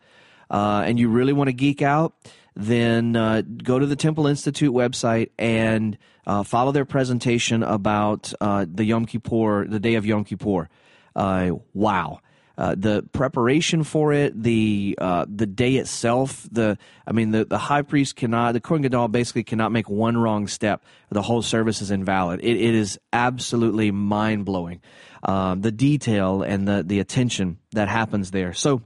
uh, 0.49 0.83
and 0.85 0.99
you 0.99 1.09
really 1.09 1.33
want 1.33 1.49
to 1.49 1.53
geek 1.53 1.81
out, 1.81 2.13
then 2.55 3.15
uh, 3.15 3.41
go 3.41 3.79
to 3.79 3.85
the 3.85 3.95
Temple 3.95 4.27
Institute 4.27 4.73
website 4.73 5.29
and 5.37 5.97
uh, 6.25 6.43
follow 6.43 6.71
their 6.71 6.85
presentation 6.85 7.63
about 7.63 8.33
uh, 8.39 8.65
the 8.67 8.85
Yom 8.85 9.05
Kippur, 9.05 9.67
the 9.67 9.79
day 9.79 9.95
of 9.95 10.05
Yom 10.05 10.23
Kippur. 10.23 10.69
Uh, 11.15 11.51
wow. 11.73 12.19
Uh, 12.57 12.73
the 12.77 13.03
preparation 13.11 13.83
for 13.83 14.13
it, 14.13 14.41
the 14.41 14.97
uh, 15.01 15.25
the 15.27 15.45
day 15.45 15.75
itself, 15.75 16.47
the 16.49 16.77
I 17.05 17.11
mean 17.11 17.31
the, 17.31 17.43
the 17.43 17.57
high 17.57 17.81
priest 17.81 18.15
cannot, 18.15 18.53
the 18.53 18.61
Kohen 18.61 18.81
Gadol 18.81 19.09
basically 19.09 19.43
cannot 19.43 19.73
make 19.73 19.89
one 19.89 20.17
wrong 20.17 20.47
step. 20.47 20.81
The 21.09 21.21
whole 21.21 21.41
service 21.41 21.81
is 21.81 21.91
invalid. 21.91 22.39
it, 22.39 22.55
it 22.55 22.73
is 22.73 22.97
absolutely 23.11 23.91
mind 23.91 24.45
blowing, 24.45 24.79
the 25.21 25.73
detail 25.75 26.43
and 26.43 26.65
the 26.65 26.81
the 26.81 27.01
attention 27.01 27.57
that 27.73 27.89
happens 27.89 28.31
there. 28.31 28.53
So, 28.53 28.81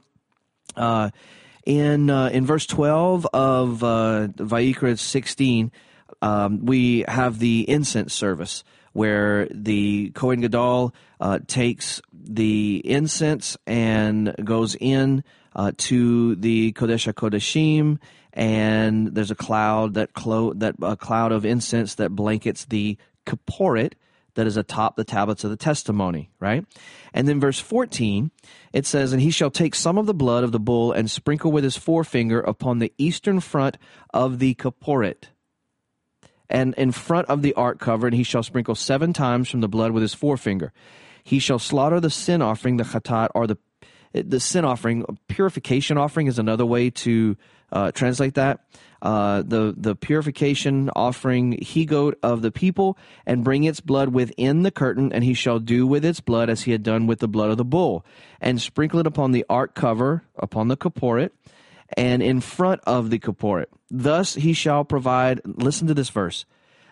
in 1.70 2.10
uh, 2.10 2.30
in 2.30 2.48
verse 2.48 2.66
12 2.66 3.28
of 3.28 3.84
uh, 3.84 4.28
Vayikra 4.38 4.98
16, 4.98 5.72
um, 6.20 6.66
we 6.66 7.06
have 7.08 7.38
the 7.38 7.70
incense 7.70 8.12
service 8.12 8.64
where 8.94 9.48
the 9.52 10.10
Kohen 10.16 10.42
Gadol 10.42 10.96
uh, 11.20 11.38
takes 11.46 12.02
the 12.12 12.82
incense 12.84 13.56
and 13.68 14.34
goes 14.44 14.76
in 14.80 15.24
uh, 15.56 15.72
to 15.78 16.36
the 16.38 16.74
Kodesh 16.74 17.14
HaKodeshim, 17.14 18.00
and 18.34 19.14
there's 19.14 19.30
a 19.30 19.36
cloud 19.36 19.94
that 19.94 20.14
clo- 20.14 20.54
that 20.54 20.74
a 20.82 20.98
cloud 20.98 21.32
of 21.32 21.46
incense 21.46 21.94
that 21.96 22.10
blankets 22.10 22.66
the 22.66 22.98
kaporet, 23.28 23.94
that 24.36 24.48
is 24.48 24.58
atop 24.58 24.96
the 24.96 25.04
tablets 25.04 25.44
of 25.44 25.50
the 25.50 25.58
testimony, 25.58 26.30
right? 26.40 26.66
And 27.14 27.28
then 27.28 27.40
verse 27.40 27.60
14, 27.60 28.32
it 28.74 28.86
says, 28.86 29.14
And 29.14 29.22
he 29.22 29.32
shall 29.32 29.52
take 29.52 29.76
some 29.76 29.98
of 29.98 30.06
the 30.06 30.14
blood 30.14 30.44
of 30.44 30.52
the 30.52 30.60
bull 30.60 30.92
and 30.92 31.10
sprinkle 31.10 31.52
with 31.52 31.64
his 31.64 31.78
forefinger 31.78 32.40
upon 32.40 32.80
the 32.80 32.94
eastern 32.98 33.40
front 33.40 33.78
of 34.14 34.40
the 34.40 34.56
kaporet. 34.56 35.26
And 36.50 36.74
in 36.76 36.92
front 36.92 37.28
of 37.28 37.42
the 37.42 37.54
ark 37.54 37.80
cover, 37.80 38.08
and 38.08 38.16
he 38.16 38.24
shall 38.24 38.44
sprinkle 38.44 38.76
seven 38.76 39.14
times 39.14 39.50
from 39.50 39.62
the 39.62 39.68
blood 39.68 39.92
with 39.92 40.02
his 40.02 40.16
forefinger. 40.16 40.74
He 41.24 41.40
shall 41.40 41.60
slaughter 41.60 42.00
the 42.00 42.10
sin 42.10 42.42
offering, 42.42 42.78
the 42.78 42.84
chatat, 42.84 43.30
or 43.36 43.46
the 43.46 43.58
the 44.12 44.40
sin 44.40 44.66
offering, 44.66 45.06
purification 45.28 45.96
offering 45.98 46.26
is 46.26 46.40
another 46.40 46.66
way 46.66 46.90
to 46.90 47.38
uh, 47.72 47.92
translate 47.92 48.34
that 48.34 48.66
uh, 49.02 49.42
the 49.44 49.74
the 49.78 49.96
purification 49.96 50.90
offering 50.96 51.54
he 51.62 51.86
goat 51.86 52.20
of 52.22 52.42
the 52.42 52.52
people 52.52 52.98
and 53.26 53.44
bring 53.44 53.64
its 53.64 53.80
blood 53.80 54.10
within 54.10 54.64
the 54.64 54.72
curtain, 54.72 55.14
and 55.14 55.24
he 55.24 55.34
shall 55.34 55.60
do 55.60 55.88
with 55.88 56.04
its 56.04 56.20
blood 56.20 56.50
as 56.50 56.64
he 56.64 56.72
had 56.72 56.84
done 56.84 57.08
with 57.08 57.20
the 57.20 57.28
blood 57.28 57.50
of 57.50 57.58
the 57.58 57.66
bull, 57.66 58.06
and 58.42 58.62
sprinkle 58.62 59.00
it 59.00 59.08
upon 59.08 59.32
the 59.32 59.46
ark 59.50 59.74
cover, 59.74 60.24
upon 60.36 60.68
the 60.68 60.78
kaporet, 60.78 61.32
and 61.96 62.22
in 62.22 62.42
front 62.42 62.82
of 62.86 63.10
the 63.10 63.20
kaporet. 63.20 63.68
Thus 63.90 64.36
he 64.36 64.54
shall 64.54 64.84
provide. 64.84 65.42
Listen 65.46 65.88
to 65.88 65.94
this 65.94 66.10
verse. 66.10 66.46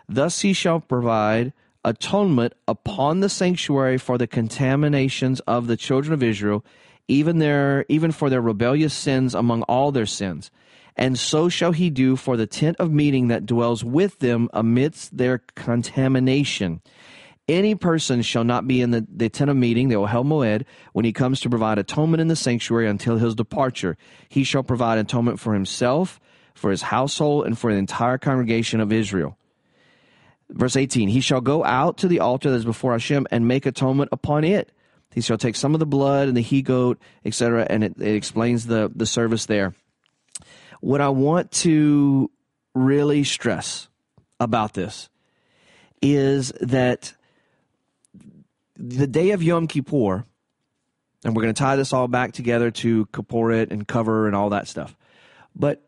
Thus 0.08 0.42
he 0.42 0.54
shall 0.54 0.80
provide 0.80 1.52
atonement 1.84 2.54
upon 2.68 3.20
the 3.20 3.30
sanctuary 3.30 3.98
for 3.98 4.18
the 4.18 4.28
contaminations 4.28 5.40
of 5.42 5.68
the 5.68 5.78
children 5.78 6.14
of 6.14 6.24
Israel, 6.24 6.64
even 7.10 7.40
their 7.40 7.86
even 7.90 8.14
for 8.14 8.30
their 8.30 8.42
rebellious 8.42 8.94
sins 8.94 9.36
among 9.36 9.64
all 9.64 9.92
their 9.92 10.06
sins 10.06 10.52
and 10.98 11.18
so 11.18 11.48
shall 11.48 11.74
he 11.74 11.90
do 11.90 12.16
for 12.16 12.36
the 12.36 12.48
tent 12.48 12.78
of 12.80 12.92
meeting 12.92 13.28
that 13.28 13.46
dwells 13.46 13.84
with 13.84 14.18
them 14.20 14.50
amidst 14.52 15.16
their 15.16 15.38
contamination. 15.38 16.82
Any 17.48 17.76
person 17.76 18.24
shall 18.24 18.44
not 18.44 18.68
be 18.68 18.82
in 18.82 18.92
the, 18.92 19.06
the 19.10 19.30
tent 19.30 19.50
of 19.50 19.56
meeting, 19.56 19.88
the 19.88 19.96
Ohel 19.96 20.26
Moed, 20.26 20.66
when 20.92 21.06
he 21.06 21.14
comes 21.14 21.40
to 21.42 21.50
provide 21.50 21.78
atonement 21.78 22.20
in 22.20 22.28
the 22.28 22.36
sanctuary 22.36 22.88
until 22.88 23.18
his 23.18 23.36
departure. 23.36 23.96
He 24.28 24.44
shall 24.44 24.64
provide 24.64 24.98
atonement 24.98 25.40
for 25.40 25.54
himself, 25.54 26.20
for 26.56 26.72
his 26.72 26.82
household, 26.82 27.46
and 27.46 27.58
for 27.58 27.72
the 27.72 27.78
entire 27.78 28.18
congregation 28.18 28.82
of 28.82 28.92
Israel. 28.92 29.38
Verse 30.50 30.76
18 30.76 31.10
He 31.10 31.22
shall 31.22 31.42
go 31.42 31.64
out 31.64 31.98
to 32.00 32.08
the 32.08 32.20
altar 32.20 32.50
that 32.50 32.58
is 32.58 32.66
before 32.66 32.94
Hashem 32.94 33.28
and 33.32 33.48
make 33.48 33.66
atonement 33.66 34.10
upon 34.12 34.44
it. 34.44 34.74
He 35.14 35.22
shall 35.22 35.38
take 35.38 35.56
some 35.56 35.74
of 35.74 35.80
the 35.80 35.86
blood 35.86 36.28
and 36.28 36.36
the 36.36 36.42
he 36.42 36.62
goat, 36.62 37.00
etc., 37.24 37.66
and 37.70 37.84
it, 37.84 37.94
it 37.98 38.16
explains 38.16 38.66
the, 38.66 38.92
the 38.94 39.06
service 39.06 39.46
there 39.46 39.74
what 40.82 41.02
I 41.02 41.10
want 41.10 41.52
to 41.52 42.32
really 42.74 43.24
stress 43.24 43.88
about 44.40 44.74
this 44.74 45.10
is 46.02 46.52
that 46.62 47.14
the 48.76 49.08
day 49.08 49.32
of 49.32 49.42
Yom 49.42 49.68
Kippur, 49.68 50.26
and 51.24 51.36
we're 51.36 51.42
going 51.42 51.54
to 51.54 51.60
tie 51.60 51.76
this 51.76 51.94
all 51.94 52.08
back 52.08 52.34
together 52.34 52.70
to 52.72 53.08
Kippurit 53.08 53.72
and 53.72 53.88
cover 53.88 54.28
and 54.28 54.36
all 54.36 54.50
that 54.52 54.68
stuff. 54.68 54.96
But 55.56 55.82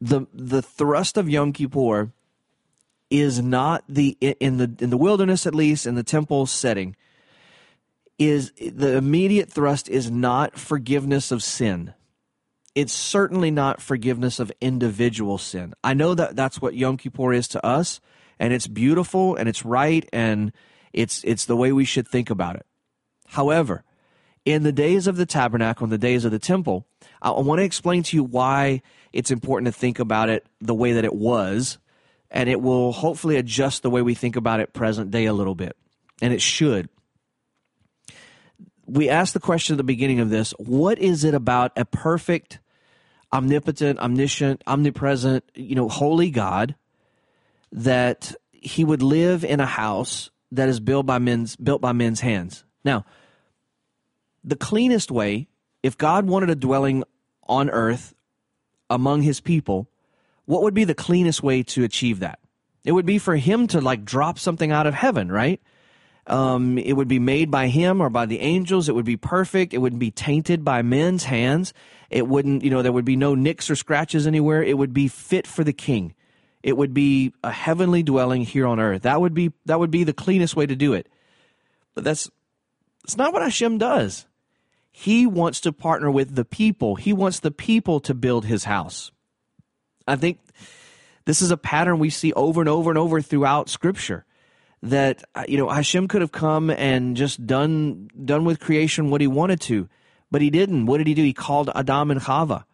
the 0.00 0.26
the 0.32 0.62
thrust 0.62 1.16
of 1.16 1.28
Yom 1.28 1.52
Kippur 1.52 2.12
is 3.10 3.40
not 3.40 3.84
the 3.88 4.16
in 4.20 4.58
the 4.58 4.72
in 4.78 4.90
the 4.90 4.96
wilderness 4.96 5.46
at 5.46 5.54
least 5.54 5.86
in 5.86 5.94
the 5.94 6.02
temple 6.02 6.46
setting 6.46 6.94
is 8.18 8.52
the 8.58 8.96
immediate 8.96 9.50
thrust 9.50 9.88
is 9.88 10.10
not 10.10 10.58
forgiveness 10.58 11.30
of 11.30 11.42
sin. 11.42 11.92
It's 12.76 12.92
certainly 12.92 13.50
not 13.50 13.80
forgiveness 13.80 14.38
of 14.38 14.52
individual 14.60 15.38
sin. 15.38 15.74
I 15.82 15.94
know 15.94 16.14
that 16.14 16.36
that's 16.36 16.60
what 16.60 16.74
Yom 16.74 16.98
Kippur 16.98 17.32
is 17.32 17.48
to 17.48 17.66
us, 17.66 18.00
and 18.38 18.52
it's 18.52 18.66
beautiful 18.66 19.34
and 19.34 19.48
it's 19.48 19.64
right 19.64 20.06
and 20.12 20.52
it's 20.92 21.24
it's 21.24 21.46
the 21.46 21.56
way 21.56 21.72
we 21.72 21.86
should 21.86 22.06
think 22.06 22.28
about 22.28 22.56
it. 22.56 22.66
However, 23.28 23.82
in 24.44 24.62
the 24.62 24.72
days 24.72 25.06
of 25.06 25.16
the 25.16 25.26
tabernacle, 25.26 25.84
in 25.84 25.90
the 25.90 25.98
days 25.98 26.26
of 26.26 26.32
the 26.32 26.38
temple, 26.38 26.86
I 27.20 27.30
want 27.30 27.60
to 27.60 27.64
explain 27.64 28.02
to 28.04 28.16
you 28.16 28.22
why 28.22 28.82
it's 29.10 29.30
important 29.30 29.72
to 29.72 29.78
think 29.78 29.98
about 29.98 30.28
it 30.28 30.46
the 30.60 30.74
way 30.74 30.92
that 30.92 31.04
it 31.04 31.14
was, 31.14 31.78
and 32.30 32.48
it 32.48 32.60
will 32.60 32.92
hopefully 32.92 33.36
adjust 33.36 33.82
the 33.82 33.90
way 33.90 34.02
we 34.02 34.14
think 34.14 34.36
about 34.36 34.60
it 34.60 34.74
present 34.74 35.10
day 35.10 35.24
a 35.24 35.32
little 35.32 35.54
bit. 35.54 35.76
And 36.20 36.32
it 36.32 36.42
should. 36.42 36.90
We 38.86 39.08
asked 39.08 39.34
the 39.34 39.40
question 39.40 39.74
at 39.74 39.78
the 39.78 39.84
beginning 39.84 40.20
of 40.20 40.30
this 40.30 40.52
what 40.58 40.98
is 40.98 41.24
it 41.24 41.34
about 41.34 41.72
a 41.76 41.84
perfect, 41.84 42.60
omnipotent, 43.36 43.98
omniscient, 43.98 44.62
omnipresent, 44.66 45.44
you 45.54 45.74
know, 45.74 45.88
holy 45.88 46.30
God 46.30 46.74
that 47.70 48.34
he 48.50 48.82
would 48.84 49.02
live 49.02 49.44
in 49.44 49.60
a 49.60 49.66
house 49.66 50.30
that 50.52 50.68
is 50.68 50.80
built 50.80 51.04
by 51.04 51.18
men's 51.18 51.54
built 51.56 51.82
by 51.82 51.92
men's 51.92 52.20
hands? 52.20 52.64
Now, 52.82 53.04
the 54.42 54.56
cleanest 54.56 55.10
way, 55.10 55.48
if 55.82 55.98
God 55.98 56.26
wanted 56.26 56.48
a 56.48 56.54
dwelling 56.54 57.04
on 57.46 57.68
earth 57.68 58.14
among 58.88 59.22
his 59.22 59.40
people, 59.40 59.88
what 60.46 60.62
would 60.62 60.74
be 60.74 60.84
the 60.84 60.94
cleanest 60.94 61.42
way 61.42 61.62
to 61.64 61.84
achieve 61.84 62.20
that? 62.20 62.38
It 62.84 62.92
would 62.92 63.06
be 63.06 63.18
for 63.18 63.36
him 63.36 63.66
to 63.68 63.80
like 63.80 64.04
drop 64.04 64.38
something 64.38 64.72
out 64.72 64.86
of 64.86 64.94
heaven, 64.94 65.30
right? 65.30 65.60
Um, 66.26 66.76
it 66.78 66.94
would 66.94 67.08
be 67.08 67.20
made 67.20 67.50
by 67.50 67.68
him 67.68 68.00
or 68.00 68.10
by 68.10 68.26
the 68.26 68.40
angels. 68.40 68.88
It 68.88 68.94
would 68.94 69.04
be 69.04 69.16
perfect. 69.16 69.72
It 69.72 69.78
wouldn't 69.78 70.00
be 70.00 70.10
tainted 70.10 70.64
by 70.64 70.82
men's 70.82 71.24
hands. 71.24 71.72
It 72.10 72.26
wouldn't, 72.26 72.64
you 72.64 72.70
know, 72.70 72.82
there 72.82 72.92
would 72.92 73.04
be 73.04 73.16
no 73.16 73.34
nicks 73.34 73.70
or 73.70 73.76
scratches 73.76 74.26
anywhere. 74.26 74.62
It 74.62 74.76
would 74.76 74.92
be 74.92 75.08
fit 75.08 75.46
for 75.46 75.62
the 75.62 75.72
king. 75.72 76.14
It 76.62 76.76
would 76.76 76.92
be 76.92 77.32
a 77.44 77.52
heavenly 77.52 78.02
dwelling 78.02 78.42
here 78.42 78.66
on 78.66 78.80
earth. 78.80 79.02
That 79.02 79.20
would 79.20 79.34
be 79.34 79.52
that 79.66 79.78
would 79.78 79.92
be 79.92 80.02
the 80.02 80.12
cleanest 80.12 80.56
way 80.56 80.66
to 80.66 80.74
do 80.74 80.94
it. 80.94 81.08
But 81.94 82.02
that's 82.02 82.28
it's 83.04 83.16
not 83.16 83.32
what 83.32 83.42
Hashem 83.42 83.78
does. 83.78 84.26
He 84.90 85.26
wants 85.26 85.60
to 85.60 85.72
partner 85.72 86.10
with 86.10 86.34
the 86.34 86.44
people. 86.44 86.96
He 86.96 87.12
wants 87.12 87.38
the 87.38 87.52
people 87.52 88.00
to 88.00 88.14
build 88.14 88.46
his 88.46 88.64
house. 88.64 89.12
I 90.08 90.16
think 90.16 90.40
this 91.24 91.42
is 91.42 91.50
a 91.50 91.56
pattern 91.56 91.98
we 91.98 92.10
see 92.10 92.32
over 92.32 92.60
and 92.60 92.68
over 92.68 92.90
and 92.90 92.98
over 92.98 93.20
throughout 93.20 93.68
Scripture. 93.68 94.24
That 94.82 95.24
uh, 95.34 95.44
you 95.48 95.58
know 95.58 95.68
Hashem 95.68 96.08
could 96.08 96.20
have 96.20 96.32
come 96.32 96.70
and 96.70 97.16
just 97.16 97.46
done 97.46 98.08
done 98.24 98.44
with 98.44 98.60
creation 98.60 99.10
what 99.10 99.20
he 99.20 99.26
wanted 99.26 99.60
to, 99.62 99.88
but 100.30 100.42
he 100.42 100.50
didn't. 100.50 100.86
What 100.86 100.98
did 100.98 101.06
he 101.06 101.14
do? 101.14 101.22
He 101.22 101.32
called 101.32 101.70
Adam 101.74 102.10
and 102.10 102.20
Chava. 102.20 102.64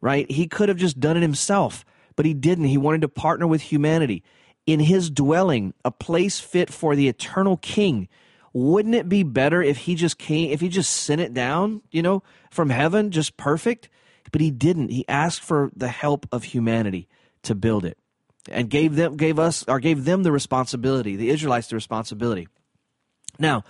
Right? 0.00 0.30
He 0.30 0.46
could 0.46 0.68
have 0.68 0.78
just 0.78 0.98
done 0.98 1.16
it 1.16 1.20
himself, 1.20 1.84
but 2.16 2.26
he 2.26 2.34
didn't. 2.34 2.64
He 2.64 2.78
wanted 2.78 3.02
to 3.02 3.08
partner 3.08 3.46
with 3.46 3.60
humanity 3.60 4.22
in 4.66 4.80
his 4.80 5.10
dwelling, 5.10 5.74
a 5.84 5.90
place 5.90 6.40
fit 6.40 6.72
for 6.72 6.96
the 6.96 7.08
eternal 7.08 7.56
King. 7.58 8.08
Wouldn't 8.52 8.94
it 8.94 9.08
be 9.08 9.22
better 9.22 9.62
if 9.62 9.78
he 9.78 9.94
just 9.94 10.18
came, 10.18 10.50
if 10.50 10.60
he 10.60 10.68
just 10.68 10.90
sent 10.90 11.20
it 11.20 11.34
down, 11.34 11.82
you 11.90 12.02
know, 12.02 12.22
from 12.50 12.70
heaven, 12.70 13.10
just 13.10 13.36
perfect? 13.36 13.88
But 14.32 14.40
he 14.40 14.50
didn't. 14.50 14.90
He 14.90 15.04
asked 15.08 15.42
for 15.42 15.70
the 15.76 15.88
help 15.88 16.26
of 16.32 16.44
humanity 16.44 17.08
to 17.42 17.54
build 17.54 17.84
it 17.84 17.98
and 18.48 18.70
gave 18.70 18.96
them 18.96 19.16
gave 19.16 19.38
us 19.38 19.64
or 19.68 19.80
gave 19.80 20.04
them 20.04 20.22
the 20.22 20.32
responsibility, 20.32 21.16
the 21.16 21.30
Israelites 21.30 21.68
the 21.68 21.76
responsibility. 21.76 22.48
Now, 23.38 23.64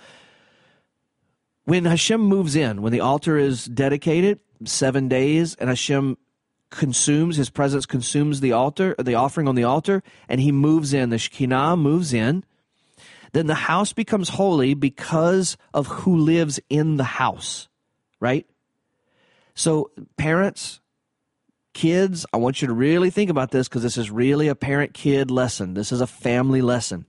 when 1.65 1.85
Hashem 1.85 2.19
moves 2.19 2.55
in, 2.55 2.81
when 2.81 2.91
the 2.91 3.01
altar 3.01 3.37
is 3.37 3.65
dedicated, 3.65 4.39
seven 4.65 5.07
days, 5.07 5.55
and 5.55 5.69
Hashem 5.69 6.17
consumes, 6.69 7.35
his 7.35 7.49
presence 7.49 7.85
consumes 7.85 8.39
the 8.39 8.53
altar, 8.53 8.95
the 8.97 9.15
offering 9.15 9.47
on 9.47 9.55
the 9.55 9.63
altar, 9.63 10.01
and 10.27 10.41
he 10.41 10.51
moves 10.51 10.93
in, 10.93 11.09
the 11.09 11.17
Shekinah 11.17 11.77
moves 11.77 12.13
in, 12.13 12.43
then 13.33 13.47
the 13.47 13.55
house 13.55 13.93
becomes 13.93 14.29
holy 14.29 14.73
because 14.73 15.57
of 15.73 15.87
who 15.87 16.17
lives 16.17 16.59
in 16.69 16.97
the 16.97 17.03
house, 17.03 17.69
right? 18.19 18.45
So, 19.53 19.91
parents, 20.17 20.79
kids, 21.73 22.25
I 22.33 22.37
want 22.37 22.61
you 22.61 22.67
to 22.67 22.73
really 22.73 23.09
think 23.09 23.29
about 23.29 23.51
this 23.51 23.67
because 23.67 23.83
this 23.83 23.97
is 23.97 24.11
really 24.11 24.47
a 24.47 24.55
parent 24.55 24.93
kid 24.93 25.31
lesson. 25.31 25.73
This 25.73 25.91
is 25.91 26.01
a 26.01 26.07
family 26.07 26.61
lesson. 26.61 27.05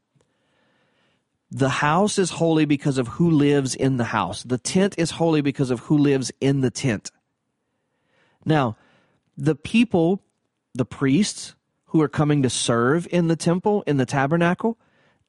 The 1.50 1.68
house 1.68 2.18
is 2.18 2.30
holy 2.30 2.64
because 2.64 2.96
of 2.96 3.08
who 3.08 3.30
lives 3.30 3.74
in 3.74 3.98
the 3.98 4.04
house. 4.04 4.42
The 4.42 4.58
tent 4.58 4.94
is 4.96 5.12
holy 5.12 5.42
because 5.42 5.70
of 5.70 5.80
who 5.80 5.98
lives 5.98 6.32
in 6.40 6.62
the 6.62 6.70
tent. 6.70 7.10
Now, 8.44 8.76
the 9.36 9.54
people, 9.54 10.22
the 10.74 10.86
priests 10.86 11.54
who 11.86 12.00
are 12.00 12.08
coming 12.08 12.42
to 12.42 12.50
serve 12.50 13.06
in 13.10 13.28
the 13.28 13.36
temple, 13.36 13.84
in 13.86 13.98
the 13.98 14.06
tabernacle, 14.06 14.78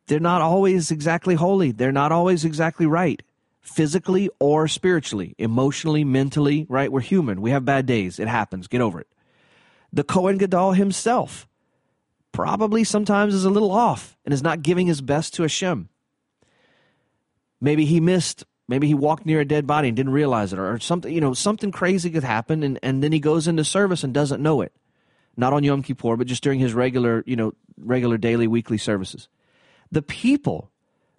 they're 0.07 0.19
not 0.19 0.41
always 0.41 0.91
exactly 0.91 1.35
holy. 1.35 1.71
They're 1.71 1.91
not 1.91 2.11
always 2.11 2.45
exactly 2.45 2.85
right 2.85 3.21
physically 3.63 4.29
or 4.39 4.67
spiritually, 4.67 5.35
emotionally, 5.37 6.03
mentally, 6.03 6.65
right? 6.69 6.91
We're 6.91 6.99
human. 6.99 7.41
We 7.41 7.51
have 7.51 7.63
bad 7.63 7.85
days. 7.85 8.19
It 8.19 8.27
happens. 8.27 8.67
Get 8.67 8.81
over 8.81 8.99
it. 8.99 9.07
The 9.93 10.03
Kohen 10.03 10.39
Gadol 10.39 10.73
himself 10.73 11.47
probably 12.31 12.83
sometimes 12.83 13.35
is 13.35 13.45
a 13.45 13.49
little 13.51 13.71
off 13.71 14.17
and 14.25 14.33
is 14.33 14.41
not 14.41 14.63
giving 14.63 14.87
his 14.87 15.01
best 15.01 15.35
to 15.35 15.43
Hashem. 15.43 15.87
Maybe 17.61 17.85
he 17.85 17.99
missed, 17.99 18.43
maybe 18.67 18.87
he 18.87 18.95
walked 18.95 19.25
near 19.25 19.39
a 19.39 19.45
dead 19.45 19.67
body 19.67 19.87
and 19.87 19.95
didn't 19.95 20.11
realize 20.11 20.51
it, 20.51 20.59
or 20.59 20.79
something, 20.79 21.13
you 21.13 21.21
know, 21.21 21.33
something 21.33 21.71
crazy 21.71 22.09
could 22.09 22.23
happen, 22.23 22.63
and, 22.63 22.79
and 22.81 23.03
then 23.03 23.11
he 23.11 23.19
goes 23.19 23.47
into 23.47 23.63
service 23.63 24.03
and 24.03 24.13
doesn't 24.13 24.41
know 24.41 24.61
it. 24.61 24.73
Not 25.37 25.53
on 25.53 25.63
Yom 25.63 25.83
Kippur, 25.83 26.17
but 26.17 26.27
just 26.27 26.43
during 26.43 26.59
his 26.59 26.73
regular, 26.73 27.23
you 27.25 27.35
know, 27.35 27.53
regular 27.77 28.17
daily, 28.17 28.47
weekly 28.47 28.77
services. 28.77 29.29
The 29.91 30.01
people, 30.01 30.71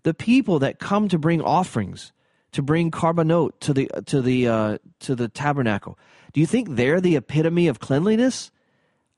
the 0.02 0.14
people 0.14 0.58
that 0.58 0.80
come 0.80 1.08
to 1.08 1.18
bring 1.18 1.40
offerings, 1.40 2.12
to 2.52 2.62
bring 2.62 2.90
korbanot 2.90 3.52
to 3.60 3.72
the 3.72 3.90
to 4.06 4.20
the 4.20 4.48
uh, 4.48 4.78
to 5.00 5.14
the 5.14 5.28
tabernacle. 5.28 5.98
Do 6.32 6.40
you 6.40 6.46
think 6.46 6.70
they're 6.70 7.00
the 7.00 7.16
epitome 7.16 7.66
of 7.66 7.80
cleanliness? 7.80 8.50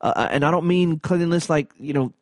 Uh, 0.01 0.13
uh, 0.15 0.27
and 0.31 0.43
I 0.45 0.51
don't 0.51 0.67
mean 0.67 0.99
cleanliness 0.99 1.49
like 1.49 1.71
you 1.79 1.93
know 1.93 2.13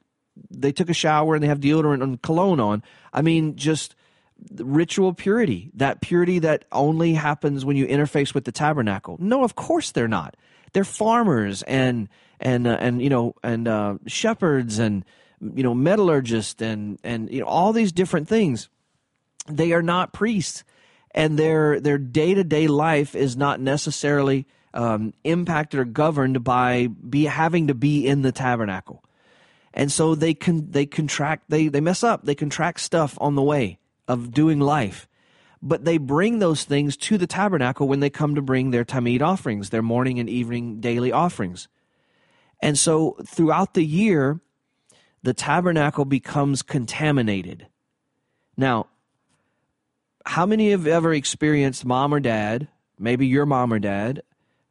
they 0.50 0.72
took 0.72 0.90
a 0.90 0.94
shower 0.94 1.36
and 1.36 1.44
they 1.44 1.48
have 1.48 1.60
deodorant 1.60 2.04
and 2.04 2.22
cologne 2.22 2.60
on. 2.60 2.84
I 3.14 3.22
mean 3.22 3.56
just 3.56 3.96
ritual 4.58 5.14
purity, 5.14 5.72
that 5.76 6.02
purity 6.02 6.40
that 6.40 6.66
only 6.72 7.14
happens 7.14 7.64
when 7.66 7.78
you 7.78 7.88
interface 7.88 8.34
with 8.34 8.46
the 8.46 8.52
tabernacle. 8.52 9.18
No, 9.20 9.44
of 9.44 9.56
course 9.56 9.92
they're 9.92 10.08
not. 10.08 10.36
They're 10.74 10.84
farmers 10.84 11.64
and 11.64 12.10
and 12.40 12.68
uh, 12.68 12.78
and 12.80 13.02
you 13.02 13.10
know 13.10 13.36
and 13.44 13.68
uh, 13.68 13.98
shepherds 14.08 14.80
and 14.80 15.06
you 15.42 15.64
know 15.64 15.74
metallurgists 15.74 16.62
and 16.62 17.00
and 17.04 17.32
you 17.32 17.40
know 17.42 17.48
all 17.48 17.74
these 17.74 17.92
different 17.92 18.28
things. 18.28 18.70
They 19.48 19.74
are 19.74 19.84
not 19.84 20.12
priests 20.12 20.64
and 21.16 21.40
their 21.40 21.80
their 21.80 21.98
day 21.98 22.36
to 22.36 22.44
day 22.44 22.68
life 22.68 23.16
is 23.16 23.36
not 23.36 23.60
necessarily 23.60 24.46
um, 24.74 25.14
impacted 25.24 25.80
or 25.80 25.86
governed 25.86 26.44
by 26.44 26.88
be 26.88 27.24
having 27.24 27.68
to 27.68 27.74
be 27.74 28.06
in 28.06 28.22
the 28.22 28.34
tabernacle, 28.34 29.04
and 29.74 29.92
so 29.92 30.14
they 30.14 30.34
can 30.34 30.70
they 30.70 30.86
contract 30.86 31.46
they 31.50 31.70
they 31.70 31.82
mess 31.82 32.04
up. 32.04 32.26
They 32.26 32.36
contract 32.36 32.82
stuff 32.82 33.18
on 33.22 33.36
the 33.36 33.42
way 33.42 33.80
of 34.10 34.32
doing 34.32 34.60
life, 34.60 35.08
but 35.62 35.86
they 35.86 35.98
bring 35.98 36.40
those 36.40 36.66
things 36.66 36.98
to 36.98 37.18
the 37.18 37.28
tabernacle 37.28 37.88
when 37.88 38.02
they 38.02 38.10
come 38.10 38.36
to 38.36 38.42
bring 38.42 38.72
their 38.72 38.86
tamid 38.86 39.22
offerings, 39.22 39.70
their 39.70 39.82
morning 39.82 40.20
and 40.20 40.30
evening 40.30 40.82
daily 40.82 41.14
offerings, 41.14 41.70
and 42.62 42.78
so 42.78 43.16
throughout 43.26 43.74
the 43.74 43.86
year, 43.86 44.42
the 45.24 45.34
tabernacle 45.34 46.04
becomes 46.04 46.62
contaminated. 46.62 47.68
Now, 48.58 48.88
how 50.26 50.46
many 50.46 50.72
have 50.72 50.88
ever 50.88 51.14
experienced 51.14 51.86
mom 51.86 52.14
or 52.14 52.20
dad, 52.20 52.68
maybe 53.00 53.28
your 53.28 53.46
mom 53.46 53.74
or 53.74 53.80
dad, 53.80 54.24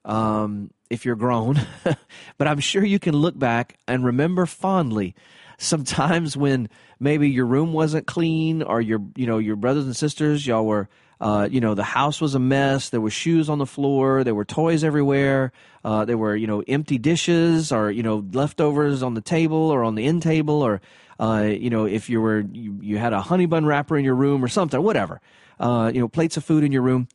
um, 0.04 0.70
if 0.90 1.04
you're 1.04 1.16
grown, 1.16 1.60
but 2.38 2.48
I'm 2.48 2.60
sure 2.60 2.84
you 2.84 2.98
can 2.98 3.14
look 3.14 3.38
back 3.38 3.78
and 3.88 4.04
remember 4.04 4.46
fondly 4.46 5.14
sometimes 5.56 6.36
when 6.36 6.68
maybe 6.98 7.30
your 7.30 7.46
room 7.46 7.72
wasn't 7.72 8.06
clean 8.06 8.62
or 8.62 8.80
your 8.80 9.00
you 9.14 9.26
know 9.26 9.38
your 9.38 9.54
brothers 9.54 9.84
and 9.84 9.96
sisters 9.96 10.44
y'all 10.44 10.66
were 10.66 10.88
uh, 11.20 11.48
you 11.48 11.60
know 11.60 11.76
the 11.76 11.84
house 11.84 12.20
was 12.20 12.34
a 12.34 12.40
mess 12.40 12.88
there 12.88 13.00
were 13.00 13.08
shoes 13.08 13.48
on 13.48 13.58
the 13.58 13.66
floor 13.66 14.24
there 14.24 14.34
were 14.34 14.44
toys 14.44 14.82
everywhere 14.82 15.52
uh, 15.84 16.04
there 16.04 16.18
were 16.18 16.34
you 16.34 16.48
know 16.48 16.60
empty 16.66 16.98
dishes 16.98 17.70
or 17.70 17.88
you 17.88 18.02
know 18.02 18.26
leftovers 18.32 19.00
on 19.00 19.14
the 19.14 19.20
table 19.20 19.70
or 19.70 19.84
on 19.84 19.94
the 19.94 20.04
end 20.04 20.22
table 20.22 20.60
or 20.60 20.80
uh, 21.18 21.42
you 21.48 21.70
know, 21.70 21.84
if 21.84 22.10
you 22.10 22.20
were 22.20 22.40
you, 22.40 22.78
you 22.80 22.98
had 22.98 23.12
a 23.12 23.20
honey 23.20 23.46
bun 23.46 23.64
wrapper 23.64 23.96
in 23.96 24.04
your 24.04 24.14
room 24.14 24.44
or 24.44 24.48
something, 24.48 24.82
whatever, 24.82 25.20
uh, 25.60 25.90
you 25.92 26.00
know, 26.00 26.08
plates 26.08 26.36
of 26.36 26.44
food 26.44 26.64
in 26.64 26.72
your 26.72 26.82
room. 26.82 27.08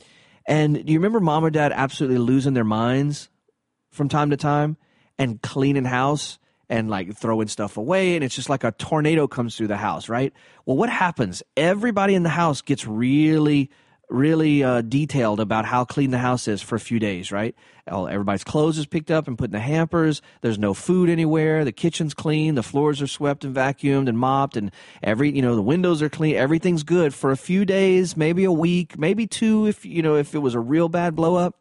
And 0.45 0.85
do 0.85 0.91
you 0.91 0.99
remember 0.99 1.19
mom 1.19 1.45
or 1.45 1.49
dad 1.49 1.71
absolutely 1.71 2.17
losing 2.17 2.53
their 2.53 2.63
minds 2.63 3.29
from 3.91 4.09
time 4.09 4.29
to 4.31 4.37
time 4.37 4.77
and 5.17 5.41
cleaning 5.41 5.85
house 5.85 6.39
and 6.69 6.89
like 6.89 7.15
throwing 7.15 7.47
stuff 7.47 7.77
away 7.77 8.15
and 8.15 8.23
it's 8.23 8.35
just 8.35 8.49
like 8.49 8.63
a 8.63 8.71
tornado 8.71 9.27
comes 9.27 9.55
through 9.55 9.67
the 9.67 9.77
house, 9.77 10.09
right? 10.09 10.33
Well, 10.65 10.77
what 10.77 10.89
happens? 10.89 11.43
Everybody 11.57 12.15
in 12.15 12.23
the 12.23 12.29
house 12.29 12.61
gets 12.61 12.87
really 12.87 13.69
really 14.09 14.63
uh, 14.63 14.81
detailed 14.81 15.39
about 15.39 15.65
how 15.65 15.85
clean 15.85 16.11
the 16.11 16.17
house 16.17 16.47
is 16.47 16.61
for 16.61 16.75
a 16.75 16.79
few 16.79 16.99
days, 16.99 17.31
right? 17.31 17.55
Everybody's 17.87 18.43
clothes 18.43 18.77
is 18.77 18.85
picked 18.85 19.09
up 19.09 19.27
and 19.27 19.37
put 19.37 19.45
in 19.45 19.51
the 19.51 19.59
hampers. 19.59 20.21
There's 20.41 20.59
no 20.59 20.73
food 20.73 21.09
anywhere. 21.09 21.65
The 21.65 21.71
kitchen's 21.71 22.13
clean. 22.13 22.55
The 22.55 22.63
floors 22.63 23.01
are 23.01 23.07
swept 23.07 23.43
and 23.43 23.55
vacuumed 23.55 24.07
and 24.07 24.17
mopped, 24.17 24.57
and 24.57 24.71
every 25.01 25.31
you 25.31 25.41
know 25.41 25.55
the 25.55 25.61
windows 25.61 26.01
are 26.01 26.09
clean. 26.09 26.35
Everything's 26.35 26.83
good 26.83 27.13
for 27.13 27.31
a 27.31 27.37
few 27.37 27.65
days, 27.65 28.15
maybe 28.15 28.43
a 28.43 28.51
week, 28.51 28.97
maybe 28.97 29.25
two, 29.25 29.65
if 29.65 29.85
you 29.85 30.01
know 30.01 30.15
if 30.15 30.35
it 30.35 30.39
was 30.39 30.53
a 30.53 30.59
real 30.59 30.89
bad 30.89 31.15
blow 31.15 31.35
up. 31.35 31.55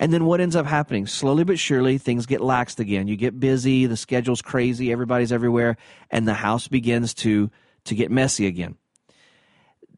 And 0.00 0.12
then 0.12 0.26
what 0.26 0.40
ends 0.40 0.54
up 0.54 0.64
happening? 0.64 1.08
Slowly 1.08 1.42
but 1.42 1.58
surely, 1.58 1.98
things 1.98 2.24
get 2.24 2.40
laxed 2.40 2.78
again. 2.78 3.08
You 3.08 3.16
get 3.16 3.40
busy. 3.40 3.86
The 3.86 3.96
schedule's 3.96 4.40
crazy. 4.40 4.92
Everybody's 4.92 5.32
everywhere, 5.32 5.76
and 6.10 6.26
the 6.26 6.34
house 6.34 6.68
begins 6.68 7.14
to 7.14 7.50
to 7.84 7.94
get 7.94 8.10
messy 8.10 8.46
again 8.46 8.76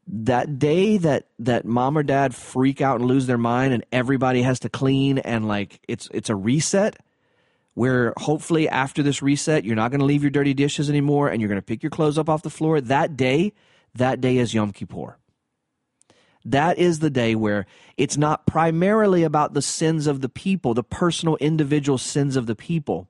that 0.07 0.59
day 0.59 0.97
that 0.97 1.27
that 1.39 1.65
mom 1.65 1.97
or 1.97 2.03
dad 2.03 2.33
freak 2.33 2.81
out 2.81 2.99
and 2.99 3.07
lose 3.07 3.27
their 3.27 3.37
mind 3.37 3.73
and 3.73 3.85
everybody 3.91 4.41
has 4.41 4.59
to 4.59 4.69
clean 4.69 5.19
and 5.19 5.47
like 5.47 5.79
it's 5.87 6.09
it's 6.13 6.29
a 6.29 6.35
reset 6.35 6.97
where 7.73 8.13
hopefully 8.17 8.67
after 8.67 9.03
this 9.03 9.21
reset 9.21 9.63
you're 9.63 9.75
not 9.75 9.91
going 9.91 9.99
to 9.99 10.05
leave 10.05 10.23
your 10.23 10.31
dirty 10.31 10.53
dishes 10.53 10.89
anymore 10.89 11.29
and 11.29 11.41
you're 11.41 11.47
going 11.47 11.61
to 11.61 11.65
pick 11.65 11.83
your 11.83 11.89
clothes 11.89 12.17
up 12.17 12.29
off 12.29 12.41
the 12.41 12.49
floor. 12.49 12.81
That 12.81 13.15
day 13.15 13.53
that 13.95 14.21
day 14.21 14.37
is 14.37 14.53
yom 14.53 14.71
kippur. 14.71 15.17
That 16.43 16.79
is 16.79 16.99
the 16.99 17.11
day 17.11 17.35
where 17.35 17.67
it's 17.95 18.17
not 18.17 18.47
primarily 18.47 19.21
about 19.23 19.53
the 19.53 19.61
sins 19.61 20.07
of 20.07 20.21
the 20.21 20.29
people 20.29 20.73
the 20.73 20.83
personal 20.83 21.37
individual 21.37 21.99
sins 21.99 22.35
of 22.35 22.47
the 22.47 22.55
people. 22.55 23.07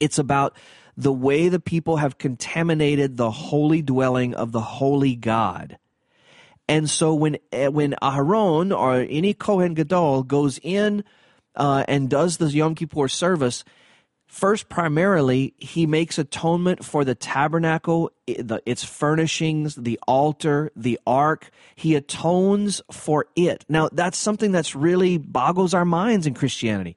It's 0.00 0.18
about 0.18 0.56
the 0.96 1.12
way 1.12 1.48
the 1.48 1.60
people 1.60 1.98
have 1.98 2.18
contaminated 2.18 3.16
the 3.16 3.30
holy 3.30 3.80
dwelling 3.80 4.34
of 4.34 4.52
the 4.52 4.60
holy 4.60 5.14
god 5.14 5.78
and 6.68 6.88
so 6.88 7.14
when 7.14 7.38
eh, 7.52 7.68
when 7.68 7.94
Aharon 8.02 8.76
or 8.76 9.06
any 9.08 9.34
Kohen 9.34 9.74
Gadol 9.74 10.22
goes 10.24 10.58
in 10.62 11.04
uh, 11.56 11.84
and 11.88 12.08
does 12.08 12.36
the 12.36 12.46
Yom 12.46 12.74
Kippur 12.74 13.08
service, 13.08 13.64
first 14.26 14.68
primarily 14.68 15.54
he 15.58 15.86
makes 15.86 16.18
atonement 16.18 16.84
for 16.84 17.04
the 17.04 17.14
tabernacle, 17.14 18.10
its 18.26 18.84
furnishings, 18.84 19.74
the 19.74 19.98
altar, 20.06 20.70
the 20.76 20.98
ark. 21.06 21.50
He 21.74 21.94
atones 21.94 22.80
for 22.90 23.26
it. 23.36 23.64
Now 23.68 23.88
that's 23.92 24.18
something 24.18 24.52
that's 24.52 24.74
really 24.74 25.18
boggles 25.18 25.74
our 25.74 25.84
minds 25.84 26.26
in 26.26 26.34
Christianity. 26.34 26.96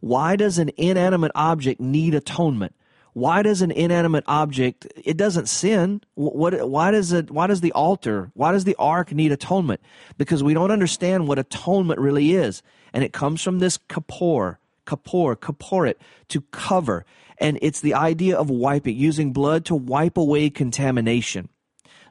Why 0.00 0.34
does 0.34 0.58
an 0.58 0.70
inanimate 0.76 1.32
object 1.36 1.80
need 1.80 2.14
atonement? 2.14 2.74
Why 3.14 3.42
does 3.42 3.60
an 3.60 3.70
inanimate 3.70 4.24
object 4.26 4.86
it 4.96 5.16
doesn't 5.16 5.48
sin? 5.48 6.00
What 6.14 6.68
why 6.68 6.90
does 6.90 7.12
it 7.12 7.30
why 7.30 7.46
does 7.46 7.60
the 7.60 7.72
altar 7.72 8.30
why 8.34 8.52
does 8.52 8.64
the 8.64 8.76
ark 8.78 9.12
need 9.12 9.32
atonement? 9.32 9.80
Because 10.16 10.42
we 10.42 10.54
don't 10.54 10.70
understand 10.70 11.28
what 11.28 11.38
atonement 11.38 12.00
really 12.00 12.32
is. 12.32 12.62
And 12.92 13.04
it 13.04 13.12
comes 13.12 13.42
from 13.42 13.58
this 13.58 13.78
kapor 13.78 14.56
kapor 14.86 15.36
kaporit 15.36 15.96
to 16.28 16.40
cover. 16.52 17.04
And 17.38 17.58
it's 17.60 17.80
the 17.80 17.94
idea 17.94 18.36
of 18.36 18.48
wiping 18.48 18.96
using 18.96 19.32
blood 19.32 19.66
to 19.66 19.74
wipe 19.74 20.16
away 20.16 20.48
contamination. 20.48 21.48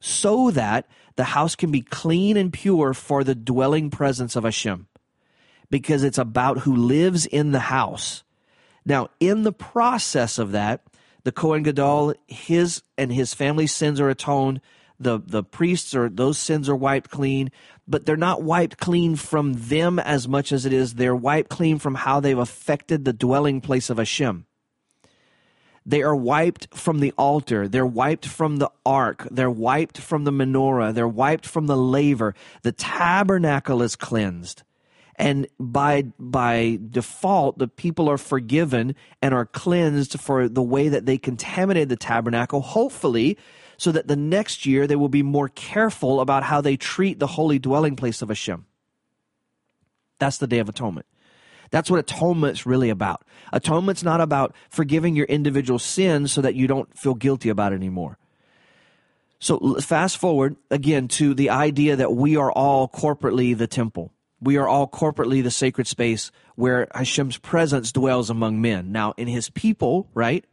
So 0.01 0.51
that 0.51 0.87
the 1.15 1.23
house 1.25 1.55
can 1.55 1.71
be 1.71 1.81
clean 1.81 2.37
and 2.37 2.51
pure 2.53 2.93
for 2.93 3.23
the 3.23 3.35
dwelling 3.35 3.89
presence 3.89 4.35
of 4.35 4.43
Hashem. 4.43 4.87
Because 5.69 6.03
it's 6.03 6.17
about 6.17 6.59
who 6.59 6.75
lives 6.75 7.25
in 7.25 7.51
the 7.51 7.59
house. 7.59 8.23
Now, 8.85 9.09
in 9.19 9.43
the 9.43 9.53
process 9.53 10.37
of 10.37 10.51
that, 10.51 10.81
the 11.23 11.31
Kohen 11.31 11.63
Gadol, 11.63 12.13
his 12.27 12.83
and 12.97 13.11
his 13.11 13.33
family's 13.33 13.73
sins 13.73 13.99
are 13.99 14.09
atoned. 14.09 14.61
The 14.99 15.19
the 15.19 15.43
priests 15.43 15.95
are 15.95 16.09
those 16.09 16.37
sins 16.37 16.69
are 16.69 16.75
wiped 16.75 17.09
clean, 17.09 17.51
but 17.87 18.05
they're 18.05 18.17
not 18.17 18.43
wiped 18.43 18.77
clean 18.77 19.15
from 19.15 19.53
them 19.53 19.99
as 19.99 20.27
much 20.27 20.51
as 20.51 20.65
it 20.65 20.73
is 20.73 20.93
they're 20.93 21.15
wiped 21.15 21.49
clean 21.49 21.79
from 21.79 21.95
how 21.95 22.19
they've 22.19 22.37
affected 22.37 23.03
the 23.03 23.13
dwelling 23.13 23.61
place 23.61 23.89
of 23.89 23.97
Hashem. 23.97 24.45
They 25.83 26.03
are 26.03 26.15
wiped 26.15 26.75
from 26.77 26.99
the 26.99 27.11
altar. 27.17 27.67
They're 27.67 27.85
wiped 27.85 28.27
from 28.27 28.57
the 28.57 28.69
ark. 28.85 29.27
They're 29.31 29.49
wiped 29.49 29.97
from 29.97 30.25
the 30.25 30.31
menorah. 30.31 30.93
They're 30.93 31.07
wiped 31.07 31.47
from 31.47 31.65
the 31.65 31.77
laver. 31.77 32.35
The 32.61 32.71
tabernacle 32.71 33.81
is 33.81 33.95
cleansed 33.95 34.61
and 35.21 35.47
by 35.59 36.01
by 36.19 36.79
default 36.89 37.59
the 37.59 37.67
people 37.67 38.09
are 38.09 38.17
forgiven 38.17 38.95
and 39.21 39.33
are 39.33 39.45
cleansed 39.45 40.19
for 40.19 40.49
the 40.49 40.63
way 40.63 40.89
that 40.89 41.05
they 41.05 41.17
contaminated 41.17 41.89
the 41.89 41.95
tabernacle 41.95 42.61
hopefully 42.61 43.37
so 43.77 43.91
that 43.91 44.07
the 44.07 44.15
next 44.15 44.65
year 44.65 44.87
they 44.87 44.95
will 44.95 45.09
be 45.09 45.23
more 45.23 45.47
careful 45.47 46.19
about 46.21 46.43
how 46.43 46.59
they 46.59 46.75
treat 46.75 47.19
the 47.19 47.27
holy 47.27 47.59
dwelling 47.59 47.95
place 47.95 48.21
of 48.21 48.29
Hashem. 48.29 48.65
That's 50.19 50.37
the 50.37 50.47
day 50.47 50.59
of 50.59 50.69
atonement. 50.69 51.07
That's 51.71 51.89
what 51.89 51.99
atonement's 51.99 52.65
really 52.65 52.89
about. 52.89 53.23
Atonement's 53.53 54.03
not 54.03 54.21
about 54.21 54.55
forgiving 54.69 55.15
your 55.15 55.25
individual 55.25 55.79
sins 55.79 56.31
so 56.31 56.41
that 56.41 56.53
you 56.53 56.67
don't 56.67 56.95
feel 56.97 57.15
guilty 57.15 57.49
about 57.49 57.73
it 57.73 57.77
anymore. 57.77 58.17
So 59.39 59.75
fast 59.75 60.17
forward 60.17 60.57
again 60.69 61.07
to 61.09 61.33
the 61.33 61.49
idea 61.49 61.95
that 61.95 62.13
we 62.13 62.37
are 62.37 62.51
all 62.51 62.87
corporately 62.87 63.57
the 63.57 63.67
temple 63.67 64.11
we 64.41 64.57
are 64.57 64.67
all 64.67 64.87
corporately 64.87 65.43
the 65.43 65.51
sacred 65.51 65.87
space 65.87 66.31
where 66.55 66.87
Hashem's 66.93 67.37
presence 67.37 67.91
dwells 67.91 68.29
among 68.29 68.59
men. 68.59 68.91
Now, 68.91 69.13
in 69.17 69.27
his 69.27 69.49
people, 69.49 70.09
right? 70.13 70.43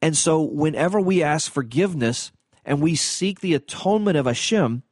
And 0.00 0.16
so, 0.16 0.40
whenever 0.40 1.00
we 1.00 1.22
ask 1.22 1.50
forgiveness 1.50 2.32
and 2.64 2.80
we 2.80 2.94
seek 2.94 3.40
the 3.40 3.54
atonement 3.54 4.16
of 4.16 4.26
Hashem, 4.26 4.82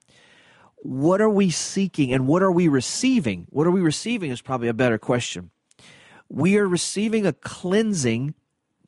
what 0.77 1.21
are 1.21 1.31
we 1.31 1.51
seeking 1.51 2.13
and 2.13 2.27
what 2.27 2.43
are 2.43 2.53
we 2.53 2.69
receiving? 2.69 3.47
What 3.51 3.67
are 3.67 3.71
we 3.71 3.81
receiving 3.81 4.31
is 4.31 4.41
probably 4.41 4.69
a 4.69 4.75
better 4.75 4.99
question. 4.99 5.51
We 6.29 6.59
are 6.59 6.69
receiving 6.69 7.25
a 7.25 7.33
cleansing 7.33 8.35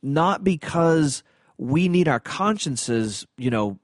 not 0.03 0.45
because 0.45 1.23
we 1.57 1.89
need 1.89 2.09
our 2.09 2.21
consciences, 2.21 3.27
you 3.37 3.51
know, 3.51 3.79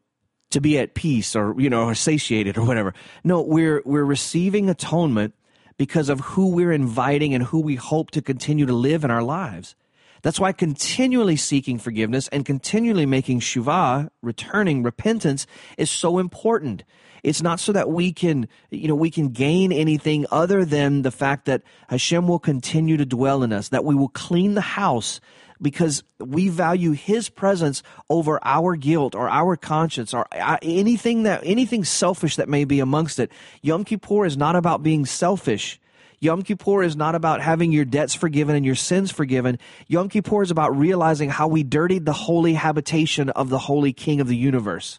to 0.50 0.60
be 0.60 0.78
at 0.78 0.94
peace 0.94 1.34
or 1.34 1.54
you 1.58 1.68
know 1.68 1.84
or 1.84 1.94
satiated 1.94 2.56
or 2.56 2.64
whatever 2.64 2.94
no 3.24 3.42
we're 3.42 3.82
we're 3.84 4.04
receiving 4.04 4.70
atonement 4.70 5.34
because 5.76 6.08
of 6.08 6.20
who 6.20 6.48
we're 6.50 6.72
inviting 6.72 7.34
and 7.34 7.44
who 7.44 7.60
we 7.60 7.76
hope 7.76 8.10
to 8.12 8.22
continue 8.22 8.66
to 8.66 8.72
live 8.72 9.04
in 9.04 9.10
our 9.10 9.22
lives. 9.22 9.74
That's 10.22 10.40
why 10.40 10.52
continually 10.52 11.36
seeking 11.36 11.78
forgiveness 11.78 12.28
and 12.28 12.44
continually 12.44 13.06
making 13.06 13.40
shuvah 13.40 14.08
returning 14.22 14.82
repentance 14.82 15.46
is 15.78 15.90
so 15.90 16.18
important. 16.18 16.82
It's 17.22 17.42
not 17.42 17.60
so 17.60 17.72
that 17.72 17.90
we 17.90 18.12
can 18.12 18.48
you 18.70 18.88
know 18.88 18.94
we 18.94 19.10
can 19.10 19.28
gain 19.28 19.72
anything 19.72 20.26
other 20.30 20.64
than 20.64 21.02
the 21.02 21.10
fact 21.10 21.44
that 21.46 21.62
Hashem 21.88 22.26
will 22.26 22.38
continue 22.38 22.96
to 22.96 23.04
dwell 23.04 23.42
in 23.42 23.52
us 23.52 23.68
that 23.68 23.84
we 23.84 23.94
will 23.94 24.08
clean 24.08 24.54
the 24.54 24.60
house 24.60 25.20
because 25.60 26.02
we 26.18 26.48
value 26.48 26.92
his 26.92 27.28
presence 27.28 27.82
over 28.10 28.38
our 28.42 28.76
guilt 28.76 29.14
or 29.14 29.28
our 29.28 29.56
conscience 29.56 30.12
or 30.12 30.26
uh, 30.32 30.58
anything 30.62 31.24
that 31.24 31.40
anything 31.44 31.84
selfish 31.84 32.36
that 32.36 32.48
may 32.48 32.64
be 32.64 32.80
amongst 32.80 33.18
it. 33.18 33.30
Yom 33.62 33.84
Kippur 33.84 34.26
is 34.26 34.36
not 34.36 34.56
about 34.56 34.82
being 34.82 35.06
selfish. 35.06 35.80
Yom 36.20 36.42
Kippur 36.42 36.82
is 36.82 36.96
not 36.96 37.14
about 37.14 37.42
having 37.42 37.72
your 37.72 37.84
debts 37.84 38.14
forgiven 38.14 38.56
and 38.56 38.64
your 38.64 38.74
sins 38.74 39.10
forgiven. 39.10 39.58
Yom 39.86 40.08
Kippur 40.08 40.42
is 40.42 40.50
about 40.50 40.76
realizing 40.76 41.28
how 41.28 41.46
we 41.46 41.62
dirtied 41.62 42.06
the 42.06 42.12
holy 42.12 42.54
habitation 42.54 43.28
of 43.30 43.50
the 43.50 43.58
holy 43.58 43.92
king 43.92 44.20
of 44.20 44.28
the 44.28 44.36
universe. 44.36 44.98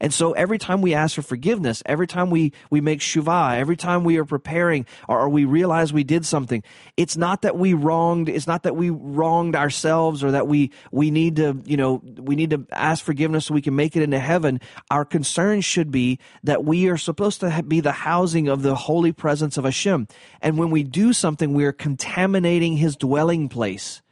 And 0.00 0.14
so 0.14 0.32
every 0.32 0.58
time 0.58 0.80
we 0.80 0.94
ask 0.94 1.16
for 1.16 1.22
forgiveness, 1.22 1.82
every 1.86 2.06
time 2.06 2.30
we, 2.30 2.52
we 2.70 2.80
make 2.80 3.00
shuvah, 3.00 3.56
every 3.56 3.76
time 3.76 4.04
we 4.04 4.16
are 4.18 4.24
preparing 4.24 4.86
or, 5.08 5.20
or, 5.20 5.28
we 5.28 5.44
realize 5.44 5.92
we 5.92 6.04
did 6.04 6.24
something, 6.24 6.62
it's 6.96 7.16
not 7.16 7.42
that 7.42 7.56
we 7.56 7.74
wronged, 7.74 8.28
it's 8.28 8.46
not 8.46 8.62
that 8.62 8.76
we 8.76 8.90
wronged 8.90 9.56
ourselves 9.56 10.22
or 10.22 10.30
that 10.30 10.46
we, 10.46 10.70
we 10.90 11.10
need 11.10 11.36
to, 11.36 11.60
you 11.64 11.76
know, 11.76 12.02
we 12.16 12.36
need 12.36 12.50
to 12.50 12.66
ask 12.72 13.04
forgiveness 13.04 13.46
so 13.46 13.54
we 13.54 13.62
can 13.62 13.76
make 13.76 13.96
it 13.96 14.02
into 14.02 14.18
heaven. 14.18 14.60
Our 14.90 15.04
concern 15.04 15.60
should 15.60 15.90
be 15.90 16.18
that 16.44 16.64
we 16.64 16.88
are 16.88 16.96
supposed 16.96 17.40
to 17.40 17.62
be 17.66 17.80
the 17.80 17.92
housing 17.92 18.48
of 18.48 18.62
the 18.62 18.74
holy 18.74 19.12
presence 19.12 19.56
of 19.56 19.64
Hashem. 19.64 20.08
And 20.40 20.58
when 20.58 20.70
we 20.70 20.84
do 20.84 21.12
something, 21.12 21.54
we 21.54 21.64
are 21.64 21.72
contaminating 21.72 22.76
his 22.76 22.96
dwelling 22.96 23.48
place. 23.48 24.02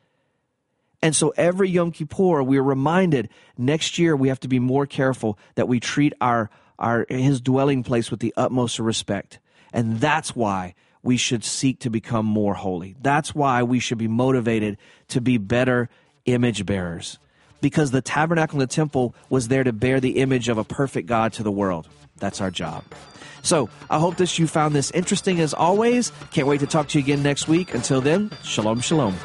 And 1.06 1.14
so 1.14 1.32
every 1.36 1.70
Yom 1.70 1.92
Kippur, 1.92 2.42
we're 2.42 2.60
reminded 2.60 3.28
next 3.56 3.96
year 3.96 4.16
we 4.16 4.26
have 4.26 4.40
to 4.40 4.48
be 4.48 4.58
more 4.58 4.86
careful 4.86 5.38
that 5.54 5.68
we 5.68 5.78
treat 5.78 6.12
our, 6.20 6.50
our 6.80 7.06
his 7.08 7.40
dwelling 7.40 7.84
place 7.84 8.10
with 8.10 8.18
the 8.18 8.34
utmost 8.36 8.80
respect. 8.80 9.38
And 9.72 10.00
that's 10.00 10.34
why 10.34 10.74
we 11.04 11.16
should 11.16 11.44
seek 11.44 11.78
to 11.78 11.90
become 11.90 12.26
more 12.26 12.54
holy. 12.54 12.96
That's 13.00 13.36
why 13.36 13.62
we 13.62 13.78
should 13.78 13.98
be 13.98 14.08
motivated 14.08 14.78
to 15.10 15.20
be 15.20 15.38
better 15.38 15.88
image 16.24 16.66
bearers. 16.66 17.20
because 17.60 17.90
the 17.90 18.02
tabernacle 18.02 18.60
and 18.60 18.68
the 18.68 18.72
temple 18.72 19.14
was 19.28 19.48
there 19.48 19.64
to 19.64 19.72
bear 19.72 20.00
the 20.00 20.18
image 20.18 20.48
of 20.48 20.58
a 20.58 20.64
perfect 20.64 21.08
God 21.08 21.32
to 21.34 21.42
the 21.42 21.50
world. 21.50 21.88
That's 22.18 22.40
our 22.40 22.50
job. 22.50 22.84
So 23.42 23.68
I 23.88 23.98
hope 23.98 24.16
that 24.16 24.38
you 24.38 24.46
found 24.46 24.74
this 24.74 24.90
interesting 24.90 25.40
as 25.40 25.54
always. 25.54 26.10
Can't 26.32 26.48
wait 26.48 26.60
to 26.60 26.66
talk 26.66 26.88
to 26.88 26.98
you 26.98 27.04
again 27.04 27.22
next 27.22 27.48
week. 27.48 27.74
Until 27.74 28.00
then, 28.00 28.30
shalom, 28.42 28.80
shalom. 28.80 29.16